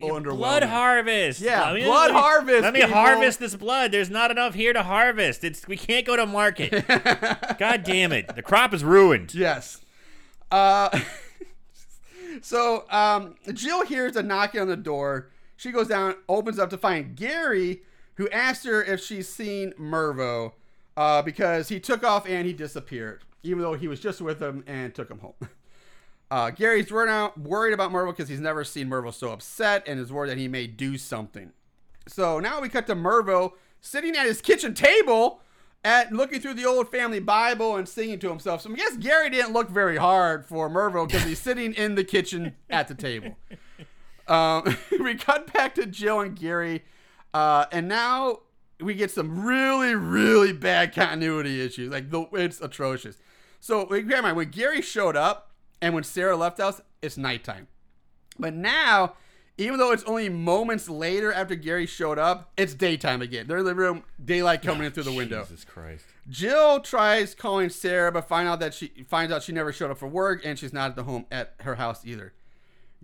[0.10, 0.38] underwhelming.
[0.38, 1.39] Blood harvest.
[1.41, 2.95] Yeah, blood let me- harvest, Let me people.
[2.95, 3.91] harvest this blood.
[3.91, 5.43] There's not enough here to harvest.
[5.43, 6.86] It's we can't go to market.
[7.60, 8.36] God damn it!
[8.36, 9.34] The crop is ruined.
[9.34, 9.80] Yes.
[10.51, 10.99] Uh,
[12.41, 15.30] so um, Jill hears a knocking on the door.
[15.58, 17.82] She goes down, opens up to find Gary,
[18.16, 20.54] who asked her if she's seen Mervo
[20.97, 24.64] uh, because he took off and he disappeared, even though he was just with him
[24.68, 25.34] and took him home.
[26.34, 30.31] Uh, Gary's worried, about Mervo because he's never seen Mervo so upset and is worried
[30.31, 31.51] that he may do something.
[32.07, 35.41] So now we cut to Mervo sitting at his kitchen table
[35.86, 38.61] at looking through the old family Bible and singing to himself.
[38.61, 42.03] So I guess Gary didn't look very hard for Mervo because he's sitting in the
[42.03, 43.38] kitchen at the table.
[44.27, 46.84] Um, we cut back to Jill and Gary,
[47.36, 48.39] uh, and now
[48.81, 51.91] we get some really, really bad continuity issues.
[51.91, 53.19] Like the it's atrocious.
[53.59, 55.53] So bear in mind when Gary showed up
[55.84, 57.67] and when Sarah left us, it's nighttime.
[58.39, 59.15] But now,
[59.57, 63.47] even though it's only moments later after Gary showed up, it's daytime again.
[63.47, 65.41] They're in the room, daylight coming in through the ah, window.
[65.41, 66.05] Jesus Christ.
[66.29, 69.97] Jill tries calling Sarah, but find out that she finds out she never showed up
[69.97, 72.31] for work and she's not at the home at her house either.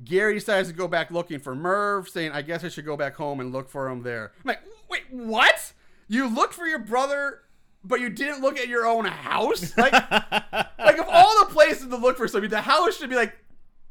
[0.01, 3.15] Gary decides to go back looking for Merv, saying, "I guess I should go back
[3.15, 5.73] home and look for him there." I'm like, wait, what?
[6.07, 7.41] You looked for your brother,
[7.83, 9.73] but you didn't look at your own house?
[9.77, 13.37] Like, like of all the places to look for somebody, the house should be like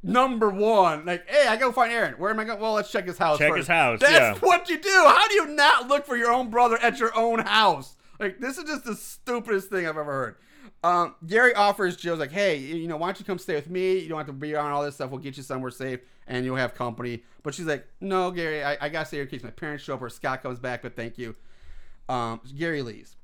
[0.02, 1.06] number one.
[1.06, 2.14] Like, hey, I go find Aaron.
[2.14, 2.60] Where am I going?
[2.60, 3.38] Well, let's check his house.
[3.38, 3.58] Check first.
[3.58, 4.34] his house, That's yeah.
[4.46, 4.90] what you do.
[4.90, 7.96] How do you not look for your own brother at your own house?
[8.20, 10.36] Like, this is just the stupidest thing I've ever heard.
[10.84, 13.98] Um, Gary offers Jill's like, hey, you know, why don't you come stay with me?
[13.98, 15.10] You don't have to be around all this stuff.
[15.10, 17.22] We'll get you somewhere safe and you'll have company.
[17.42, 19.94] But she's like, no, Gary, I, I gotta stay here in case my parents show
[19.94, 20.82] up or Scott comes back.
[20.82, 21.34] But thank you.
[22.08, 23.16] Um, Gary leaves.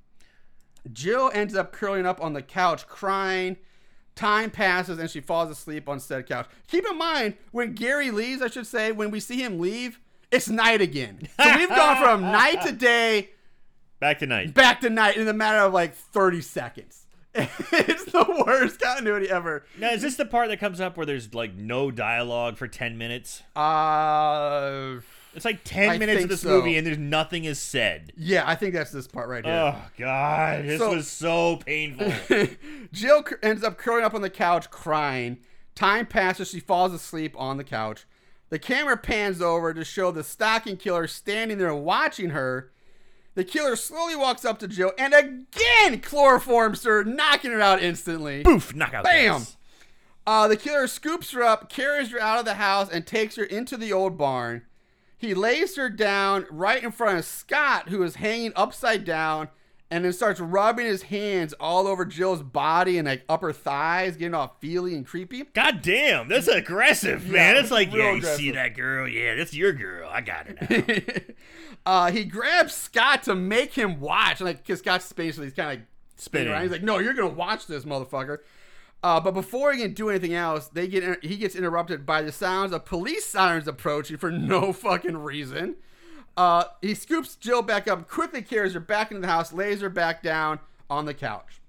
[0.92, 3.56] Jill ends up curling up on the couch crying.
[4.14, 6.46] Time passes and she falls asleep on said couch.
[6.68, 9.98] Keep in mind, when Gary leaves, I should say, when we see him leave,
[10.30, 11.28] it's night again.
[11.40, 13.30] So we've gone from night to day
[14.00, 14.52] Back to night.
[14.54, 17.06] back to night in a matter of like 30 seconds.
[17.34, 19.64] it's the worst continuity ever.
[19.78, 22.96] Now, is this the part that comes up where there's like no dialogue for 10
[22.96, 23.42] minutes?
[23.56, 25.00] Uh,
[25.34, 26.48] It's like 10 I minutes of this so.
[26.48, 28.12] movie and there's nothing is said.
[28.16, 29.52] yeah, I think that's this part right here.
[29.54, 30.64] Oh, God.
[30.64, 32.12] This So- was so painful.
[32.92, 35.38] Jill ends up curling up on the couch crying.
[35.74, 38.06] Time passes, she falls asleep on the couch.
[38.50, 42.70] The camera pans over to show the stocking killer standing there watching her.
[43.34, 48.44] The killer slowly walks up to Jill and again chloroforms her, knocking her out instantly.
[48.44, 49.02] Poof, knockout.
[49.02, 49.44] Bam!
[50.24, 53.42] Uh, the killer scoops her up, carries her out of the house, and takes her
[53.44, 54.62] into the old barn.
[55.16, 59.48] He lays her down right in front of Scott, who is hanging upside down,
[59.90, 64.34] and then starts rubbing his hands all over Jill's body and like upper thighs, getting
[64.34, 65.44] all feely and creepy.
[65.54, 67.54] God damn, that's aggressive, man.
[67.54, 69.08] Yeah, it's like, yeah, you see that girl?
[69.08, 70.08] Yeah, that's your girl.
[70.10, 71.36] I got it
[71.86, 75.78] uh, he grabs Scott to make him watch, like because Scott's basically he's kind of
[75.78, 75.86] like
[76.16, 76.52] spinning Spinning.
[76.52, 76.62] around.
[76.62, 78.38] He's like, "No, you're gonna watch this, motherfucker."
[79.04, 82.32] Uh, but before he can do anything else, they get he gets interrupted by the
[82.32, 85.76] sounds of police sirens approaching for no fucking reason.
[86.38, 89.90] Uh, he scoops Jill back up, quickly carries her back into the house, lays her
[89.90, 91.60] back down on the couch.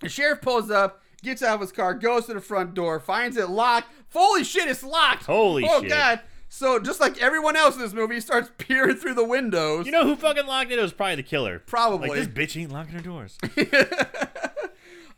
[0.00, 3.36] The sheriff pulls up, gets out of his car, goes to the front door, finds
[3.36, 3.86] it locked.
[4.12, 5.26] Holy shit, it's locked!
[5.26, 5.92] Holy oh, shit.
[5.92, 6.20] Oh god!
[6.48, 9.86] So just like everyone else in this movie, he starts peering through the windows.
[9.86, 10.80] you know who fucking locked it?
[10.80, 11.60] It was probably the killer.
[11.60, 12.08] Probably.
[12.08, 13.38] Like, this bitch ain't locking her doors.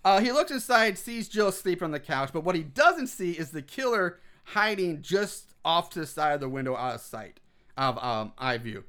[0.06, 3.32] Uh, he looks inside, sees Jill sleeping on the couch, but what he doesn't see
[3.32, 7.40] is the killer hiding just off to the side of the window out of sight,
[7.76, 8.84] of um, eye view.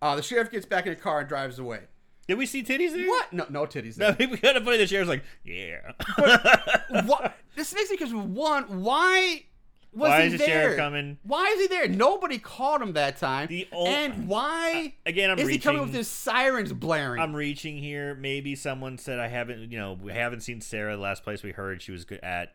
[0.00, 1.80] Uh, the sheriff gets back in the car and drives away.
[2.26, 3.06] Did we see titties there?
[3.06, 3.34] What?
[3.34, 3.98] No, no titties.
[3.98, 4.26] No, There.
[4.30, 4.78] we got to funny.
[4.78, 5.92] The sheriff's like, yeah.
[7.04, 7.36] what?
[7.54, 9.44] This makes me because one, why
[9.92, 10.46] was Why he is the there?
[10.48, 11.18] sheriff coming?
[11.22, 11.86] Why is he there?
[11.88, 13.48] Nobody called him that time.
[13.48, 17.20] The ol- and why Again, I'm is he coming with his sirens blaring?
[17.20, 18.14] I'm reaching here.
[18.14, 20.96] Maybe someone said I haven't, you know, we haven't seen Sarah.
[20.96, 22.54] The last place we heard she was good at,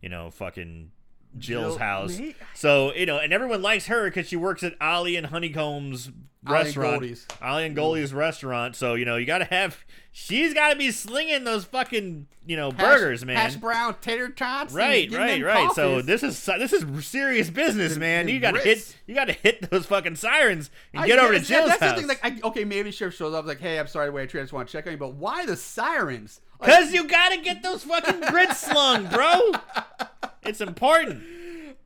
[0.00, 0.92] you know, fucking
[1.38, 2.18] Jill's Jill- house.
[2.18, 6.08] May- So you know, and everyone likes her because she works at Ali and Honeycomb's
[6.46, 7.26] Ali and restaurant, Goldie's.
[7.42, 8.76] Ali and Goldie's restaurant.
[8.76, 9.84] So you know, you got to have.
[10.18, 13.36] She's got to be slinging those fucking, you know, Hash- burgers, man.
[13.36, 14.72] Hash brown, tater tots.
[14.72, 15.72] and Right, right, them right.
[15.74, 18.24] So this is this is serious business, The- man.
[18.26, 18.92] the You got to grits.
[18.92, 21.56] hit you got to hit those fucking sirens and I get over to guess, yeah,
[21.58, 21.94] Jill's that's house.
[21.96, 24.12] The thing, like, I, okay, maybe the sheriff shows up, like, hey, I'm sorry to
[24.12, 26.40] wait, I just want to check on you, but why the sirens?
[26.60, 29.52] Like, Cause you gotta get those fucking grits slung, bro.
[30.46, 31.22] It's important.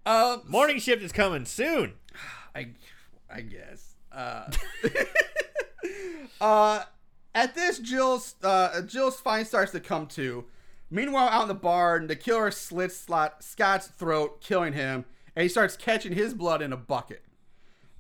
[0.04, 1.94] uh, Morning shift is coming soon.
[2.54, 2.68] I,
[3.32, 3.94] I guess.
[4.12, 4.50] Uh,
[6.40, 6.84] uh,
[7.34, 10.44] at this, Jill's uh, Jill's fine starts to come to.
[10.90, 15.04] Meanwhile, out in the barn, the killer slits Slot, Scott's throat, killing him,
[15.36, 17.22] and he starts catching his blood in a bucket.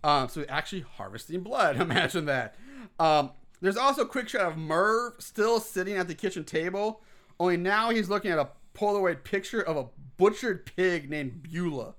[0.02, 1.76] Um, so actually harvesting blood.
[1.80, 2.56] Imagine that.
[2.98, 3.30] Um,
[3.60, 7.02] there's also a quick shot of Merv still sitting at the kitchen table,
[7.38, 9.86] only now he's looking at a Polaroid picture of a
[10.20, 11.94] butchered pig named Beulah.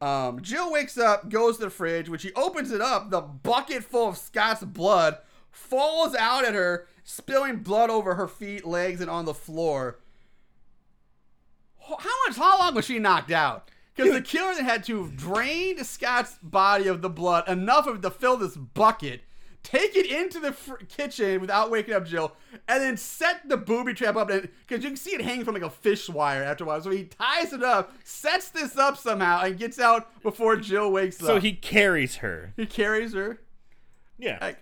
[0.00, 2.08] Um, Jill wakes up, goes to the fridge.
[2.08, 5.18] When she opens it up, the bucket full of Scott's blood
[5.50, 9.98] falls out at her, spilling blood over her feet, legs, and on the floor.
[11.80, 11.96] How
[12.26, 12.36] much?
[12.36, 13.70] How long was she knocked out?
[13.94, 18.02] Because the killer had to have drained Scott's body of the blood enough of it
[18.02, 19.22] to fill this bucket,
[19.62, 22.32] take it into the fr- kitchen without waking up Jill,
[22.68, 24.28] and then set the booby trap up.
[24.28, 26.80] Because you can see it hanging from like a fish wire after a while.
[26.80, 31.18] So he ties it up, sets this up somehow, and gets out before Jill wakes
[31.18, 31.30] So up.
[31.32, 32.52] So he carries her.
[32.56, 33.40] he carries her.
[34.18, 34.38] Yeah.
[34.40, 34.58] Like,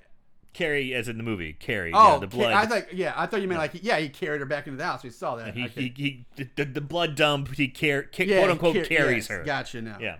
[0.54, 1.52] Carry as in the movie.
[1.52, 1.92] Carry.
[1.94, 2.52] oh, yeah, the blood.
[2.52, 4.84] I thought, yeah, I thought you meant like, yeah, he carried her back into the
[4.84, 5.04] house.
[5.04, 5.54] We saw that.
[5.54, 5.92] he, Okay.
[5.96, 7.54] he, he the, the blood dump.
[7.54, 9.44] He car, ca- Yeah, quote unquote car- carries yes, her.
[9.44, 9.98] Gotcha now.
[10.00, 10.16] Yeah.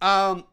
[0.00, 0.44] Um,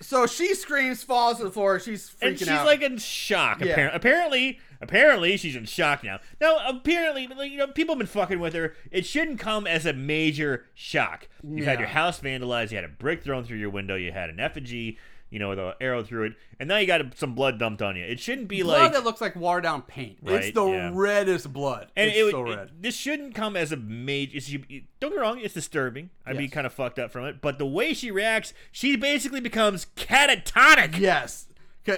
[0.00, 1.78] so she screams, falls to the floor.
[1.78, 2.28] She's freaking out.
[2.28, 2.66] and she's out.
[2.66, 3.60] like in shock.
[3.60, 3.76] Yeah.
[3.76, 6.20] Appar- apparently, apparently she's in shock now.
[6.40, 8.74] Now, apparently, you know, people have been fucking with her.
[8.90, 11.28] It shouldn't come as a major shock.
[11.46, 12.70] You've had your house vandalized.
[12.70, 13.94] You had a brick thrown through your window.
[13.94, 14.98] You had an effigy,
[15.30, 17.96] you know, with an arrow through it, and now you got some blood dumped on
[17.96, 18.04] you.
[18.04, 18.92] It shouldn't be blood like.
[18.92, 20.18] that looks like watered down paint.
[20.24, 20.90] it's the yeah.
[20.92, 21.90] reddest blood.
[21.96, 22.70] and it's it, so it- red.
[22.80, 24.36] this shouldn't come as a major.
[24.36, 26.10] It's, you, you- don't get me wrong, it's disturbing.
[26.26, 27.40] I'd be kind of fucked up from it.
[27.40, 30.98] But the way she reacts, she basically becomes catatonic.
[30.98, 31.46] Yes.
[31.88, 31.94] uh,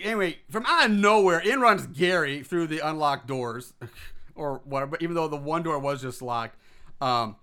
[0.00, 3.72] Anyway, from out of nowhere, in runs Gary through the unlocked doors,
[4.34, 4.96] or whatever.
[5.00, 6.56] Even though the one door was just locked,
[7.00, 7.36] um,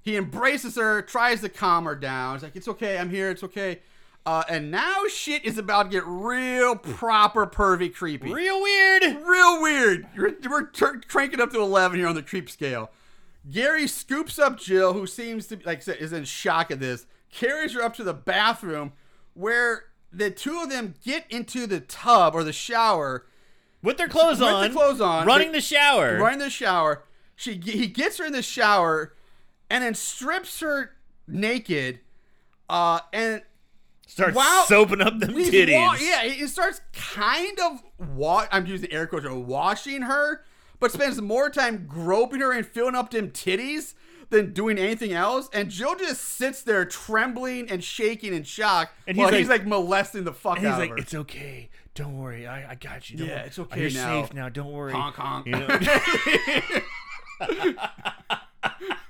[0.00, 2.34] he embraces her, tries to calm her down.
[2.36, 3.30] He's like, "It's okay, I'm here.
[3.30, 3.80] It's okay."
[4.28, 8.30] Uh, and now shit is about to get real proper pervy creepy.
[8.30, 9.02] Real weird.
[9.26, 10.06] real weird.
[10.14, 12.90] You're, we're tur cranking up to 11 here on the creep scale.
[13.50, 17.06] Gary scoops up Jill, who seems to, like I said, is in shock at this,
[17.32, 18.92] carries her up to the bathroom
[19.32, 23.24] where the two of them get into the tub or the shower,
[23.82, 24.72] With their clothes With on.
[24.72, 25.26] clothes on.
[25.26, 26.18] Running They- the shower.
[26.18, 27.02] Running the shower.
[27.34, 29.14] She He gets her in the shower
[29.70, 30.96] and then strips her
[31.26, 32.00] naked.
[32.68, 33.40] Uh, and
[34.10, 34.64] Starts Wow.
[34.66, 35.74] soaping up them He's titties.
[35.80, 37.82] wa- yeah, he starts kind of
[38.16, 40.42] wa- I'm using air quotes, washing her,
[40.80, 43.92] but spends more time groping her and filling up them titties
[44.30, 45.48] than doing anything else.
[45.52, 49.68] And Jill just sits there trembling and shaking in shock, And he's he's, like- like,
[49.68, 51.02] molesting the fuck And he's out like, of her.
[51.02, 51.68] "It's okay.
[51.94, 52.46] Don't worry.
[52.46, 53.18] I, I got you.
[53.18, 53.46] Don't Yeah, worry.
[53.46, 54.22] it's okay You're now.
[54.22, 54.48] safe now.
[54.48, 55.46] Don't worry." honk honk.
[55.46, 55.68] You know?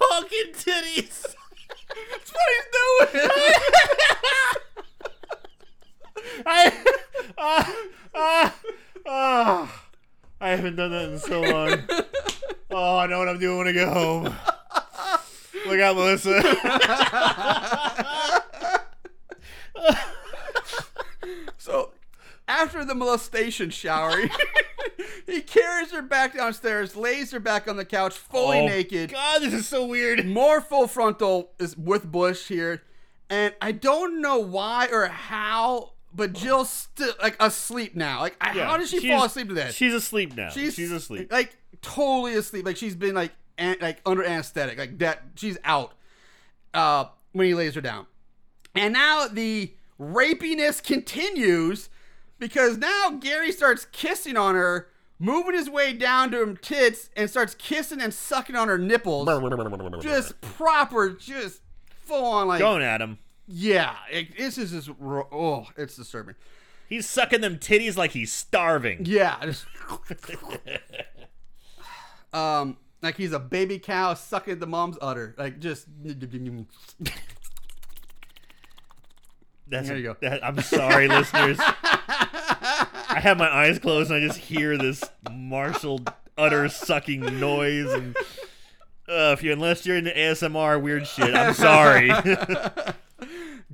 [0.00, 1.34] Honking titties.
[2.10, 3.30] That's what he's doing.
[6.46, 6.72] I,
[7.36, 7.64] uh,
[8.14, 8.50] uh,
[9.06, 9.66] uh,
[10.40, 11.82] I haven't done that in so long.
[12.70, 14.24] Oh, I know what I'm doing when I get home.
[15.66, 16.40] Look out, Melissa.
[21.58, 21.92] so
[22.46, 24.14] after the molestation shower,
[25.26, 29.12] he carries her back downstairs, lays her back on the couch, fully oh, naked.
[29.12, 30.26] God, this is so weird.
[30.26, 32.82] more full frontal is with Bush here,
[33.30, 38.20] and I don't know why or how, but Jill's still like asleep now.
[38.20, 39.74] Like, I- how did she fall asleep to that?
[39.74, 40.50] She's asleep now.
[40.50, 41.30] She's, asleep.
[41.30, 42.66] Like totally asleep.
[42.66, 44.78] Like she's been like an, like under anesthetic.
[44.78, 45.22] Like that.
[45.36, 45.92] She's out.
[46.74, 48.06] Uh, when he lays her down,
[48.74, 51.88] and now the rapiness continues
[52.38, 54.88] because now Gary starts kissing on her.
[55.20, 59.26] Moving his way down to her tits and starts kissing and sucking on her nipples
[60.00, 61.60] just proper, just
[62.04, 63.18] full on like Going at him.
[63.48, 63.96] yeah.
[64.12, 66.36] It, this is just oh, it's disturbing.
[66.88, 69.06] He's sucking them titties like he's starving.
[69.06, 69.66] Yeah, just
[72.32, 75.86] um, like he's a baby cow sucking the mom's udder, like just.
[79.70, 80.16] That's There you go.
[80.22, 81.58] that- I'm sorry, listeners.
[83.10, 86.00] I have my eyes closed and I just hear this Marshall
[86.36, 88.16] utter sucking noise and
[89.08, 92.10] uh, if you unless you're into ASMR weird shit, I'm sorry.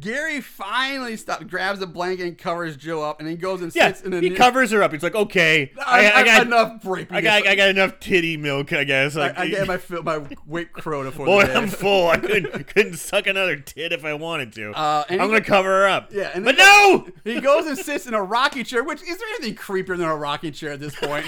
[0.05, 3.89] Gary finally stops, grabs a blanket and covers Joe up, and then goes and yeah,
[3.89, 4.20] sits in the.
[4.20, 4.93] he covers her up.
[4.93, 7.12] He's like, okay, I, I, I, got enough rapiness.
[7.12, 9.16] I got I got enough titty milk, I guess.
[9.16, 11.43] Like, I, I get my my weight quota for Boy.
[11.43, 12.09] I'm full.
[12.09, 14.72] I couldn't couldn't suck another tit if I wanted to.
[14.72, 16.12] Uh, I'm he- gonna cover her up.
[16.12, 17.09] Yeah, and but no.
[17.24, 20.14] He goes and sits in a rocking chair, which is there anything creepier than a
[20.14, 21.24] rocking chair at this point?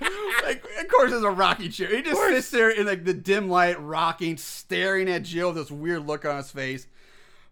[0.44, 1.88] like, of course, there's a rocking chair.
[1.88, 5.70] He just sits there in like the dim light, rocking, staring at Jill with this
[5.70, 6.86] weird look on his face.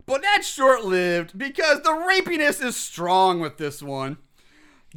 [0.06, 4.18] But that's short lived because the rapiness is strong with this one.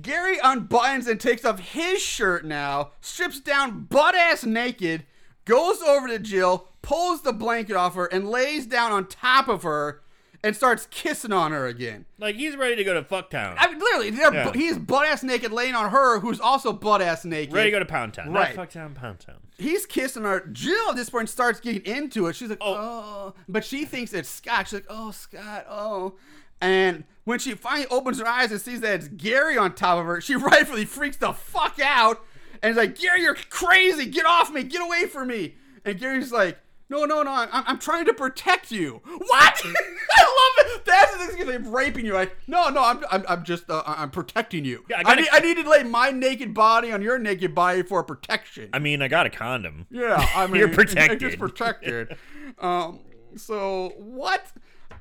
[0.01, 5.05] Gary unbuttons and takes off his shirt now, strips down butt ass naked,
[5.45, 9.63] goes over to Jill, pulls the blanket off her, and lays down on top of
[9.63, 10.01] her
[10.45, 12.05] and starts kissing on her again.
[12.19, 13.55] Like he's ready to go to Fucktown.
[13.57, 14.53] I mean, literally, they're, Yeah.
[14.53, 17.51] he's butt ass naked laying on her, who's also butt ass naked.
[17.53, 18.31] ready to go to Pound Town.
[18.31, 18.55] Right.
[18.55, 19.37] Not Fucktown, Pound Town.
[19.57, 20.41] He's kissing her.
[20.51, 22.35] Jill at this point starts getting into it.
[22.35, 22.75] She's like, Oh.
[22.75, 23.33] oh.
[23.49, 24.67] But she thinks it's Scott.
[24.67, 26.13] She's like, oh, Scott, oh.
[26.61, 30.05] And when she finally opens her eyes and sees that it's Gary on top of
[30.05, 32.23] her, she rightfully freaks the fuck out
[32.61, 34.05] and is like, Gary, you're crazy.
[34.05, 34.61] Get off me.
[34.63, 35.55] Get away from me.
[35.83, 36.59] And Gary's like,
[36.89, 37.31] no, no, no.
[37.31, 39.01] I'm, I'm trying to protect you.
[39.05, 39.61] What?
[39.65, 40.85] I love it.
[40.85, 41.47] That's the thing.
[41.47, 42.13] They're raping you.
[42.13, 42.83] Like, no, no.
[42.83, 44.85] I'm, I'm, I'm just, uh, I'm protecting you.
[44.89, 47.81] Yeah, I I, need, I need to lay my naked body on your naked body
[47.83, 48.69] for protection.
[48.73, 49.87] I mean, I got a condom.
[49.89, 51.19] Yeah, I mean, You're protected.
[51.19, 52.09] Just protected.
[52.09, 52.17] protected.
[52.59, 52.99] um,
[53.35, 54.45] so what?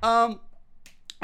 [0.03, 0.41] Um,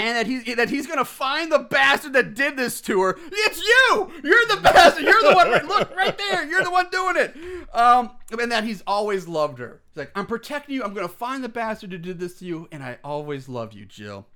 [0.01, 3.19] and that he's that he's gonna find the bastard that did this to her.
[3.31, 4.11] It's you.
[4.25, 5.05] You're the bastard.
[5.05, 5.51] You're the one.
[5.67, 6.47] Look right there.
[6.47, 7.37] You're the one doing it.
[7.75, 9.83] Um, and that he's always loved her.
[9.91, 10.83] He's like, I'm protecting you.
[10.83, 13.85] I'm gonna find the bastard who did this to you, and I always love you,
[13.85, 14.27] Jill.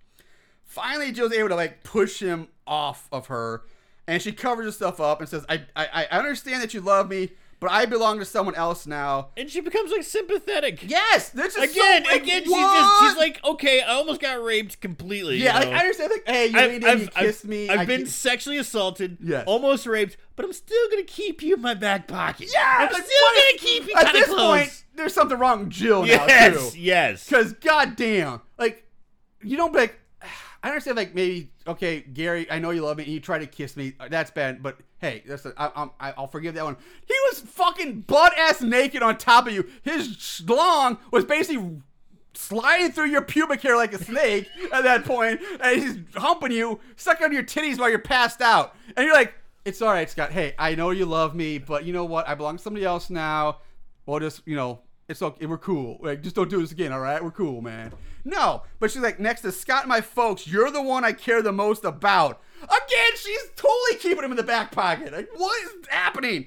[0.65, 3.63] Finally, Jill's able to like push him off of her,
[4.07, 7.31] and she covers herself up and says, "I I, I understand that you love me,
[7.65, 10.89] but I belong to someone else now." And she becomes like sympathetic.
[10.89, 14.43] Yes, this is Again, so, like, again, she's just she's like, okay, I almost got
[14.43, 15.39] raped completely.
[15.39, 15.75] yeah, you like?
[15.75, 16.11] I understand.
[16.13, 17.69] Like, hey, you I've, I've, you kissed I've- me.
[17.71, 19.45] I've I been sexually assaulted, Yes.
[19.47, 22.51] almost raped, but I'm still gonna keep you in my back pocket.
[22.53, 24.41] yeah, I'm still gonna keep you At this close.
[24.41, 26.33] point, there's something wrong with Jill now too.
[26.33, 26.81] yes, too.
[26.81, 27.25] yes.
[27.29, 28.87] Because goddamn, like
[29.43, 30.01] you don't be like.
[30.65, 32.51] I understand, like maybe okay, Gary.
[32.51, 33.93] I know you love me, and you try to kiss me.
[34.01, 36.77] uh, That's bad, but hey, that's a, I, I'm, I, I'll forgive that one.
[37.07, 39.69] He was fucking butt ass naked on top of you.
[39.83, 41.83] His schlong was basically
[42.33, 46.81] sliding through your pubic hair like a snake at that point, and he's humping you,
[46.97, 49.35] sucking on your titties while you're passed out, and you're like,
[49.67, 50.33] "It's all right, Scott.
[50.33, 52.27] Hey, I know you love me, but you know what?
[52.27, 53.59] I belong to somebody else now.
[54.07, 55.47] We'll just, you know, it's okay.
[55.47, 55.99] We're cool.
[56.03, 57.23] Like, just don't do this again, all right?
[57.23, 57.93] We're cool, man.
[58.25, 61.43] No, but she's like, next to Scott and my folks, you're the one I care
[61.43, 62.41] the most about.
[62.63, 65.13] Again, she's totally keeping him in the back pocket.
[65.13, 66.47] Like, what is happening?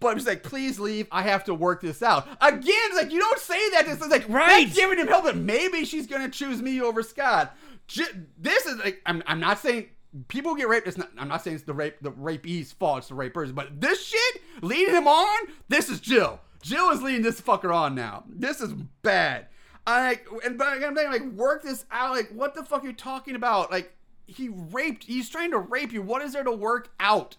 [0.00, 1.06] But she's like, please leave.
[1.12, 2.26] I have to work this out.
[2.40, 3.84] Again, like, you don't say that.
[3.86, 4.66] It's like, Right.
[4.66, 7.54] not giving him help, but maybe she's going to choose me over Scott.
[7.86, 8.04] J-
[8.38, 9.86] This is like, I'm, I'm not saying
[10.26, 10.88] people get raped.
[10.88, 12.98] It's not, I'm not saying it's the rape, the rapee's fault.
[12.98, 13.52] It's the rapers.
[13.52, 15.38] But this shit, leading him on,
[15.68, 16.40] this is Jill.
[16.62, 18.24] Jill is leading this fucker on now.
[18.28, 18.72] This is
[19.02, 19.48] bad.
[19.86, 22.12] I like, and but I'm saying, like, work this out.
[22.12, 23.70] Like, what the fuck are you talking about?
[23.70, 23.94] Like,
[24.26, 25.04] he raped.
[25.04, 26.02] He's trying to rape you.
[26.02, 27.36] What is there to work out?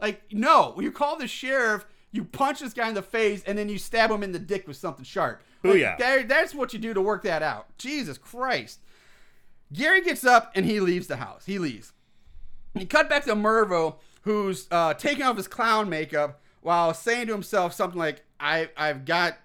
[0.00, 0.74] Like, no.
[0.80, 1.84] You call the sheriff.
[2.10, 4.66] You punch this guy in the face, and then you stab him in the dick
[4.66, 5.42] with something sharp.
[5.62, 5.98] Like, Booyah.
[5.98, 7.76] there- that's what you do to work that out.
[7.78, 8.80] Jesus Christ.
[9.72, 11.46] Gary gets up and he leaves the house.
[11.46, 11.92] He leaves.
[12.74, 17.32] He cut back to Mervo, who's uh, taking off his clown makeup while saying to
[17.32, 19.36] himself something like, I, I've got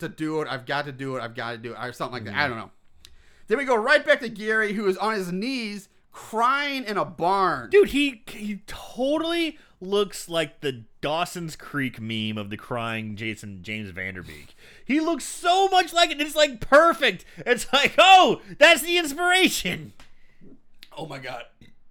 [0.00, 0.48] to do it.
[0.48, 1.22] I've got to do it.
[1.22, 1.78] I've got to do it.
[1.80, 2.34] Or something like that.
[2.34, 2.50] I mm-hmm.
[2.50, 2.70] don't know.
[3.46, 7.04] Then we go right back to Gary, who is on his knees crying in a
[7.04, 7.70] barn.
[7.70, 13.90] Dude, he he totally looks like the Dawson's Creek meme of the crying Jason James
[13.90, 14.54] Van Der Beek.
[14.84, 16.20] He looks so much like it.
[16.20, 17.24] It's like perfect.
[17.38, 19.92] It's like, oh, that's the inspiration.
[20.96, 21.44] Oh my god.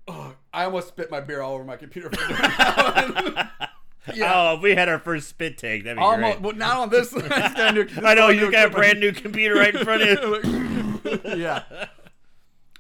[0.08, 2.10] Oh, I almost spit my beer all over my computer.
[4.02, 4.46] for doing that one.
[4.46, 4.52] Yeah.
[4.52, 6.42] Oh, if we had our first spit take, that'd be Almost, great.
[6.42, 7.10] well, not on this.
[7.12, 7.32] this
[8.04, 11.22] I know you got a brand new computer right in front of you.
[11.38, 11.64] yeah.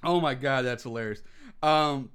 [0.03, 1.21] Oh my god, that's hilarious.
[1.61, 2.09] Um,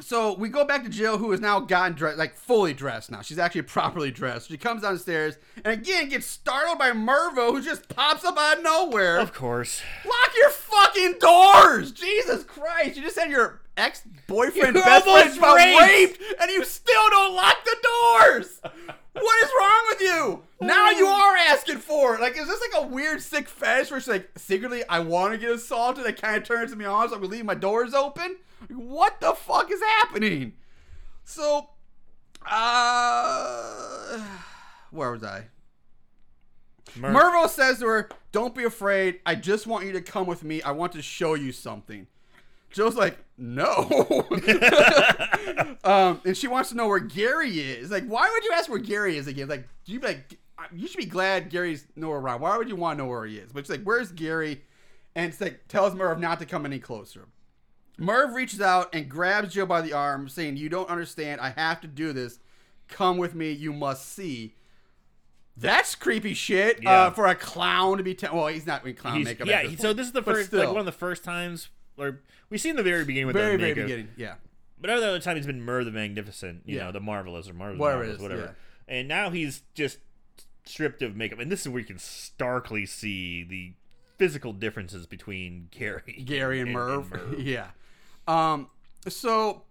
[0.00, 3.20] so we go back to Jill, who has now gotten dressed, like fully dressed now.
[3.22, 4.48] She's actually properly dressed.
[4.48, 8.64] She comes downstairs and again gets startled by Mervo, who just pops up out of
[8.64, 9.20] nowhere.
[9.20, 9.82] Of course.
[10.04, 11.92] Lock your fucking doors!
[11.92, 12.96] Jesus Christ!
[12.96, 16.20] You just had your ex boyfriend, You best friend, got raped.
[16.20, 18.60] raped, and you still don't lock the doors.
[19.12, 20.42] What is wrong with you?
[20.60, 22.20] Now you are asking for it.
[22.20, 25.38] Like, is this like a weird sick fetish where she's like, secretly, I want to
[25.38, 26.04] get assaulted?
[26.04, 28.36] That kind of turns me on, so I would leave my doors open.
[28.68, 30.54] What the fuck is happening?
[31.24, 31.68] So,
[32.50, 34.20] uh,
[34.90, 35.44] where was I?
[36.96, 39.20] Mer- Mervo says to her, Don't be afraid.
[39.26, 40.62] I just want you to come with me.
[40.62, 42.06] I want to show you something.
[42.74, 44.26] Jill's like, No.
[45.84, 47.90] um, and she wants to know where Gary is.
[47.90, 49.48] Like, why would you ask where Gary is again?
[49.48, 50.38] Like, you like,
[50.74, 52.40] you should be glad Gary's nowhere around.
[52.40, 53.52] Why would you want to know where he is?
[53.52, 54.62] But she's like, Where's Gary?
[55.14, 57.26] And it's like, tells Merv not to come any closer.
[57.96, 61.40] Merv reaches out and grabs Jill by the arm, saying, You don't understand.
[61.40, 62.40] I have to do this.
[62.88, 63.52] Come with me.
[63.52, 64.56] You must see.
[65.56, 66.90] That's creepy shit Yeah.
[67.04, 68.14] uh, for a clown to be.
[68.14, 69.46] Te- well, he's not in clown He's- makeup.
[69.46, 71.68] yeah, at this he- so this is the first, like one of the first times,
[71.96, 74.08] or we see in the very beginning with very, the very beginning.
[74.16, 74.34] Yeah.
[74.80, 76.84] but every other time he's been Merv the Magnificent, you Yeah.
[76.84, 78.56] know, the Marvelous or Marvelous, Whatever Marvelous, whatever.
[78.86, 79.98] And now he's just
[80.66, 83.72] stripped of makeup, and this is where you can starkly see the
[84.18, 87.34] physical differences between Gary, Gary and, Merv.
[87.38, 87.68] yeah.
[88.28, 88.68] Um.
[89.08, 89.64] So,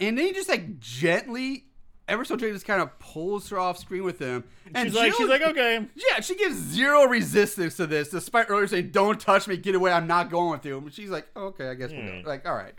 [0.00, 1.64] and then he just like gently,
[2.08, 4.44] ever so gently, just kind of pulls her off screen with him.
[4.74, 8.66] And she's like, she's like, okay, yeah, she gives zero resistance to this, despite earlier
[8.66, 11.68] saying, "Don't touch me, get away, I'm not going with you." But she's like, "Okay,
[11.68, 12.74] I guess we'll go." Like, all right.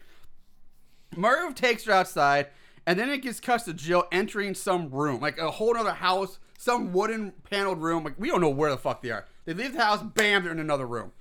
[1.16, 2.48] Merv takes her outside,
[2.86, 6.40] and then it gets cut to Jill entering some room, like a whole other house,
[6.58, 8.04] some wooden paneled room.
[8.04, 9.26] Like we don't know where the fuck they are.
[9.46, 11.12] They leave the house, bam, they're in another room.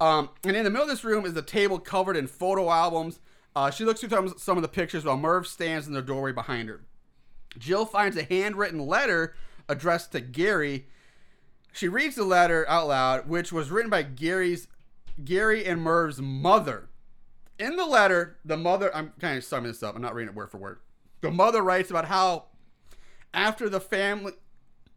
[0.00, 3.20] Um, and in the middle of this room is a table covered in photo albums.
[3.56, 6.30] Uh, she looks through some- some of the pictures while Merv stands in the doorway
[6.32, 6.80] behind her.
[7.58, 9.34] Jill finds a handwritten letter
[9.68, 10.86] addressed to Gary.
[11.72, 14.68] She reads the letter out loud, which was written by Gary's
[15.24, 16.88] Gary and Merv's mother.
[17.58, 19.96] In the letter, the mother I'm kind of summing this up.
[19.96, 20.78] I'm not reading it word for word.
[21.20, 22.44] The mother writes about how
[23.34, 24.32] after the family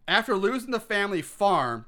[0.08, 1.86] after losing the family farm,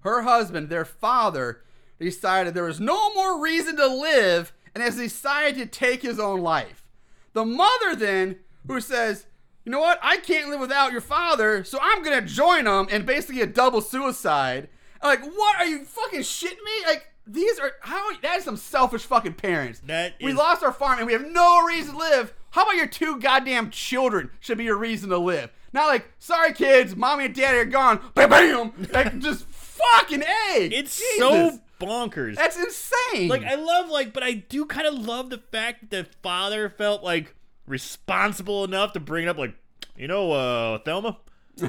[0.00, 1.62] her husband, their father,
[1.98, 6.40] decided there was no more reason to live and has decided to take his own
[6.40, 6.84] life.
[7.32, 8.36] The mother then,
[8.66, 9.26] who says,
[9.66, 13.04] you know what, I can't live without your father, so I'm gonna join them and
[13.04, 14.68] basically a double suicide.
[15.02, 16.86] I'm like, what are you fucking shitting me?
[16.86, 19.80] Like, these are how that is some selfish fucking parents.
[19.86, 22.32] That we is- lost our farm and we have no reason to live.
[22.50, 25.50] How about your two goddamn children should be your reason to live?
[25.72, 28.00] Not like, sorry kids, mommy and daddy are gone.
[28.14, 28.72] Bam, bam.
[28.92, 30.68] Like just fucking a.
[30.68, 31.18] it's Jesus.
[31.18, 32.36] so bonkers.
[32.36, 33.28] That's insane.
[33.28, 36.70] Like I love like, but I do kind of love the fact that the father
[36.70, 37.34] felt like
[37.66, 39.38] responsible enough to bring it up.
[39.38, 39.54] Like,
[39.96, 41.18] you know, uh, Thelma.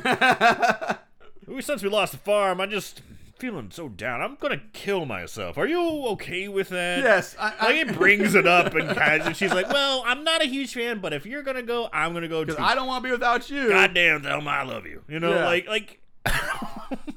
[1.49, 3.01] Ever since we lost the farm, I just
[3.39, 4.21] feeling so down.
[4.21, 5.57] I'm gonna kill myself.
[5.57, 6.99] Are you okay with that?
[6.99, 10.41] yes, I, I, Like it brings it up and of, she's like, "Well, I'm not
[10.41, 13.03] a huge fan, but if you're gonna go, I'm gonna go too." I don't want
[13.03, 13.69] to be without you.
[13.69, 15.03] Goddamn, Thelma, I love you.
[15.07, 15.45] You know, Yeah.
[15.45, 16.01] like like.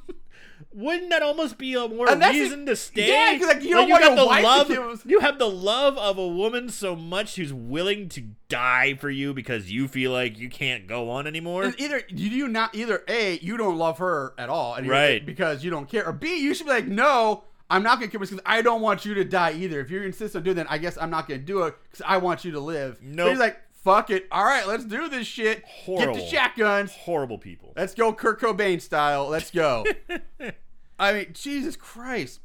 [0.81, 3.09] Wouldn't that almost be a more And that's the- reason to stay?
[3.09, 5.02] Yeah, 'cause, like, you don't want got your the love.
[5.07, 9.35] You have the love of a woman so much who's willing to die for you
[9.35, 11.65] because you feel like you can't go on anymore.
[11.65, 15.24] It's either you do not either a you don't love her at all, and Right.
[15.24, 18.20] Because you don't care, or b you should be like, no, I'm not gonna kill
[18.20, 19.81] because I don't want you to die either.
[19.81, 22.16] If you insist on doing that, I guess I'm not gonna do it because I
[22.16, 22.98] want you to live.
[23.02, 23.31] No, Nope.
[23.32, 25.65] he's like, fuck it, all right, let's do this shit.
[25.86, 26.93] Get the shotguns.
[26.93, 27.73] Horrible people.
[27.77, 29.28] Let's go Kurt Cobain style.
[29.28, 29.85] Let's go.
[31.01, 32.40] I mean, Jesus Christ.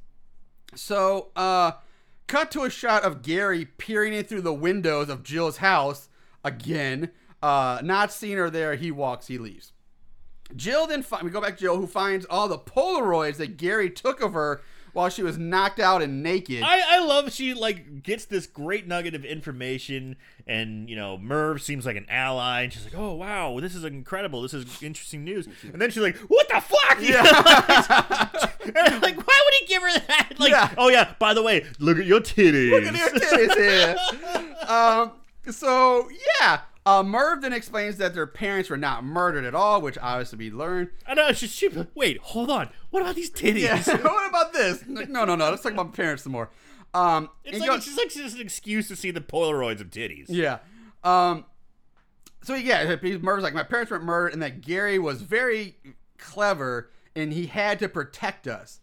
[0.74, 1.74] So, uh,
[2.28, 6.10] cut to a shot of Gary peering in through the windows of Jill's house
[6.44, 7.12] again.
[7.44, 9.74] Uh, not seeing her there, he walks, he leaves.
[10.56, 13.90] Jill then fi- we go back to Jill, who finds all the Polaroids that Gary
[13.90, 14.62] took of her
[14.96, 16.64] while she was knocked out and naked.
[16.64, 20.16] I, I love she like gets this great nugget of information
[20.48, 23.84] and you know Merv seems like an ally and she's like oh wow this is
[23.84, 24.42] incredible.
[24.42, 25.48] This is interesting news.
[25.72, 27.00] And then she's like what the fuck?
[28.66, 30.30] And I'm like why would he give her that?
[30.40, 30.74] Like Yeah.
[30.78, 32.72] oh yeah by the way look at your titties.
[32.72, 34.56] Look at your titties here.
[34.68, 35.12] um,
[35.52, 36.10] so
[36.40, 40.38] yeah, uh, Merv then explains that their parents were not murdered at all, which obviously
[40.38, 40.90] we learned.
[41.08, 43.82] I know she's she, wait hold on what about these titties Yeah.
[44.02, 44.84] what about this?
[44.88, 45.50] No, no, no.
[45.50, 46.50] Let's talk about parents some more.
[46.94, 49.90] Um, it's like go- it's just like just an excuse to see the Polaroids of
[49.90, 50.60] titties yeah.
[51.04, 51.46] Um,
[52.42, 55.78] so yeah, Merv's like, my parents weren't murdered, and that Gary was very
[56.20, 58.80] clever, and he had to protect us.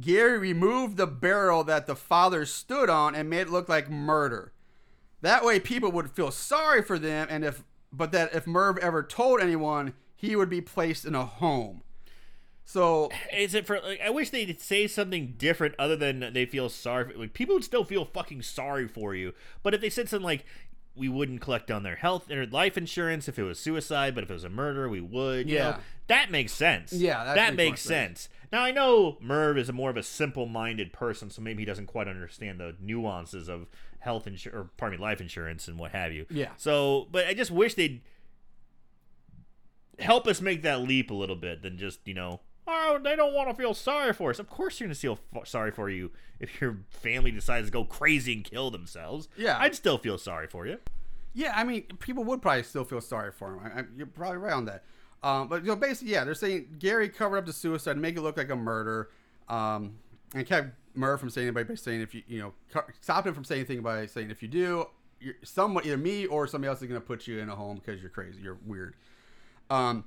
[0.00, 4.52] Gary removed the barrel that the father stood on and made it look like murder.
[5.22, 9.02] That way, people would feel sorry for them, and if but that if Merv ever
[9.02, 11.82] told anyone, he would be placed in a home.
[12.64, 13.80] So Is it for?
[13.80, 17.12] Like, I wish they'd say something different other than they feel sorry.
[17.12, 19.34] For, like people would still feel fucking sorry for you.
[19.62, 20.44] But if they said something like,
[20.94, 24.30] "We wouldn't collect on their health or life insurance if it was suicide, but if
[24.30, 25.80] it was a murder, we would." you know, Yeah.
[26.06, 26.92] that makes sense.
[26.92, 28.28] Yeah, that that makes makes sense.
[28.52, 31.86] Now I know Merv is a more of a simple-minded person, so maybe he doesn't
[31.86, 33.66] quite understand the nuances of
[34.02, 36.26] health insurance or pardon me, life insurance and what have you.
[36.30, 36.50] Yeah.
[36.56, 38.00] So, but I just wish they'd
[39.98, 43.34] help us make that leap a little bit than just you know oh they don't
[43.34, 46.10] want to feel sorry for us of course you're gonna feel f- sorry for you
[46.40, 49.58] if your family decides to go crazy and kill themselves Yeah.
[49.60, 50.78] i'd still feel sorry for you
[51.34, 53.60] Yeah, I mean, people would probably still feel sorry for him.
[53.64, 54.84] I, I, you're probably right on that.
[55.22, 58.20] Um, but you know, basically, yeah, they're saying Gary covered up the suicide, make it
[58.22, 59.08] look like a murder,
[59.48, 59.94] um,
[60.34, 62.52] and kept Merv from saying anybody by saying if you you know
[63.00, 64.86] stop him from saying anything by saying if you do,
[65.20, 68.00] you're, someone either me or somebody else is gonna put you in a home because
[68.00, 68.94] you're crazy, you're weird.
[69.70, 70.04] Um,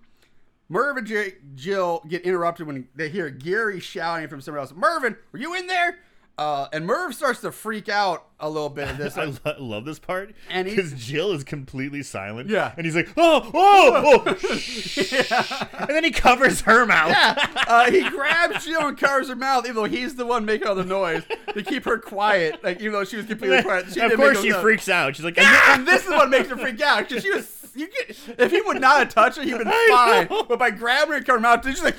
[0.68, 4.74] Merv and J- Jill get interrupted when they hear Gary shouting from somewhere else.
[4.76, 6.00] Mervin, were you in there?
[6.38, 9.18] Uh, and Merv starts to freak out a little bit at this.
[9.18, 12.50] I lo- love this part And because Jill is completely silent.
[12.50, 12.74] Yeah.
[12.76, 17.12] and he's like, "Oh, oh, oh!" shh." and then he covers her mouth.
[17.12, 20.68] yeah, uh, he grabs Jill and covers her mouth, even though he's the one making
[20.68, 22.62] all the noise to keep her quiet.
[22.64, 25.16] Like even though she was completely quiet, she of course, she freaks out.
[25.16, 27.62] She's like, And, "Ah!" and this is what makes her freak out because she was.
[27.78, 30.28] You get, if he would not have touched her, he'd been fine.
[30.30, 31.96] But by grabbing her and covering her mouth, she's like,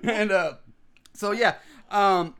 [0.04, 0.54] and uh,
[1.12, 1.54] so yeah,
[1.92, 2.34] um,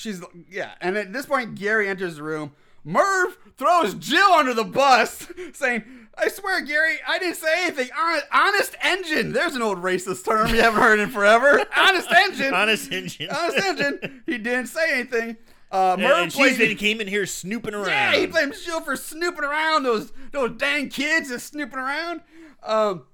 [0.00, 0.72] she's yeah.
[0.80, 2.52] And at this point, Gary enters the room.
[2.82, 5.84] Merv throws Jill under the bus, saying,
[6.16, 7.90] "I swear, Gary, I didn't say anything.
[7.94, 9.32] Hon- Honest engine.
[9.34, 11.62] There's an old racist term you haven't heard in forever.
[11.76, 12.54] Honest engine.
[12.54, 13.28] honest engine.
[13.30, 14.22] Honest engine.
[14.26, 15.36] He didn't say anything.
[15.70, 17.88] Uh, Merv and played- then came in here snooping around.
[17.88, 19.82] yeah, he blames Jill for snooping around.
[19.82, 22.22] Those those dang kids that's snooping around.
[22.62, 23.04] Um,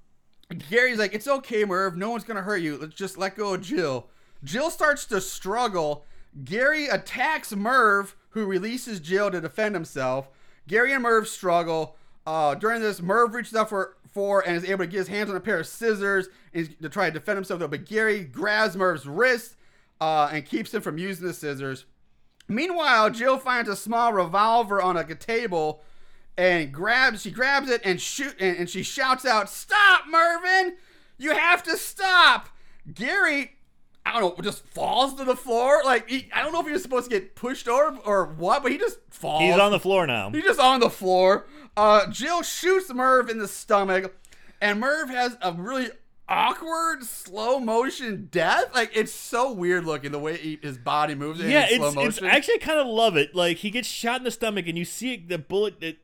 [0.70, 1.96] Gary's like, it's okay, Merv.
[1.96, 2.78] No one's gonna hurt you.
[2.78, 4.06] Let's just let go of Jill.
[4.44, 6.04] Jill starts to struggle.
[6.44, 10.28] Gary attacks Merv, who releases Jill to defend himself.
[10.68, 11.96] Gary and Merv struggle.
[12.26, 15.28] Uh, during this, Merv reaches out for for and is able to get his hands
[15.28, 17.60] on a pair of scissors and to try to defend himself.
[17.60, 19.56] Though, but Gary grabs Merv's wrist
[20.00, 21.84] uh, and keeps him from using the scissors.
[22.48, 25.82] Meanwhile, Jill finds a small revolver on a table
[26.38, 30.76] and grabs she grabs it and shoot and, and she shouts out, "Stop, Mervin!
[31.18, 32.48] You have to stop!"
[32.92, 33.55] Gary
[34.06, 35.82] I don't know, just falls to the floor.
[35.84, 38.62] Like he, I don't know if he was supposed to get pushed over or what,
[38.62, 39.42] but he just falls.
[39.42, 40.30] He's on the floor now.
[40.30, 41.46] He's just on the floor.
[41.76, 44.16] Uh, Jill shoots Merv in the stomach,
[44.60, 45.88] and Merv has a really
[46.28, 48.74] awkward slow motion death.
[48.74, 51.40] Like it's so weird looking the way he, his body moves.
[51.40, 52.08] in Yeah, slow it's, motion.
[52.26, 53.34] it's actually I kind of love it.
[53.34, 55.80] Like he gets shot in the stomach, and you see it, the bullet.
[55.80, 55.96] The,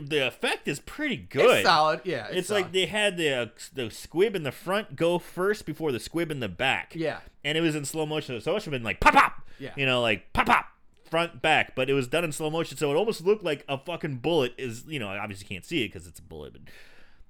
[0.00, 1.58] the effect is pretty good.
[1.58, 2.00] It's solid.
[2.04, 2.62] Yeah, It's, solid.
[2.62, 6.30] like they had the uh, the squib in the front go first before the squib
[6.30, 6.94] in the back.
[6.96, 7.20] Yeah.
[7.44, 9.46] and it was in slow motion, so it should have been like pop pop.
[9.58, 9.70] Yeah.
[9.76, 10.66] you know, like pop pop
[11.10, 13.76] front back, but it was done in slow motion, so it almost looked like a
[13.78, 14.54] fucking bullet.
[14.58, 16.62] Is you know obviously you can't see it because it's a bullet, but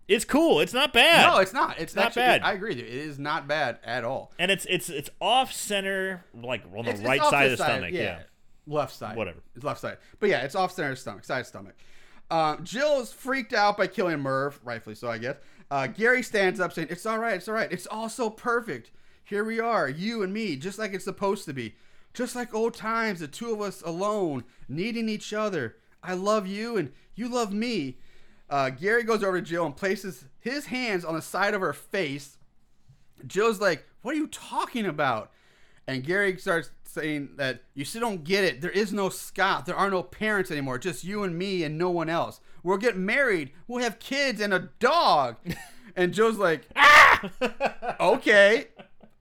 [0.08, 0.60] it's cool.
[0.60, 1.30] It's not bad.
[1.30, 1.78] no, it's not.
[1.78, 2.42] It's, not actually, bad.
[2.42, 2.84] I agree with you.
[2.84, 4.32] It is not bad at all.
[4.38, 7.64] and it's it's it's off center, like on the It's- it's right side of the
[7.64, 7.92] stomach.
[7.92, 8.20] Yeah.
[8.66, 9.16] left side.
[9.16, 9.38] Whatever.
[9.56, 9.96] It's left side.
[10.18, 11.74] But yeah, it's off center stomach, side of stomach.
[12.30, 15.36] Um, Jill is freaked out by killing Merv, rightfully so, I guess.
[15.70, 17.34] Uh, Gary stands up saying, "It's all right.
[17.34, 17.70] It's all right.
[17.72, 18.90] It's all so perfect.
[19.24, 21.74] Here we are, you and me, just like it's supposed to be,
[22.14, 23.20] just like old times.
[23.20, 25.76] The two of us alone, needing each other.
[26.02, 27.98] I love you, and you love me."
[28.48, 31.72] Uh, Gary goes over to Jill and places his hands on the side of her
[31.72, 32.38] face.
[33.26, 35.30] Jill's like, "What are you talking about?"
[35.86, 38.60] And Gary starts saying that you still don't get it.
[38.60, 39.66] There is no Scott.
[39.66, 40.78] There are no parents anymore.
[40.78, 42.40] Just you and me and no one else.
[42.62, 43.52] We'll get married.
[43.66, 45.36] We'll have kids and a dog.
[45.96, 47.30] and Joe's like, ah,
[48.00, 48.66] okay,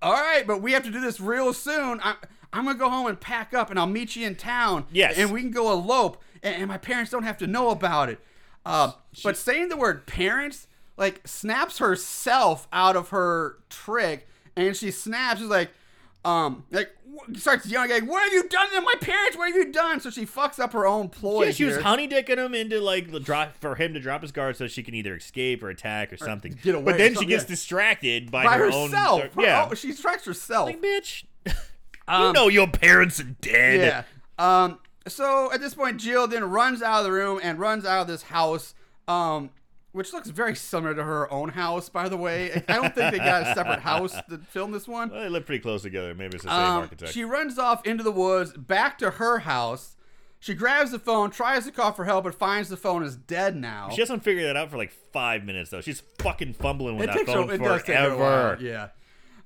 [0.02, 2.00] all right, but we have to do this real soon.
[2.04, 2.16] I,
[2.52, 4.86] I'm gonna go home and pack up, and I'll meet you in town.
[4.92, 5.18] Yes.
[5.18, 8.20] and we can go elope, and, and my parents don't have to know about it.
[8.66, 8.94] Uh,
[9.24, 10.68] but saying the word parents
[10.98, 15.40] like snaps herself out of her trick, and she snaps.
[15.40, 15.72] She's like,
[16.26, 16.92] um, like
[17.36, 19.38] starts yelling, like, "What have you done to my parents?
[19.38, 21.46] What have you done?" So she fucks up her own ploy.
[21.46, 24.32] Yeah, she was honey dicking him into like the drop for him to drop his
[24.32, 26.58] guard so she can either escape or attack or something.
[26.62, 27.50] get away but or then she gets yeah.
[27.50, 29.22] distracted by, by her herself.
[29.24, 29.30] own.
[29.36, 30.68] Her yeah, own- she strikes herself.
[30.68, 31.24] like bitch.
[31.46, 31.54] you
[32.08, 34.06] Um, know your parents are dead.
[34.40, 34.64] Yeah.
[34.64, 34.80] Um.
[35.08, 38.08] So at this point, Jill then runs out of the room and runs out of
[38.08, 38.74] this house.
[39.08, 39.50] Um.
[39.92, 42.64] Which looks very similar to her own house, by the way.
[42.68, 45.10] I don't think they got a separate house to film this one.
[45.10, 46.14] Well, they live pretty close together.
[46.14, 47.12] Maybe it's the same Um, architect.
[47.12, 49.96] she runs off into the woods, back to her house.
[50.40, 53.56] She grabs the phone, tries to call for help, but finds the phone is dead
[53.56, 53.90] now.
[53.92, 55.82] She hasn't figured that out for like five minutes though.
[55.82, 58.58] She's fucking fumbling with it that phone a, it does take forever.
[58.62, 58.90] Yeah.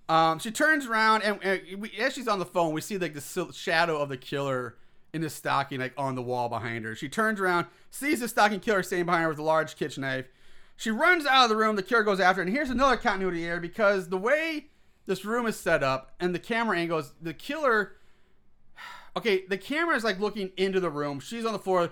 [0.09, 3.13] Um, she turns around and, and we, as she's on the phone, we see like
[3.13, 4.75] the sil- shadow of the killer
[5.13, 6.95] in the stocking, like on the wall behind her.
[6.95, 10.27] She turns around, sees the stocking killer standing behind her with a large kitchen knife.
[10.75, 11.75] She runs out of the room.
[11.75, 12.47] The killer goes after her.
[12.47, 14.67] And here's another continuity error because the way
[15.05, 17.93] this room is set up and the camera angles, the killer.
[19.15, 21.19] Okay, the camera is like looking into the room.
[21.19, 21.91] She's on the floor.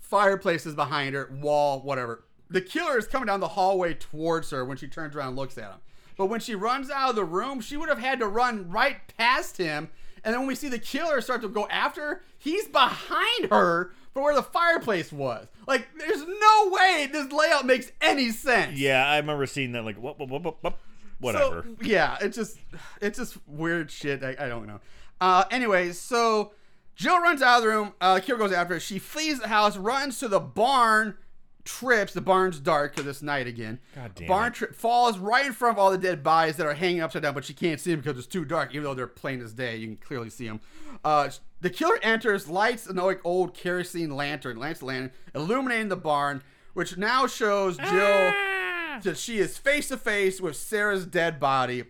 [0.00, 2.24] Fireplace is behind her, wall, whatever.
[2.50, 5.58] The killer is coming down the hallway towards her when she turns around and looks
[5.58, 5.80] at him.
[6.16, 8.96] But when she runs out of the room, she would have had to run right
[9.16, 9.90] past him.
[10.24, 13.92] And then when we see the killer start to go after her, he's behind her
[14.12, 15.46] for where the fireplace was.
[15.66, 18.78] Like, there's no way this layout makes any sense.
[18.78, 19.84] Yeah, I remember seeing that.
[19.84, 20.78] Like, what, what, what, what?
[21.20, 21.64] whatever.
[21.64, 22.58] So, yeah, it's just
[23.00, 24.22] it's just weird shit.
[24.22, 24.80] I, I don't know.
[25.20, 26.52] Uh, anyways, so
[26.94, 27.94] Jill runs out of the room.
[28.00, 28.80] Uh, Kira goes after her.
[28.80, 31.16] She flees the house, runs to the barn
[31.68, 32.14] trips.
[32.14, 33.78] The barn's dark because it's night again.
[33.94, 34.54] God damn barn it.
[34.54, 37.34] tri- falls right in front of all the dead bodies that are hanging upside down,
[37.34, 38.70] but she can't see them because it's too dark.
[38.72, 40.60] Even though they're plain as day, you can clearly see them.
[41.04, 41.28] Uh,
[41.60, 46.42] the killer enters, lights an old kerosene lantern, lights lantern, illuminating the barn,
[46.72, 47.86] which now shows Jill
[48.32, 49.00] Ah!
[49.04, 51.84] that she is face to face with Sarah's dead body.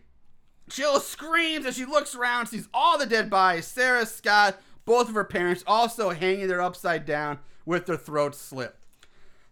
[0.69, 3.67] Jill screams as she looks around, sees all the dead bodies.
[3.67, 8.75] Sarah, Scott, both of her parents also hanging there upside down with their throats slit.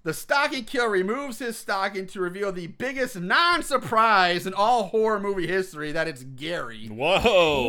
[0.06, 5.48] The stocking killer removes his stocking to reveal the biggest non-surprise in all horror movie
[5.48, 6.86] history that it's Gary.
[6.86, 7.20] Whoa.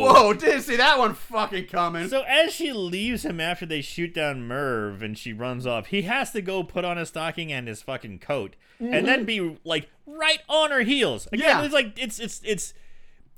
[0.04, 2.08] Whoa, didn't see that one fucking coming.
[2.08, 6.02] So as she leaves him after they shoot down Merv and she runs off, he
[6.02, 9.88] has to go put on his stocking and his fucking coat, and then be like
[10.06, 11.26] right on her heels.
[11.32, 11.58] Again, Mm-hmm.
[11.58, 11.64] Yeah.
[11.64, 12.74] it's like it's it's it's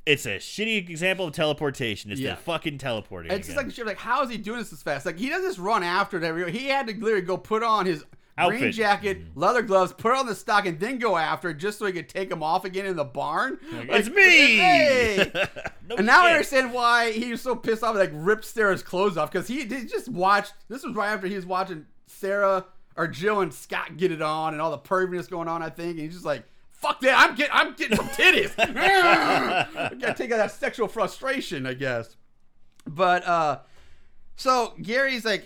[0.05, 2.11] it's a shitty example of teleportation.
[2.11, 2.35] It's Yeah.
[2.35, 3.33] the fucking teleporting.
[3.33, 3.75] It's just like.
[3.87, 5.07] Like, how is he doing this this fast?
[5.07, 6.53] Like, he doesn't just run after it every.
[6.53, 8.05] He had to literally go put on his
[8.39, 11.87] green jacket, leather gloves, put on the stock, and then go after it just so
[11.87, 13.59] he could take him off again in the barn.
[13.73, 14.57] Like, it's me.
[14.57, 15.33] Hey!
[15.91, 17.97] No and now I understand why he was so pissed off.
[17.97, 20.55] Like, ripped Sarah's clothes off because he just watched.
[20.69, 24.53] This was right after he was watching Sarah or Jill and Scott get it on
[24.53, 25.65] and all the perviness going on.
[25.65, 26.45] I think, and he's just like.
[26.71, 27.19] Fuck that!
[27.19, 28.55] I'm getting, I'm getting some titties.
[28.59, 32.17] I gotta take out that sexual frustration, I guess.
[32.87, 33.59] But uh,
[34.37, 35.45] so Gary's like,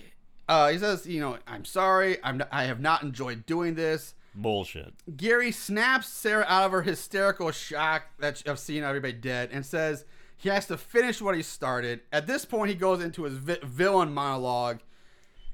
[0.49, 4.15] uh, he says, you know, I'm sorry, I'm not, I have not enjoyed doing this.
[4.35, 4.93] bullshit.
[5.17, 10.05] Gary snaps Sarah out of her hysterical shock that of seeing everybody dead and says
[10.37, 12.01] he has to finish what he started.
[12.13, 14.81] At this point, he goes into his vi- villain monologue.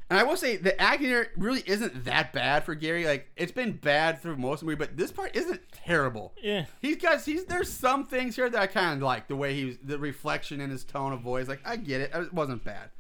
[0.08, 3.04] And I will say the acting here really isn't that bad for Gary.
[3.04, 6.32] Like it's been bad through most of the movie, but this part isn't terrible.
[6.42, 6.64] Yeah.
[6.82, 9.66] He's got he's there's some things here that I kind of like the way he
[9.66, 11.46] was the reflection in his tone of voice.
[11.46, 12.90] Like I get it, it wasn't bad.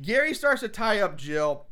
[0.00, 1.66] Gary starts to tie up Jill,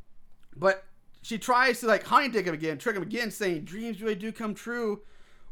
[0.56, 0.84] but
[1.22, 4.32] she tries to like honey dick him again, trick him again, saying dreams really do
[4.32, 5.02] come true.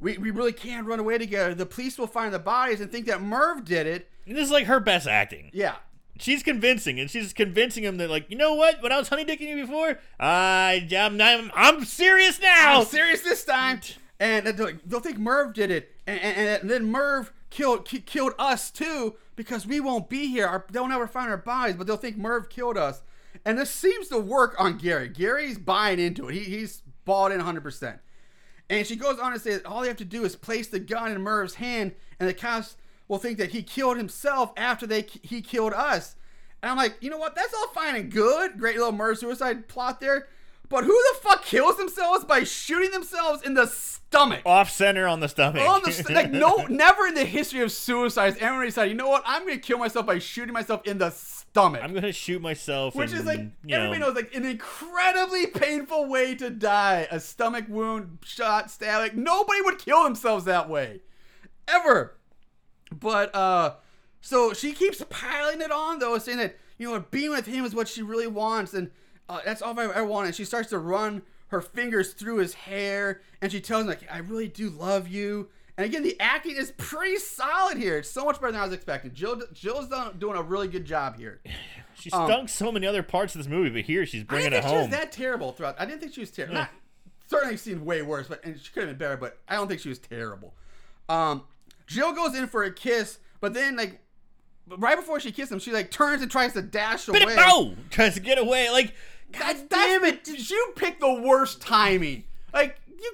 [0.00, 1.54] We, we really can run away together.
[1.54, 4.10] The police will find the bodies and think that Merv did it.
[4.26, 5.50] This is like her best acting.
[5.52, 5.76] Yeah.
[6.18, 8.80] She's convincing, and she's convincing him that, like, you know what?
[8.82, 12.80] When I was honey dicking you before, I, I'm, I'm, I'm serious now.
[12.80, 13.80] I'm serious this time.
[14.20, 18.70] And they'll, they'll think Merv did it, and, and, and then Merv killed killed us
[18.70, 20.46] too because we won't be here.
[20.46, 23.02] Our, they'll never find our bodies, but they'll think Merv killed us.
[23.44, 25.08] And this seems to work on Gary.
[25.08, 26.34] Gary's buying into it.
[26.34, 27.62] He, he's bought in 100.
[27.62, 27.98] percent
[28.70, 30.78] And she goes on to say that all they have to do is place the
[30.78, 32.76] gun in Merv's hand, and the cops
[33.08, 36.16] will think that he killed himself after they he killed us.
[36.62, 37.34] And I'm like, you know what?
[37.34, 38.58] That's all fine and good.
[38.58, 40.28] Great little Merv suicide plot there.
[40.74, 44.42] But who the fuck kills themselves by shooting themselves in the stomach?
[44.44, 45.62] Off center on the stomach.
[45.62, 49.08] On the st- like no, never in the history of suicides, everybody decided, you know
[49.08, 49.22] what?
[49.24, 51.80] I'm gonna kill myself by shooting myself in the stomach.
[51.80, 52.96] I'm gonna shoot myself.
[52.96, 53.38] Which and, is like
[53.70, 57.06] everybody know, knows like an incredibly painful way to die.
[57.08, 59.00] A stomach wound, shot, stab.
[59.00, 61.02] Like nobody would kill themselves that way.
[61.68, 62.16] Ever.
[62.90, 63.74] But uh
[64.20, 67.76] so she keeps piling it on though, saying that, you know, being with him is
[67.76, 68.90] what she really wants, and
[69.28, 70.26] uh, that's all I ever want.
[70.26, 74.00] And she starts to run her fingers through his hair, and she tells him like,
[74.10, 75.48] I really do love you.
[75.76, 77.98] And again, the acting is pretty solid here.
[77.98, 79.12] It's so much better than I was expecting.
[79.12, 81.40] Jill, Jill's done, doing a really good job here.
[81.94, 84.64] she stunk so many other parts of this movie, but here she's I bringing didn't
[84.64, 84.90] it think she was home.
[84.92, 85.74] that terrible throughout.
[85.80, 86.54] I didn't think she was terrible.
[86.54, 86.70] Not
[87.26, 89.16] certainly seen way worse, but and she could have been better.
[89.16, 90.54] But I don't think she was terrible.
[91.08, 91.42] Um,
[91.86, 94.00] Jill goes in for a kiss, but then like
[94.78, 97.24] right before she kisses him, she like turns and tries to dash away.
[97.36, 98.70] no, tries to get away.
[98.70, 98.94] Like,
[99.32, 100.24] God damn it!
[100.24, 102.24] Did you pick the worst timing?
[102.52, 103.12] Like you.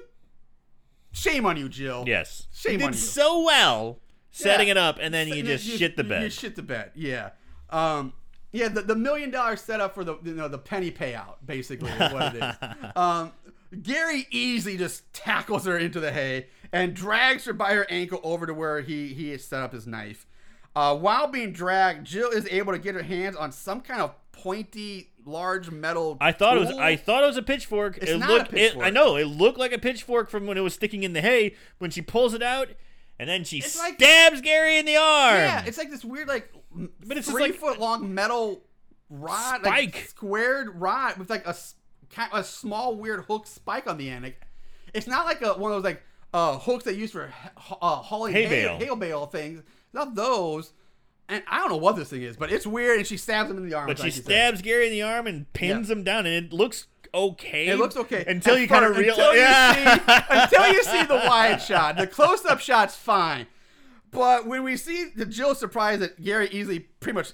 [1.11, 2.05] Shame on you, Jill.
[2.07, 3.05] yes, Shame you on did you.
[3.05, 3.99] so well
[4.31, 4.71] setting Yeah.
[4.71, 6.23] it up, and then you just shit the bed.
[6.23, 6.91] You shit the bed.
[6.95, 7.31] Yeah.
[7.69, 8.13] Um,
[8.53, 12.13] yeah, the, the million dollar setup for the you know the penny payout basically is
[12.13, 12.55] what it is.
[12.95, 13.31] um,
[13.81, 18.45] Gary easily just tackles her into the hay and drags her by her ankle over
[18.45, 20.25] to where he he has set up his knife.
[20.75, 24.13] Uh, while being dragged, Jill is able to get her hands on some kind of
[24.31, 26.17] pointy, large metal.
[26.21, 26.71] I thought it was.
[26.71, 27.97] I thought it was a pitchfork.
[27.97, 28.53] It's it not a looked.
[28.53, 28.85] It, pitchfork.
[28.85, 29.17] I know.
[29.17, 31.55] It looked like a pitchfork from when it was sticking in the hay.
[31.79, 32.69] When she pulls it out,
[33.19, 35.35] and then she It's like- stabs Gary in the arm.
[35.35, 36.49] Yeah, it's like this weird, like,
[37.05, 38.63] But it's three like- foot long metal
[39.09, 41.55] rod, like squared rod with like a
[42.33, 44.23] a small weird hook spike on the end.
[44.23, 44.41] Like,
[44.93, 46.01] it's not like a one of those like
[46.33, 47.31] uh, hooks they use for
[47.81, 48.77] uh, hauling Hay hay, bale.
[48.79, 49.61] hail bale things.
[49.93, 50.73] Not those.
[51.29, 52.97] And I don't know what this thing is, but it's weird.
[52.97, 53.87] And she stabs him in the arm.
[53.87, 54.25] but she like you said.
[54.25, 55.95] stabs Gary in the arm and pins Yeah.
[55.95, 57.67] him down, and it looks okay.
[57.67, 59.17] It looks okay until At you kind of realize.
[59.19, 59.93] Until, Yeah.
[59.93, 61.95] you see, until you see the wide shot.
[61.97, 63.47] The close up shot's fine.
[64.11, 67.31] But when we see the Jill surprised that Gary easily, pretty much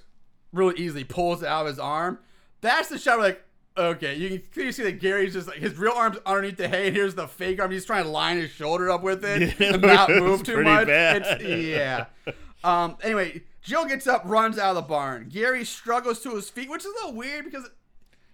[0.53, 2.19] really easily pulls it out of his arm,
[2.61, 3.43] that's the shot where like,
[3.79, 6.87] Okay, you can clearly see that Gary's just like his real arm's underneath the hay,
[6.87, 7.69] and here's the fake arm.
[7.71, 10.87] He's trying to line his shoulder up with it Yeah, and not move too much.
[10.87, 12.05] yeah.
[12.63, 12.97] Um.
[13.03, 15.29] Anyway, Jill gets up, runs out of the barn.
[15.29, 17.69] Gary struggles to his feet, which is a little weird because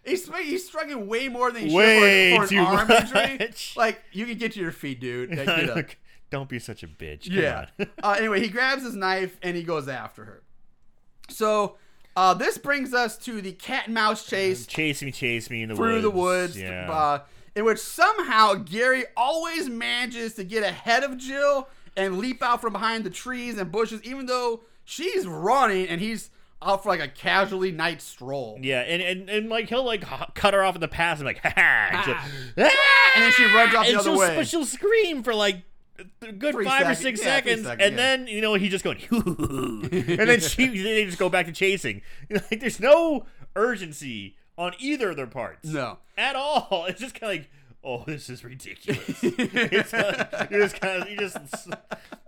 [0.04, 3.50] he's he's struggling way more than he Way should for, for an arm injury.
[3.76, 5.36] Like you can get to your feet, dude.
[5.36, 5.76] Like.
[5.76, 5.98] Look,
[6.30, 7.26] don't be such a bitch.
[7.30, 7.66] Come Yeah.
[8.04, 10.44] uh, anyway, he grabs his knife and he goes after her.
[11.30, 11.78] So
[12.16, 15.70] uh, this brings us to the cat and mouse chase chase me, chase me in
[15.70, 16.04] the through woods.
[16.04, 16.92] the woods, Yeah.
[16.92, 17.20] uh,
[17.56, 22.74] in which somehow Gary always manages to get ahead of Jill and leap out from
[22.74, 26.30] behind the trees and bushes, even though she's running and he's
[26.62, 28.58] out for like a casually night stroll.
[28.62, 31.26] yeah, and, and and like he'll like h- cut her off in the past and
[31.28, 32.30] like ha ha, and, she'll- ah.
[32.72, 33.12] Ah!
[33.16, 34.36] And then she runs off the other she'll, way.
[34.36, 35.58] But she'll scream for like
[36.22, 37.98] a good Three five or six Yeah, seconds, seconds, and yeah.
[37.98, 39.90] then you know he's just going, and
[40.30, 42.02] then she they just go back to chasing.
[42.30, 43.26] Like there's no
[43.56, 45.68] urgency on either of their parts.
[45.70, 45.98] No.
[46.18, 46.86] at all.
[46.88, 47.50] It's just kind of like,
[47.84, 49.02] oh, this is ridiculous.
[49.24, 51.38] it's like, you just kind of you just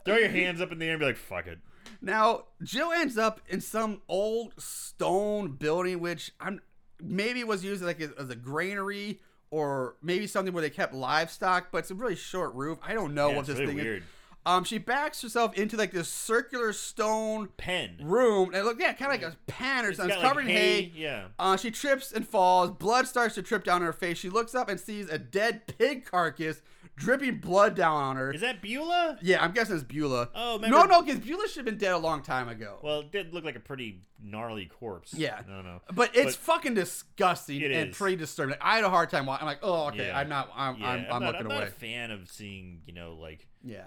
[0.05, 1.59] throw your hands up in the air and be like, fuck it.
[2.01, 6.61] Now, Jill ends up in some old stone building, which I'm
[7.01, 9.19] maybe was used like as, as a granary
[9.51, 12.77] or maybe something where they kept livestock, but it's a really short roof.
[12.83, 14.03] I don't know Yeah, what this really thing weird.
[14.03, 14.09] is.
[14.45, 17.97] Um, she backs herself into like this circular stone Pen.
[18.01, 18.51] room.
[18.53, 20.13] And look, yeah, kind of like a pan or It's something.
[20.15, 20.91] It's like, covered in hay.
[20.95, 21.25] Yeah.
[21.39, 22.71] Uh, she trips and falls.
[22.71, 24.17] Blood starts to trip down her face.
[24.17, 26.61] She looks up and sees a dead pig carcass
[26.95, 28.31] dripping blood down on her.
[28.31, 29.17] Is that Beulah?
[29.21, 30.29] yeah, I'm guessing it's Beulah.
[30.33, 32.77] Oh, no, remember- no, because Beulah should have been dead a long time ago.
[32.83, 35.13] Well, it did look like a pretty gnarly corpse.
[35.13, 35.41] Yeah.
[35.47, 35.81] No, no.
[35.93, 37.97] But it's But- fucking disgusting It and is.
[37.97, 38.51] pretty disturbing.
[38.51, 39.41] Like, I had a hard time watching.
[39.41, 40.17] I'm like, oh, okay, Yeah.
[40.19, 40.49] I'm not.
[40.55, 41.59] I'm, Yeah, I'm, I'm, not, looking I'm away.
[41.59, 43.85] not a fan of seeing, you know, like yeah,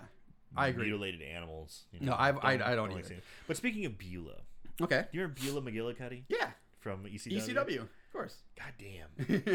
[0.56, 0.86] I agree.
[0.86, 1.84] mutilated animals.
[1.92, 3.08] You No, I've- I- I don't like either.
[3.08, 3.22] seeing.
[3.46, 4.42] But speaking of Beulah,
[4.80, 5.06] Okay.
[5.12, 6.50] do you remember Beulah McGillicuddy Yeah.
[6.80, 7.36] from ECW?
[7.38, 8.36] ECW, of course.
[8.56, 9.08] God damn.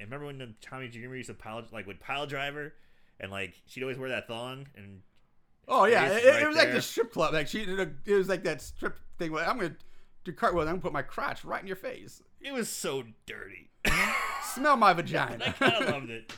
[0.00, 2.74] And remember when Tommy Dreamer used to pile like would pile driver,
[3.20, 5.02] and like she'd always wear that thong, and
[5.68, 7.32] oh yeah, it, it right was like the strip club.
[7.32, 9.32] Like she, did a, it was like that strip thing.
[9.32, 9.76] Where I'm gonna
[10.24, 10.62] do cartwheel.
[10.62, 12.22] I'm gonna put my crotch right in your face.
[12.40, 13.70] it was so dirty.
[14.54, 15.44] Smell my vagina.
[15.46, 16.32] I kind of loved it.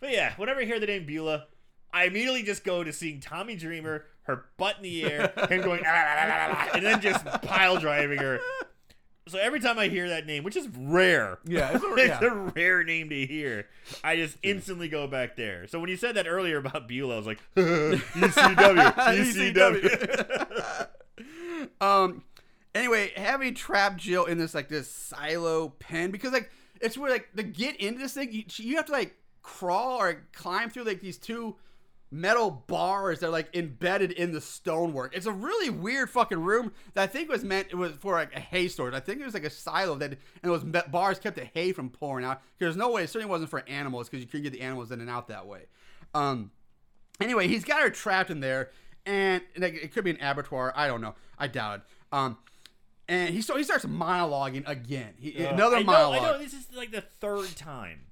[0.00, 1.46] But yeah, whenever I hear the name Beulah,
[1.92, 5.80] I immediately just go to seeing Tommy Dreamer, her butt in the air, him going,
[5.86, 8.40] "Ah, ah, ah, ah, ah," and then just pile driving her.
[9.28, 12.28] So every time I hear that name, which is rare, Yeah, it's a- it's yeah.
[12.28, 13.66] a rare name to hear,
[14.02, 15.66] I just instantly go back there.
[15.66, 20.86] So when you said that earlier about Beulah, I was like, ECW, ECW.
[21.80, 22.22] um.
[22.74, 26.50] Anyway, having trapped Jill in this like this silo pen because like
[26.80, 30.22] it's where like to get into this thing, you, you have to like crawl or
[30.32, 31.56] climb through like these two
[32.10, 35.14] metal bars that are like embedded in the stonework.
[35.16, 38.34] It's a really weird fucking room that I think was meant it was for like
[38.34, 38.94] a hay storage.
[38.94, 41.72] I think it was like a silo that and those me- bars kept the hay
[41.72, 42.40] from pouring out.
[42.58, 45.00] There's no way it certainly wasn't for animals because you couldn't get the animals in
[45.00, 45.62] and out that way.
[46.14, 46.50] Um.
[47.20, 48.70] Anyway, he's got her trapped in there,
[49.04, 50.72] and like, it could be an abattoir.
[50.76, 51.16] I don't know.
[51.36, 51.82] I doubt it.
[52.12, 52.38] Um,
[53.08, 55.14] and he so he starts monologuing again.
[55.18, 56.22] He, another I know, monologue.
[56.22, 58.02] I know, this is like the third time.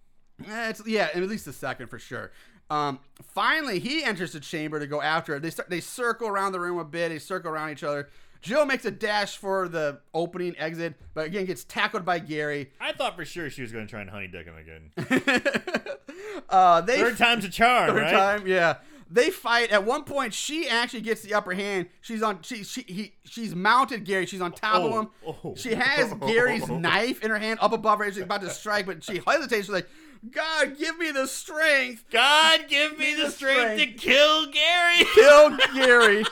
[0.44, 2.32] Eh, it's, yeah, at least the second for sure.
[2.68, 5.38] Um, finally, he enters the chamber to go after her.
[5.40, 7.10] They start, they circle around the room a bit.
[7.10, 8.08] They circle around each other.
[8.42, 12.70] Jill makes a dash for the opening exit, but again gets tackled by Gary.
[12.80, 15.72] I thought for sure she was going to try and honey dick him again.
[16.48, 18.12] uh, they Third time's a charm, Third right?
[18.12, 18.76] time, yeah.
[19.10, 19.70] They fight.
[19.70, 21.86] At one point, she actually gets the upper hand.
[22.00, 22.40] She's on.
[22.42, 24.26] She she he, she's mounted Gary.
[24.26, 25.08] She's on top of Oh, him.
[25.44, 25.54] oh.
[25.56, 28.10] She has Gary's knife in her hand up above her.
[28.12, 29.66] She's about to strike, but she hesitates.
[29.66, 29.88] She's like,
[30.32, 35.04] "God, give me the strength, God, give me the strength to kill Gary.
[35.14, 36.24] kill Gary."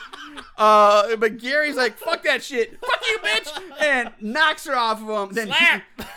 [0.57, 5.29] Uh, but Gary's like, "Fuck that shit, fuck you, bitch," and knocks her off of
[5.31, 5.35] him.
[5.35, 5.53] Then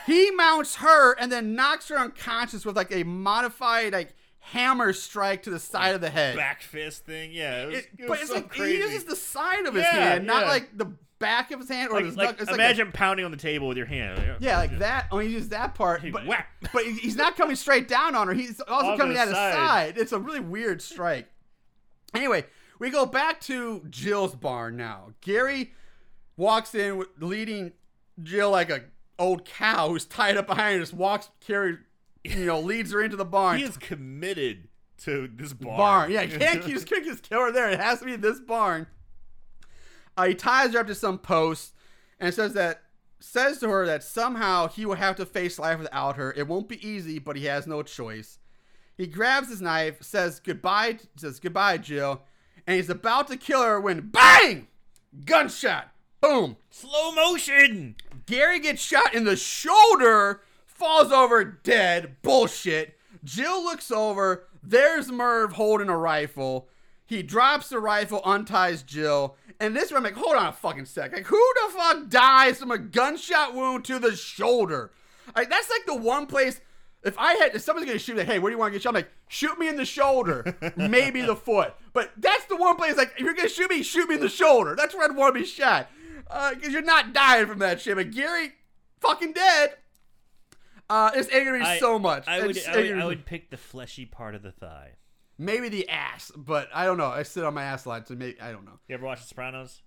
[0.06, 4.16] he, he mounts her and then knocks her unconscious with like a modified like
[4.52, 6.36] hammer strike to the side of the head.
[6.36, 7.64] Back fist thing, yeah.
[7.64, 8.78] It was, It- it but it's so like crazy.
[8.78, 10.49] he uses the side of his Yeah, hand, not yeah.
[10.49, 13.26] like the back of his hand or like, his like, knuck- it's like imagine pounding
[13.26, 14.19] on the table with your hand.
[14.19, 15.07] a- yeah, like that.
[15.11, 16.48] Oh, he uses that part, but, whack.
[16.74, 18.34] but he's not coming straight down on her.
[18.34, 19.53] He's also coming at the side.
[19.53, 19.98] side.
[19.98, 21.28] It's a really weird strike.
[22.14, 22.45] Anyway,
[22.80, 25.14] we go back to Jill's barn now.
[25.22, 25.74] Gary
[26.38, 27.74] walks in with leading
[28.22, 28.84] Jill like a
[29.19, 30.80] old cow who's tied up behind her.
[30.82, 31.78] Just walks, carry,
[32.38, 33.58] you know, leads her into the barn.
[33.58, 34.68] He is committed
[34.99, 35.78] to this bar.
[35.78, 36.12] barn.
[36.12, 37.70] Yeah, you can't just, can't just kill her there.
[37.70, 38.88] It has to be this barn.
[40.16, 41.74] Uh, he ties her up to some post
[42.20, 42.82] and says that
[43.20, 46.34] says to her that somehow he will have to face life without her.
[46.34, 48.40] It won't be easy, but he has no choice.
[48.95, 52.24] He grabs his knife, says goodbye, says goodbye, Jill,
[52.66, 54.68] and he's about to kill her when bang,
[55.26, 56.58] gunshot, boom.
[56.70, 57.95] Slow motion.
[58.26, 60.41] Gary gets shot in the shoulder
[60.78, 62.18] falls over dead.
[62.22, 62.98] Bullshit.
[63.24, 64.48] Jill looks over.
[64.64, 66.68] There's Merv holding a rifle.
[67.06, 69.36] He drops the rifle, unties Jill.
[69.60, 71.14] And this one, I'm like, hold on a fucking sec.
[71.14, 74.91] Like, who the fuck dies from a gunshot wound to the shoulder?
[75.36, 76.60] Like, that's like the one place.
[77.04, 78.76] If I had, if somebody's gonna shoot, me, like, hey, where do you want to
[78.76, 78.90] get shot?
[78.90, 81.74] I'm like, shoot me in the shoulder, maybe the foot.
[81.94, 84.30] But that's the one place, like, if you're gonna shoot me, shoot me in the
[84.30, 84.76] shoulder.
[84.76, 85.90] That's where I'd want to be shot.
[86.30, 87.95] Uh, because you're not dying from that shit.
[87.95, 88.54] But Gary,
[88.99, 89.76] fucking dead.
[90.89, 92.27] Uh, it's angry I- so much.
[92.27, 94.91] I would, I would, I would pick the fleshy part of the thigh.
[95.38, 97.07] maybe the ass, but I don't know.
[97.07, 98.80] I sit on my ass a lot, so maybe I don't know.
[98.88, 99.81] You ever watch The Sopranos?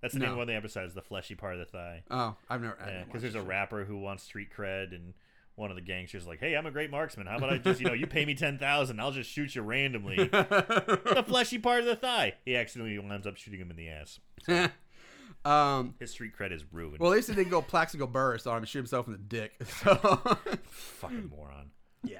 [0.00, 0.32] That's the name No.
[0.34, 2.02] of one of the episodes, the fleshy part of the thigh.
[2.10, 2.76] Oh, I've never.
[2.86, 5.14] Yeah, because there's a rapper who wants street cred, and
[5.56, 7.26] one of the gangsters like, "Hey, I'm a great marksman.
[7.26, 9.62] How about I just, you know, you pay me ten thousand, I'll just shoot you
[9.62, 12.34] randomly." the fleshy part of the thigh.
[12.44, 14.20] He accidentally winds up shooting him in the ass.
[15.44, 15.94] um.
[16.00, 16.98] His street cred is ruined.
[17.00, 19.18] Well, at least he didn't go Plaxico Burress on him and shoot himself in the
[19.18, 19.52] dick.
[19.82, 19.94] So,
[20.70, 21.70] Fucking moron.
[22.02, 22.18] yeah.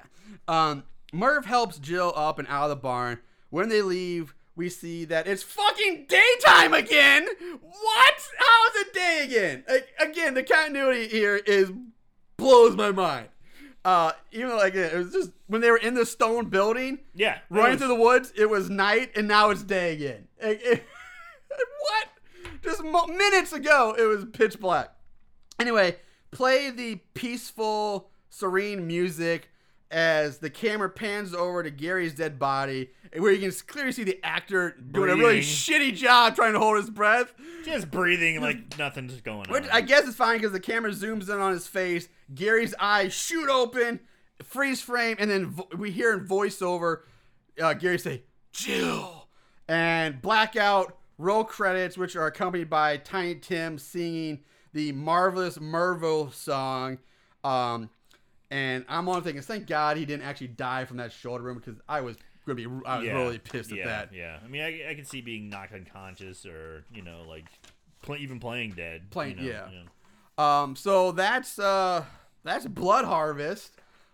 [0.49, 0.85] Um.
[1.13, 3.21] Merv helps Jill up and out of the barn.
[3.51, 7.27] When they leave, we see that it's fucking daytime again.
[7.61, 8.15] What?
[8.39, 9.65] How is it day again?
[9.69, 11.71] Like, again, the continuity here is
[12.37, 13.29] blows my mind.
[13.85, 17.39] Uh, even though like it was just when they were in the stone building, Yeah,
[17.51, 20.27] running was- through the woods, it was night, and now it's day again.
[20.43, 20.85] Like, it-
[21.51, 22.09] what?
[22.65, 24.91] Just mo- minutes ago, it was pitch black.
[25.61, 25.97] Anyway,
[26.31, 29.51] play the peaceful, serene music
[29.91, 34.19] as the camera pans over to Gary's dead body, where you can clearly see the
[34.25, 37.33] actor doing a really shitty job trying to hold his breath.
[37.65, 39.71] just breathing like nothing's going Which on.
[39.71, 42.09] I guess it's fine because the camera zooms in on his face.
[42.35, 44.01] Gary's eyes shoot open,
[44.43, 47.03] freeze frame, and then vo- we hear in voiceover
[47.63, 48.23] uh, Gary say,
[48.53, 49.29] Jill.
[49.69, 54.41] And blackout roll credits, which are accompanied by Tiny Tim singing
[54.73, 56.99] the marvelous Mervo song.
[57.43, 57.91] Um,
[58.51, 61.81] and I'm only thinking, thank God he didn't actually die from that shoulder wound because
[61.89, 62.17] I was
[62.47, 64.17] gonna be, I was yeah, really pissed yeah, at that.
[64.17, 67.47] Yeah, I mean, I, I can see being knocked unconscious or you know, like
[68.03, 69.11] play, even playing dead.
[69.11, 69.69] Playing- you know, yeah.
[69.71, 70.45] you know.
[70.45, 72.05] Um, so that's uh
[72.43, 73.73] that's Blood Harvest.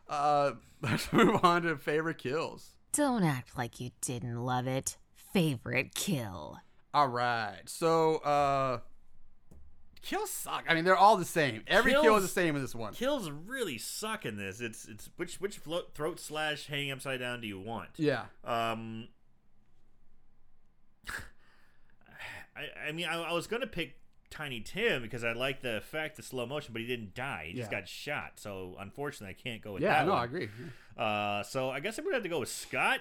[0.09, 0.52] Uh,
[0.82, 2.74] let's move on to favorite kills.
[2.93, 4.97] Don't act like you didn't love it.
[5.32, 6.59] Favorite kill.
[6.93, 8.81] All right, so uh,
[10.03, 10.65] kills suck.
[10.69, 11.62] I mean, they're all the same.
[11.69, 12.95] Every kill is the same in this one.
[12.95, 14.61] Kills really suck in this.
[14.61, 17.91] It's it's which which float, throat slash hanging upside down do you want?
[17.97, 19.09] Yeah, Um,
[22.57, 23.97] I, I mean, I, I was gonna pick
[24.31, 27.47] Tiny Tim because I like the effect, the slow motion, but he didn't die.
[27.49, 27.81] He just Yeah.
[27.81, 28.33] got shot.
[28.37, 30.21] So unfortunately, I can't go with yeah, that Yeah, no, one.
[30.21, 30.49] I agree.
[30.97, 33.01] Uh, so I guess I'm gonna have to go with Scott.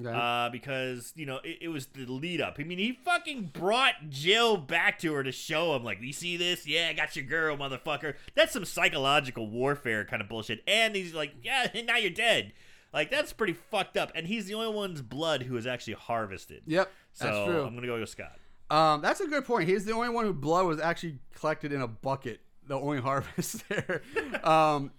[0.00, 0.10] Okay.
[0.12, 2.56] Uh, because you know it, it was the lead up.
[2.60, 6.36] I mean, he fucking brought Jill back to her to show him, like, you see
[6.36, 6.66] this?
[6.66, 8.14] Yeah, I got your girl, motherfucker.
[8.34, 10.62] That's some psychological warfare kind of bullshit.
[10.68, 12.52] And he's like, yeah, now you're dead.
[12.92, 14.12] Like that's pretty fucked up.
[14.14, 16.62] And he's the only one's blood who is actually harvested.
[16.66, 17.62] yep, So that's true.
[17.64, 18.38] I'm gonna go with Scott.
[18.70, 19.68] Um, that's a good point.
[19.68, 22.40] He's the only one who blood was actually collected in a bucket.
[22.66, 24.02] The only harvest there.
[24.44, 24.90] um,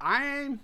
[0.00, 0.60] I'm.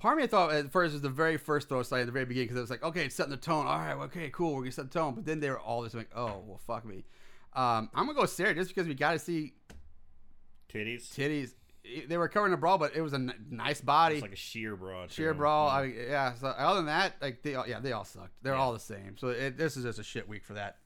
[0.00, 2.12] Part of me thought at first it was the very first throw side at the
[2.12, 3.66] very beginning because it was like, okay, it's setting the tone.
[3.66, 5.14] All right, okay, cool, we're gonna set the tone.
[5.14, 7.04] But then they were all just like, oh, well, fuck me.
[7.54, 9.52] Um, I'm gonna go Sarah just because we got to see
[10.72, 11.08] Titties.
[11.14, 11.52] titties.
[12.08, 14.16] They were covering the brawl, but it was a n- nice body.
[14.16, 15.06] It's like a sheer brawl.
[15.08, 15.14] too.
[15.14, 15.66] Sheer brawl.
[15.66, 15.74] Yeah.
[15.74, 16.34] I, yeah.
[16.34, 18.34] So other than that, like they all, yeah, they all sucked.
[18.42, 18.60] They're Yeah.
[18.60, 19.16] all the same.
[19.18, 20.76] So it, this is just a shit week for that.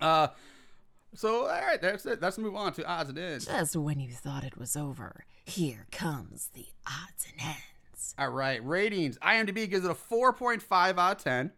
[0.00, 0.28] Uh,
[1.14, 2.22] so all right, that's it.
[2.22, 3.46] Let's move on to odds and ends.
[3.46, 7.60] Just when you thought it was over, here comes the odds and ends.
[8.18, 9.18] All right, ratings.
[9.18, 11.52] IMDb gives it a 4.5 out of 10.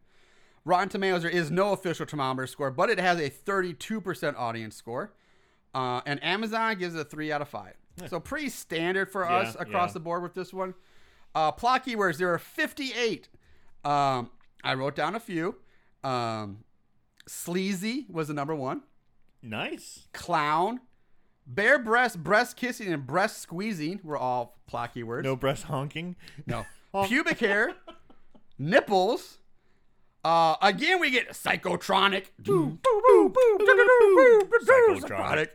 [0.64, 5.12] Rotten Tomatoes, there is no official thermometer score, but it has a 32% audience score.
[5.74, 7.74] Uh, and Amazon gives it a 3 out of 5.
[8.08, 9.94] So pretty standard for Yeah, us across yeah.
[9.94, 10.74] the board with this one.
[11.34, 13.28] Uh, plot keywords, there are 58.
[13.84, 14.30] Um,
[14.62, 15.56] I wrote down a few.
[16.04, 16.64] Um,
[17.26, 18.82] sleazy was the number one.
[19.42, 20.06] Nice.
[20.12, 20.80] Clown,
[21.46, 25.24] bare breast, breast kissing, and breast squeezing were all plot words.
[25.24, 26.16] No breast honking.
[26.46, 26.64] No.
[27.06, 27.74] Pubic hair,
[28.58, 29.38] nipples.
[30.24, 32.26] Uh, again, we get psychotronic.
[34.64, 35.48] Psychotronic.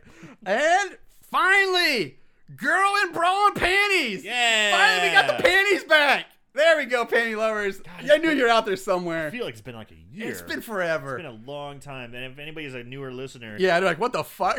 [0.44, 0.98] And
[1.30, 2.18] finally,
[2.56, 4.24] girl in bra and panties.
[4.24, 4.70] Yeah.
[4.72, 6.26] Finally, we got the panties back.
[6.54, 7.78] There we go, panty lovers.
[8.00, 9.28] it's I knew been- you're out there somewhere.
[9.28, 10.28] I feel like it's been like a year.
[10.30, 11.16] It's been forever.
[11.16, 12.14] It's been a long time.
[12.14, 14.58] And if anybody's a newer listener, yeah, they're like, what the fuck?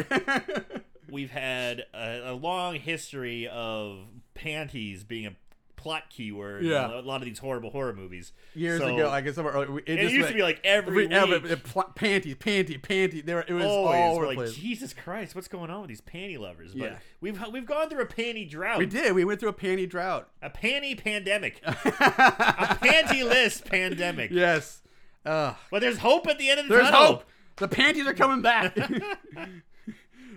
[1.11, 3.99] We've had a, a long history of
[4.33, 5.35] panties being a
[5.75, 6.63] plot keyword.
[6.65, 6.85] Yeah.
[6.85, 8.33] in a lot of these horrible horror movies.
[8.53, 10.59] Years So- ago, like it's somewhere early, it, it just used went- to be like
[10.65, 11.11] every week.
[11.11, 13.23] every- it pl- panty, panty, panty.
[13.25, 14.55] There, it was all Always, over like place.
[14.55, 16.73] Jesus Christ, what's going on with these panty lovers?
[16.73, 16.97] But Yeah.
[17.21, 19.13] we've we've gone through a panty drought, We did.
[19.13, 20.27] We went through a panty drought.
[20.41, 24.31] a panty pandemic, a panty-less pandemic.
[24.31, 24.81] Yes.
[25.25, 26.99] Uh, But there's hope at the end of the there's tunnel.
[26.99, 27.25] There's hope.
[27.57, 28.75] The panties are coming back.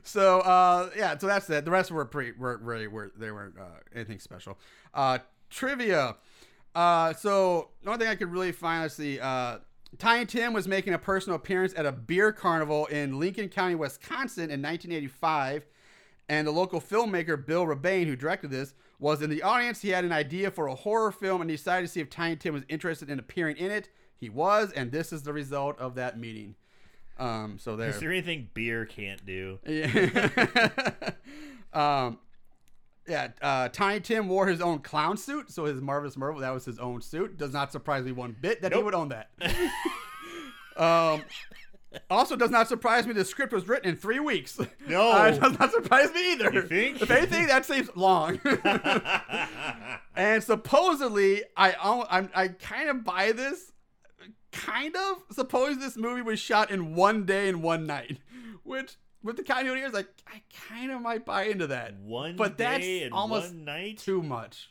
[0.03, 1.65] so uh, yeah, so that's it.
[1.65, 4.59] The rest were pretty were really were they weren't uh, anything special.
[4.95, 5.19] Uh,
[5.51, 6.17] trivia.
[6.75, 9.21] Uh, so the only thing I could really find, let's see.
[9.21, 9.59] Uh,
[9.99, 14.45] Tiny Tim was making a personal appearance at a beer carnival in Lincoln County, Wisconsin
[14.45, 15.67] in 1985.
[16.29, 19.83] And the local filmmaker Bill Rebane, who directed this, was in the audience.
[19.83, 22.37] He had an idea for a horror film and he decided to see if Tiny
[22.37, 23.91] Tim was interested in appearing in it.
[24.17, 26.55] He was, and this is the result of that meeting.
[27.19, 27.91] Um, so there.
[27.91, 29.59] Is there anything beer can't do?
[29.67, 30.91] Yeah.
[31.73, 32.19] um,
[33.07, 33.29] yeah.
[33.41, 36.79] Uh, Tiny Tim wore his own clown suit, so his Marvelous Marvel that was his
[36.79, 37.37] own suit.
[37.37, 39.31] Does not surprise me one bit that he would own that.
[40.77, 41.23] um,
[42.09, 44.59] also, does not surprise me the script was written in three weeks.
[44.89, 45.13] No.
[45.13, 46.53] uh, it does not surprise me either.
[46.53, 47.03] You think?
[47.03, 48.41] If anything, that seems long.
[50.17, 51.75] and supposedly, I
[52.11, 53.72] I'm, I kind of buy this.
[54.53, 55.23] Kind of.
[55.33, 58.19] Suppose this movie was shot in one day and one night,
[58.63, 61.95] which with the continuity years, like I kind of might buy into that.
[61.99, 63.99] One but that's day and almost one night.
[63.99, 64.69] too much.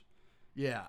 [0.55, 0.83] Yeah.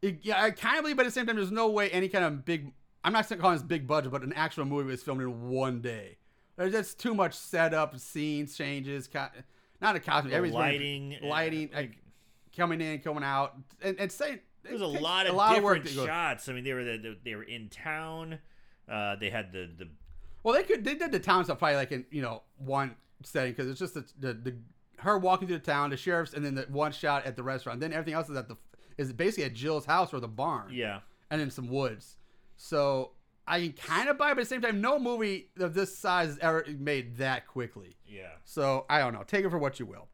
[0.00, 2.08] It- yeah, I kind of believe, but at the same time, there's no way any
[2.08, 2.72] kind of big.
[3.04, 6.18] I'm not calling this big budget, but an actual movie was filmed in one day.
[6.56, 9.26] There's just too much setup, scenes changes, co-
[9.80, 11.98] not a costume, everything's very- lighting, uh, lighting, like
[12.56, 16.06] coming in, coming out, and, and saying There's a lot of work different that goes-
[16.06, 16.48] shots.
[16.48, 18.38] I mean, they were the, they were in town.
[18.90, 19.88] Uh, they had the the
[20.42, 22.94] Well, they could they did the town stuff probably like in you know one
[23.24, 24.56] setting because it's just the, the the
[24.98, 27.80] her walking through the town, the sheriff's, and then the one shot at the restaurant.
[27.80, 28.56] Then everything else is at the
[28.98, 30.70] is basically at Jill's house or the barn.
[30.72, 31.00] yeah.
[31.30, 32.16] and then some woods.
[32.56, 33.12] So
[33.46, 35.96] I can kind of buy, it, but at the same time, no movie of this
[35.96, 37.96] size is ever made that quickly.
[38.06, 38.28] Yeah.
[38.44, 39.22] So I don't know.
[39.26, 40.08] Take it for what you will.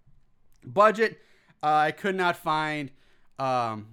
[0.64, 1.20] Budget,
[1.62, 2.90] uh, I could not find
[3.38, 3.88] um,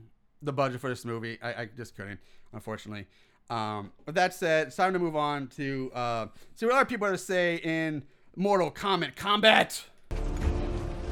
[0.45, 1.37] the budget for this movie.
[1.41, 2.19] I, I just couldn't,
[2.53, 3.07] unfortunately.
[3.49, 7.07] Um, with that said, it's time to move on to uh, see what other people
[7.07, 8.03] have to say in
[8.35, 9.83] Mortal Kombat Combat.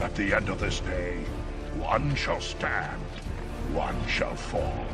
[0.01, 1.23] At the end of this day,
[1.77, 3.01] one shall stand,
[3.71, 4.85] one shall fall.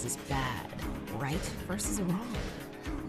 [0.00, 0.66] Versus bad.
[1.18, 1.34] Right
[1.68, 2.36] versus wrong.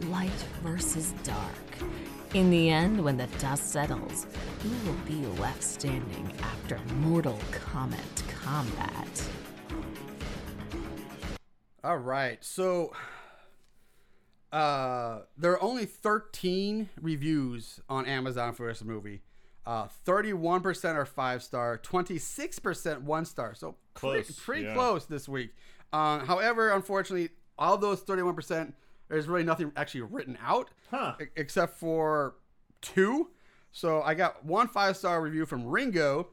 [0.10, 0.30] Light
[0.62, 1.88] versus dark.
[2.34, 4.28] In the end, when the dust settles,
[4.62, 9.30] who will be left standing after Mortal Kombat combat?
[11.84, 12.44] All right.
[12.44, 12.92] So
[14.52, 19.22] uh there are only 13 reviews on Amazon for this movie.
[19.66, 23.56] Uh 31% are 5 star, 26% 1 star.
[23.56, 24.74] So pretty, Close, pretty yeah.
[24.74, 25.52] close this week.
[25.94, 28.74] Uh, however, unfortunately, all those 31%
[29.10, 31.16] there's really nothing actually written out Huh.
[31.22, 32.36] e- except for
[32.82, 33.30] two.
[33.74, 36.30] So I got one five star review from Ringo.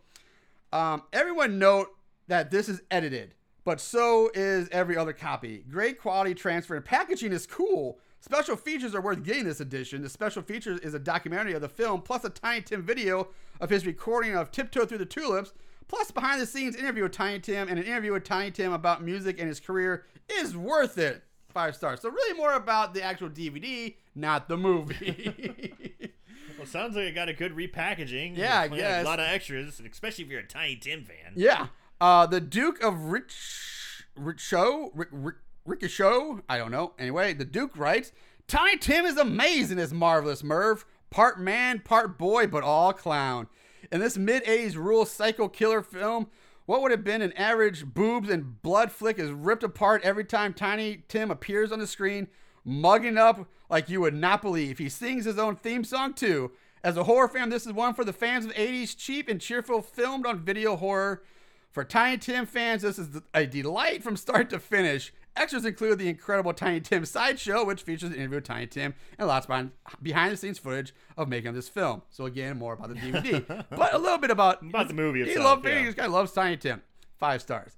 [0.73, 1.89] Um, everyone note
[2.29, 5.65] that this is edited, but so is every other copy.
[5.69, 7.99] Great quality transfer and packaging is cool.
[8.21, 10.03] Special features are worth getting this edition.
[10.03, 13.29] The special features is a documentary of the film, plus a Tiny Tim video
[13.61, 15.53] of his recording of Tiptoe Through the Tulips,
[15.89, 19.03] plus behind the scenes interview with Tiny Tim and an interview with Tiny Tim about
[19.03, 21.25] music and his career is worth it.
[21.49, 22.01] Five stars.
[22.03, 25.75] So really more about the actual DVD, not the movie.
[26.59, 28.37] Well, sounds like it got a good repackaging.
[28.37, 29.05] Yeah, I guess.
[29.05, 31.35] A lot of extras, especially if you're a Tiny Tim fan.
[31.37, 31.69] Yeah.
[32.01, 36.43] Uh, the Duke of Rich Richo Rick, Rick, Ricochet.
[36.49, 36.95] I don't know.
[36.99, 38.13] Anyway, the Duke writes,
[38.49, 43.47] Tiny Tim is amazing as marvelous Merv, part man, part boy, but all clown.
[43.91, 46.29] In this mid '80s rule psycho killer film,
[46.67, 50.53] what would have been an average boobs and blood flick is ripped apart every time
[50.53, 52.29] Tiny Tim appears on the screen,
[52.65, 54.79] mugging up like you would not believe.
[54.79, 56.53] He sings his own theme song too.
[56.85, 59.83] As a horror fan, this is one for the fans of 80s cheap and cheerful
[59.83, 61.23] filmed on video horror.
[61.71, 65.13] For Tiny Tim fans, this is a delight from start to finish.
[65.37, 69.29] Extras include the incredible Tiny Tim sideshow, which features an interview with Tiny Tim and
[69.29, 69.71] lots of
[70.03, 72.03] behind the scenes footage of making this film.
[72.11, 75.39] So again, more about the DVD, but a little bit about About the movie He
[75.39, 75.85] loved yeah.
[75.85, 76.83] This guy loves Tiny Tim.
[77.19, 77.77] Five stars.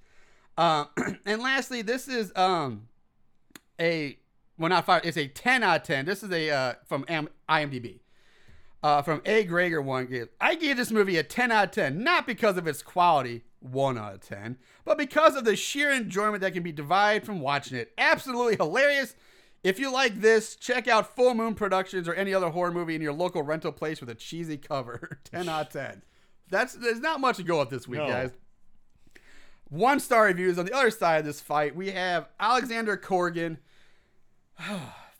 [0.56, 0.84] Uh,
[1.26, 2.88] and lastly, this is um
[3.80, 4.18] a
[4.58, 5.02] well not five.
[5.04, 6.04] It's a ten out of ten.
[6.04, 7.04] This is a uh, from
[7.48, 8.00] IMDb.
[8.82, 9.44] Uh, from A.
[9.46, 12.66] Greger one gave I gave this movie a 10 out of 10, not because of
[12.66, 16.72] its quality, 1 out of 10, but because of the sheer enjoyment that can be
[16.72, 17.92] derived from watching it.
[17.98, 19.14] Absolutely hilarious.
[19.62, 23.02] If you like this, check out Full Moon Productions or any other horror movie in
[23.02, 25.18] your local rental place with a cheesy cover.
[25.24, 26.02] 10 out of 10.
[26.48, 28.08] That's there's not much to go with this week, No.
[28.08, 28.30] guys.
[29.68, 31.76] One star reviews on the other side of this fight.
[31.76, 33.58] We have Alexander Corgan.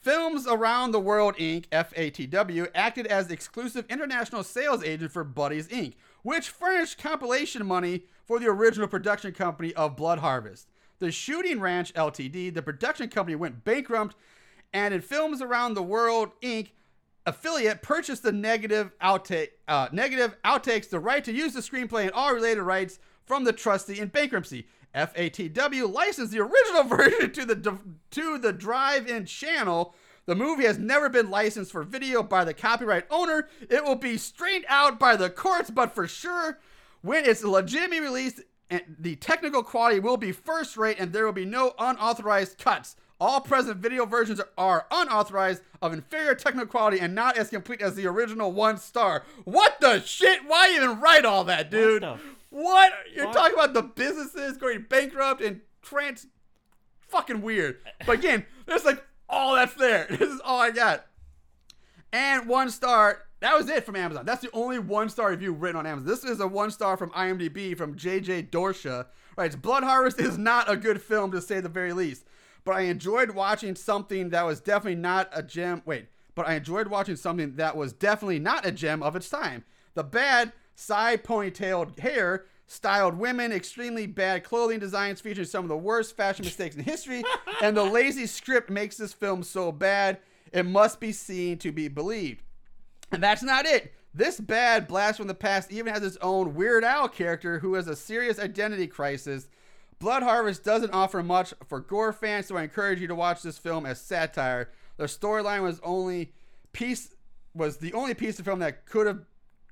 [0.01, 5.69] Films Around the World Inc., FATW, acted as the exclusive international sales agent for Buddies
[5.69, 10.69] Inc., which furnished compilation money for the original production company of Blood Harvest.
[11.01, 14.17] The Shooting Ranch Ltd., the production company, went bankrupt,
[14.73, 16.71] and in Films Around the World Inc.,
[17.27, 22.35] affiliate purchased the negative uh, negative outtakes, the right to use the screenplay and all
[22.35, 24.67] related rights from the trustee in bankruptcy.
[24.95, 27.79] FATW licensed the original version to the
[28.11, 29.95] to the drive-in channel.
[30.27, 33.49] The movie has never been licensed for video by the copyright owner.
[33.69, 36.59] It will be straightened out by the courts, but for sure,
[37.03, 41.33] when it's legitimately released, and the technical quality will be first rate, and there will
[41.33, 42.97] be no unauthorized cuts.
[43.21, 47.95] All present video versions are unauthorized, of inferior technical quality, and not as complete as
[47.95, 49.25] the original one star.
[49.45, 50.41] What the shit?
[50.47, 52.03] Why even write all that, dude?
[52.03, 52.19] the
[52.51, 52.93] What?
[53.15, 53.35] You're fuck?
[53.35, 56.27] talking about the businesses going bankrupt and trans.
[57.09, 57.79] Fucking weird.
[58.07, 60.07] But again, there's like all that's there.
[60.11, 61.07] This is all I got.
[62.13, 63.23] And one star.
[63.41, 64.27] That was it from Amazon.
[64.27, 66.07] That's the only one star review written on Amazon.
[66.07, 69.07] This is a one star from IMDb from JJ Dorsha.
[69.37, 72.27] Writes Blood Harvest is not a good film to say the very least,
[72.65, 75.81] but I enjoyed watching something that was definitely not a gem.
[75.87, 79.65] Wait, but I enjoyed watching something that was definitely not a gem of its time.
[79.95, 85.77] The bad side ponytailed hair, styled women, extremely bad clothing designs featuring some of the
[85.77, 87.23] worst fashion mistakes in history,
[87.63, 90.19] and the lazy script makes this film so bad
[90.53, 92.43] it must be seen to be believed.
[93.13, 93.93] And that's not it.
[94.15, 97.87] This bad blast from the past even has its own Weird Al character who has
[97.87, 99.49] a serious identity crisis.
[99.99, 103.59] Blood Harvest doesn't offer much for gore fans, so I encourage you to watch this
[103.59, 104.71] film as satire.
[104.97, 106.33] The storyline was only
[106.73, 107.15] piece
[107.55, 109.25] was the only piece of film that could have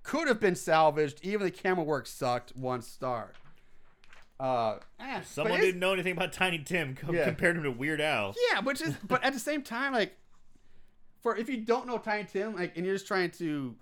[0.09, 1.21] could have been salvaged.
[1.23, 2.57] Even the camera work sucked.
[2.57, 3.33] One star.
[4.41, 7.25] Uh, eh, Someone didn't know anything about Tiny Tim co- Yeah.
[7.25, 8.35] compared him to Weird Al.
[8.51, 10.17] yeah, which is, but at the same time, like,
[11.23, 13.75] for if you don't know Tiny Tim, like, and you're just trying to,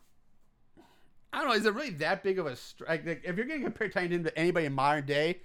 [1.33, 3.07] I don't know, is it really that big of a strike?
[3.07, 5.41] Like, if you're going to compare Tiny Tim to anybody in modern day,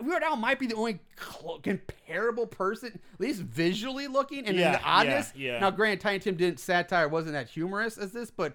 [0.00, 4.72] Weird Al might be the only cl- comparable person, at least visually looking and in
[4.72, 5.32] the oddness.
[5.34, 5.58] yeah, yeah.
[5.60, 8.54] Now, granted, Tiny Tim didn't satire, wasn't that humorous as this, but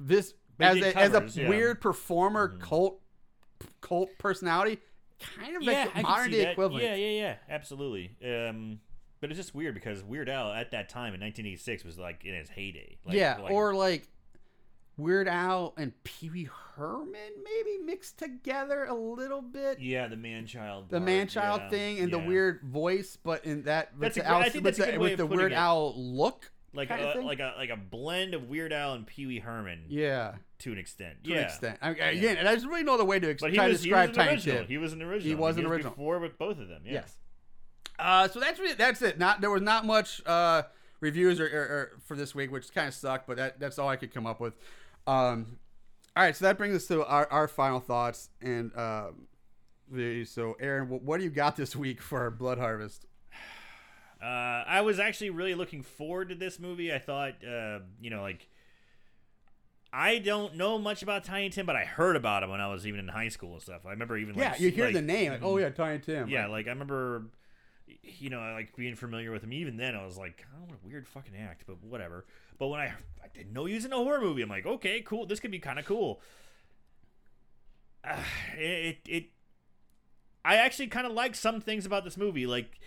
[0.00, 0.32] this
[0.66, 1.42] as did a, as a covers, yeah.
[1.42, 1.50] Mm-hmm.
[1.50, 3.00] weird performer cult
[3.80, 4.78] cult personality,
[5.36, 6.52] kind of Yeah, like modern day that.
[6.52, 6.84] equivalent.
[6.84, 8.16] Yeah, yeah, yeah, absolutely.
[8.24, 8.80] Um,
[9.20, 12.34] but it's just weird because Weird Al at that time in 1986 was like in
[12.34, 12.96] his heyday.
[13.04, 14.08] Like, yeah, like- or like
[14.96, 19.78] Weird Al and Pee Wee Herman maybe mixed together a little bit.
[19.80, 23.92] yeah, the man child, The man child thing and the weird voice, but in that
[23.92, 25.52] with That's the, great- I Al- think with a the, good way with the Weird
[25.52, 25.56] it.
[25.56, 27.24] Al look, like a, thing?
[27.26, 30.78] like a like a blend of Weird Al and Pee Wee Herman yeah, to an
[30.78, 31.24] extent.
[31.24, 31.78] to yeah, an extent.
[31.82, 33.92] I again, and there's really no other way to ex- but try to was, he
[33.92, 34.56] was describe an Tiny original.
[34.58, 34.66] Tim.
[34.66, 35.28] He was an original.
[35.28, 35.90] He was an mean, original.
[35.92, 36.82] before with both of them.
[36.84, 36.92] Yeah.
[36.92, 37.16] Yes.
[37.98, 39.18] Uh, so that's really, that's it.
[39.18, 40.62] Not there was not much uh,
[41.00, 43.88] reviews or, or, or for this week, which kind of sucked, but that, that's all
[43.88, 44.54] I could come up with.
[45.06, 45.58] Um,
[46.16, 48.72] all right, so that brings us to our, our final thoughts and
[49.90, 53.06] the, so Aaron, wh- what do you got this week for Blood Harvest?
[54.22, 56.92] Uh, I was actually really looking forward to this movie.
[56.92, 58.46] I thought, uh, you know, like
[59.92, 62.86] I don't know much about Tiny Tim, but I heard about him when I was
[62.86, 63.84] even in high school and stuff.
[63.84, 66.28] I remember even Yeah, like, you hear like- the name, like, oh yeah, Tiny Tim.
[66.28, 67.24] yeah, like I remember,
[68.02, 69.52] you know, like being familiar with him.
[69.52, 72.24] Even then, I was like, oh, what a weird fucking act, but whatever.
[72.58, 72.92] But when I
[73.22, 75.50] I didn't know he was in a horror movie, I'm like, okay, cool, this could
[75.50, 76.20] be kind of cool.
[78.02, 78.16] Uh,
[78.56, 79.24] it it
[80.42, 82.80] I actually kind of like some things about this movie, like.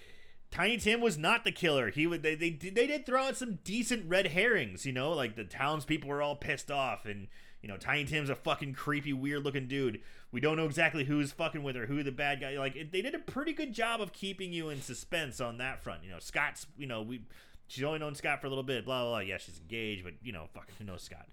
[0.54, 1.90] Tiny Tim was not the killer.
[1.90, 5.12] He would they they did they did throw out some decent red herrings, you know,
[5.12, 7.28] like the townspeople were all pissed off and
[7.64, 10.02] you know, Tiny Tim's a fucking creepy, weird looking dude.
[10.32, 12.60] We don't know exactly who's fucking with her, who the bad guy.
[12.60, 16.04] Like they did a pretty good job of keeping you in suspense on that front.
[16.04, 16.68] You know, Scott's.
[16.78, 17.22] You know, we
[17.66, 18.86] she's only known Scott for a little bit.
[18.86, 19.10] Blah blah.
[19.10, 19.20] blah.
[19.22, 21.26] Yeah, she's engaged, but you know, fucking who knows Scott.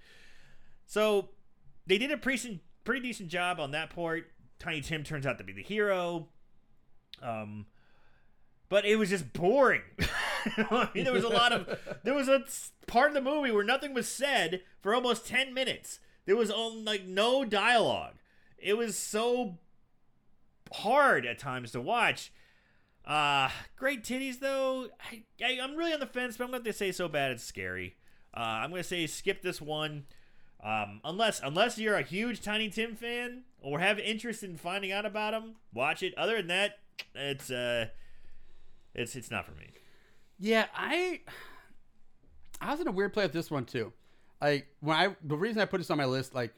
[0.87, 1.29] So
[1.87, 4.31] they did a pretty pretty decent job on that part.
[4.59, 6.29] Tiny Tim turns out to be the hero.
[7.23, 7.67] Um,
[8.71, 9.83] but it was just boring.
[10.47, 12.45] I mean, there was a lot of there was a
[12.87, 15.99] part of the movie where nothing was said for almost ten minutes.
[16.25, 18.15] There was on like no dialogue.
[18.57, 19.59] It was so
[20.73, 22.33] hard at times to watch.
[23.05, 24.89] Uh great titties though.
[25.11, 27.45] I, I I'm really on the fence, but I'm going to say so bad it's
[27.45, 27.97] scary.
[28.33, 30.05] Uh, I'm going to say skip this one.
[30.63, 35.07] Um, unless unless you're a huge Tiny Tim fan or have interest in finding out
[35.07, 36.17] about him, watch it.
[36.17, 36.79] Other than that,
[37.15, 37.87] it's uh,
[38.95, 39.71] it's it's not for me.
[40.39, 41.21] Yeah, I
[42.61, 43.93] I was in a weird place with this one too.
[44.41, 46.55] Like when I the reason I put this on my list, like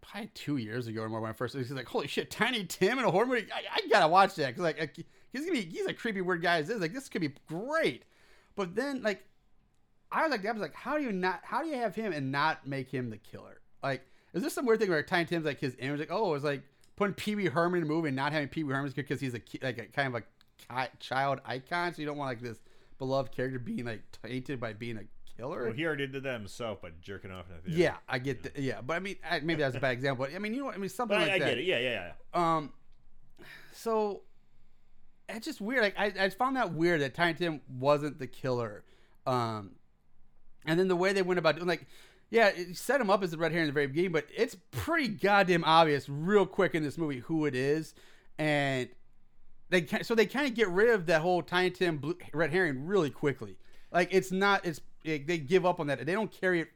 [0.00, 2.98] probably two years ago or more when I first he's like, holy shit, Tiny Tim
[2.98, 3.46] in a horror movie.
[3.52, 4.96] I, I gotta watch that because like
[5.32, 6.80] he's gonna be he's a creepy weird guy as is.
[6.80, 8.04] Like this could be great,
[8.56, 9.24] but then like
[10.10, 12.12] I was like I was like, how do you not how do you have him
[12.12, 13.60] and not make him the killer?
[13.82, 14.02] Like
[14.32, 16.62] is this some weird thing where Tiny Tim's like his image like oh it's like
[16.96, 19.34] putting Pee Wee Herman in a movie and not having Pee Wee Herman because he's
[19.34, 20.26] a like a kind of ki-
[21.00, 22.58] child icon, so you don't want like this
[22.98, 25.04] beloved character being like tainted by being a
[25.36, 25.64] killer.
[25.64, 27.80] Well, he already did that himself by jerking off in theater.
[27.80, 28.58] Yeah, I get that.
[28.58, 30.26] Yeah, but I mean, I, maybe that's a bad example.
[30.26, 31.48] But I mean, you know, what I mean, something but I, like I that.
[31.50, 31.64] get it.
[31.64, 32.56] Yeah, yeah, yeah.
[32.56, 32.72] Um,
[33.72, 34.22] so
[35.28, 35.82] it's just weird.
[35.82, 38.84] Like I, I found that weird that Tiny Tim wasn't the killer.
[39.26, 39.72] Um,
[40.66, 41.86] and then the way they went about doing, like,
[42.30, 44.56] yeah, it set him up as the red hair in the very beginning, but it's
[44.70, 47.94] pretty goddamn obvious real quick in this movie who it is,
[48.38, 48.88] and
[49.70, 52.50] they ki- so they kind of get rid of that whole Tiny Tim blue, red
[52.50, 53.56] herring really quickly.
[53.92, 56.04] Like it's not it's it, they give up on that.
[56.04, 56.68] They don't carry it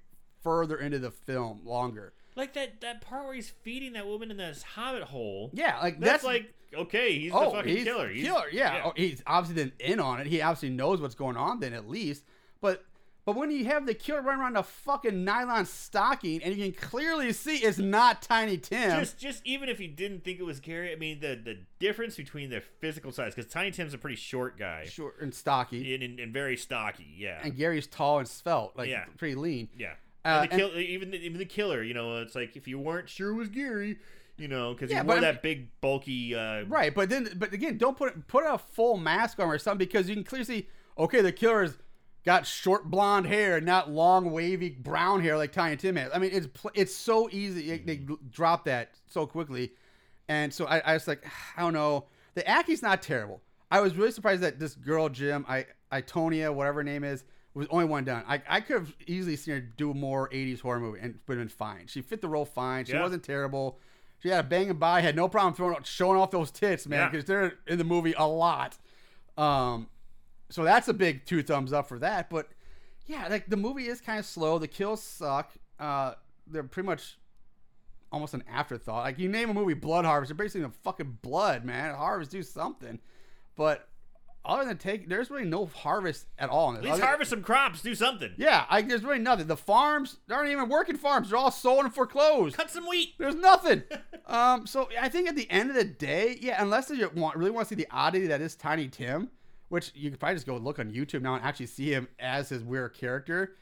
[0.43, 2.12] further into the film longer.
[2.36, 5.51] Like that that part where he's feeding that woman in this hobbit hole.
[5.52, 8.09] Yeah, like That's, that's, like okay, he's oh, the fucking he's killer.
[8.09, 8.47] He's, killer.
[8.51, 10.27] Yeah, Oh, he's obviously then in on it.
[10.27, 12.24] He obviously knows what's going on then at least.
[12.60, 12.85] But
[13.24, 16.89] but when you have the killer running around a fucking nylon stocking and you can
[16.89, 18.99] clearly see it's not Tiny Tim.
[19.01, 22.16] just just even if you didn't think it was Gary, I mean the the difference
[22.16, 26.03] between their physical size because Tiny Tim's a pretty short guy short and stocky, and,
[26.03, 27.07] and, and very stocky.
[27.16, 29.05] Yeah, and Gary's tall and svelte, like Yeah.
[29.19, 29.69] pretty lean.
[29.77, 29.93] yeah.
[30.24, 32.78] Uh, and the kill, even the, even the killer, you know, it's like if you
[32.78, 33.99] weren't sure it was Gary,
[34.36, 36.32] you know, because Yeah, he wore I that mean- big bulky.
[36.35, 39.85] Uh, Right, but then, but again, don't put put a full mask on or something
[39.85, 40.69] because you can clearly see.
[40.97, 41.77] Okay, the killer's
[42.24, 46.11] got short blonde hair, not long wavy brown hair like Tiny Tim has.
[46.15, 47.69] I mean, it's it's so easy.
[47.69, 49.73] They, they drop that so quickly,
[50.28, 51.24] and so I, I was like,
[51.57, 52.07] I don't know.
[52.35, 53.43] The acting's not terrible.
[53.70, 57.24] I was really surprised that this girl Jim, I Itonia, whatever her name is,
[57.55, 58.23] was only one done.
[58.27, 61.47] I, I could have easily seen her do more '80s horror movie and would have
[61.49, 61.86] been fine.
[61.86, 62.85] She fit the role fine.
[62.85, 63.03] She Yeah.
[63.03, 63.78] wasn't terrible.
[64.23, 67.09] She had a banging by, had no problem throwing, showing off those tits, man, Yeah.
[67.09, 68.78] because they're in the movie a lot.
[69.36, 69.89] Um,
[70.53, 72.29] so that's a big two thumbs up for that.
[72.31, 72.49] But
[73.07, 74.59] yeah, like the movie is kind of slow.
[74.59, 75.53] The kills suck.
[75.79, 76.15] Uh,
[76.47, 77.19] they're pretty much
[78.11, 79.05] almost an afterthought.
[79.05, 81.95] Like you name a movie Blood Harvest, they're basically the fucking blood, man.
[81.95, 83.01] Harvest do something,
[83.57, 83.89] but
[84.45, 86.70] other than take, there's really no harvest at all.
[86.70, 88.33] In At least Other- harvest some crops, do something.
[88.37, 89.47] Yeah, like there's really nothing.
[89.47, 91.31] The farms they aren't even working farms.
[91.31, 92.57] They're all sold and foreclosed.
[92.57, 93.15] Cut some wheat.
[93.19, 93.85] There's nothing.
[94.27, 97.53] um, so I think at the end of the day, yeah, unless you want really
[97.53, 99.31] want to see the oddity that is Tiny Tim,
[99.73, 102.51] which you could probably just go look on YouTube now and actually see him as
[102.51, 103.57] his weird character.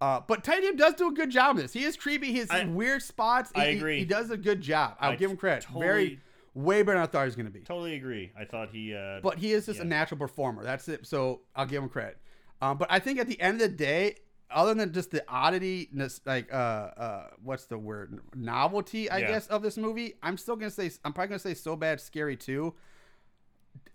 [0.00, 1.72] Uh, but Tiny Tim does do a good job of this.
[1.72, 2.32] He is creepy.
[2.34, 3.50] His I- weird spots.
[3.54, 3.98] I he- he- agree.
[4.00, 4.96] He, does a good job.
[5.00, 5.64] I'll I give him credit.
[5.64, 6.20] totally- Very,
[6.52, 7.60] way better than I thought he was going to be.
[7.60, 8.30] Totally agree.
[8.38, 8.94] I thought he.
[8.94, 10.62] Uh, But he is just a natural performer.
[10.62, 11.06] That's it.
[11.06, 12.18] So I'll give him credit.
[12.60, 14.16] Um, but I think at the end of the day,
[14.50, 15.88] other than just the oddity,
[16.26, 19.28] like uh, uh, what's the word, novelty, I Yeah.
[19.28, 22.36] guess, of this movie, I'm still gonna say I'm probably gonna say so bad, scary
[22.36, 22.74] too.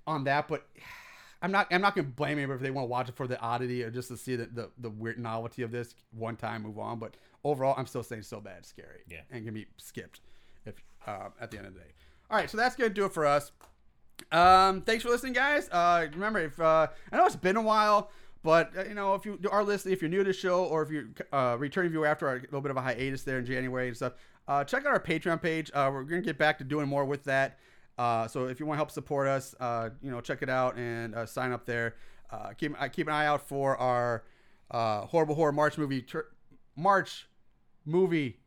[0.08, 0.68] On that, but
[1.42, 1.68] I'm not.
[1.72, 3.90] I'm not gonna blame anybody if they want to watch it for the oddity or
[3.90, 7.00] just to see the, the the weird novelty of this one time, move on.
[7.00, 9.02] But overall, I'm still saying so bad, scary.
[9.10, 9.22] Yeah.
[9.32, 10.22] and can be skipped
[10.66, 10.76] if
[11.08, 11.86] uh, at the end of the day.
[12.30, 13.52] All right, so that's gonna do it for us.
[14.32, 15.70] Um, thanks for listening, guys.
[15.70, 18.12] Uh, remember, if uh, I know it's been a while,
[18.44, 20.84] but uh, you know, if you are listening, if you're new to the show, or
[20.84, 23.88] if you're uh, returning viewer after a little bit of a hiatus there in January
[23.88, 24.14] and stuff,
[24.48, 25.72] uh, check out our Patreon page.
[25.74, 27.58] Uh, we're gonna get back to doing more with that.
[28.00, 30.78] Uh, so if you want to help support us, uh, you know, check it out
[30.78, 31.96] and uh, sign up there.
[32.32, 34.24] Uh, keep keep an eye out for our
[34.72, 36.30] uh, horrible horror March movie tur-
[36.78, 37.28] March
[37.86, 38.38] movie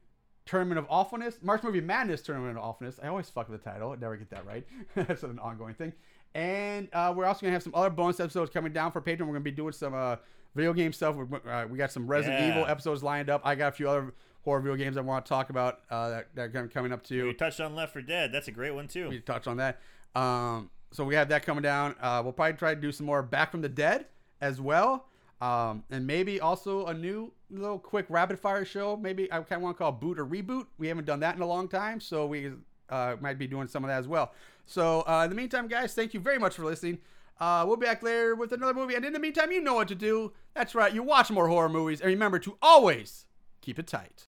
[0.47, 2.99] Tournament of Awfulness, March Movie Madness Tournament of Awfulness.
[3.03, 3.93] I always fuck with the title.
[3.93, 4.67] I never get that right.
[4.97, 5.93] That's an ongoing thing.
[6.35, 9.21] And uh, we're also gonna have some other bonus episodes coming down for Patreon.
[9.21, 10.17] We're gonna be doing some uh,
[10.55, 11.15] video game stuff.
[11.15, 12.51] We're, uh, we got some Resident Yeah.
[12.53, 13.43] Evil episodes lined up.
[13.45, 16.35] I got a few other horror video games I want to talk about uh, that,
[16.35, 17.27] that are gonna coming up too.
[17.29, 18.33] we touched on Left 4 Dead.
[18.33, 19.09] That's a great one too.
[19.09, 19.81] We touched on that.
[20.15, 21.95] Um, so we have that coming down.
[22.01, 24.07] Uh, we'll probably try to do some more Back from the Dead
[24.41, 25.07] as well.
[25.41, 28.97] Um, and maybe also a new little quick rapid fire show.
[28.97, 30.67] Maybe I kind of want to call boot or reboot.
[30.79, 32.53] We haven't done that in a long time, so we
[32.89, 34.33] uh, might be doing some of that as well.
[34.67, 36.99] So uh, in the meantime, guys, thank you very much for listening.
[37.41, 38.95] Uh, we'll be back later with another movie.
[38.95, 40.33] And in the meantime, you know what to do.
[40.55, 40.95] That's right.
[40.95, 43.27] You watch more horror movies, and remember to always
[43.63, 44.29] keep it tight.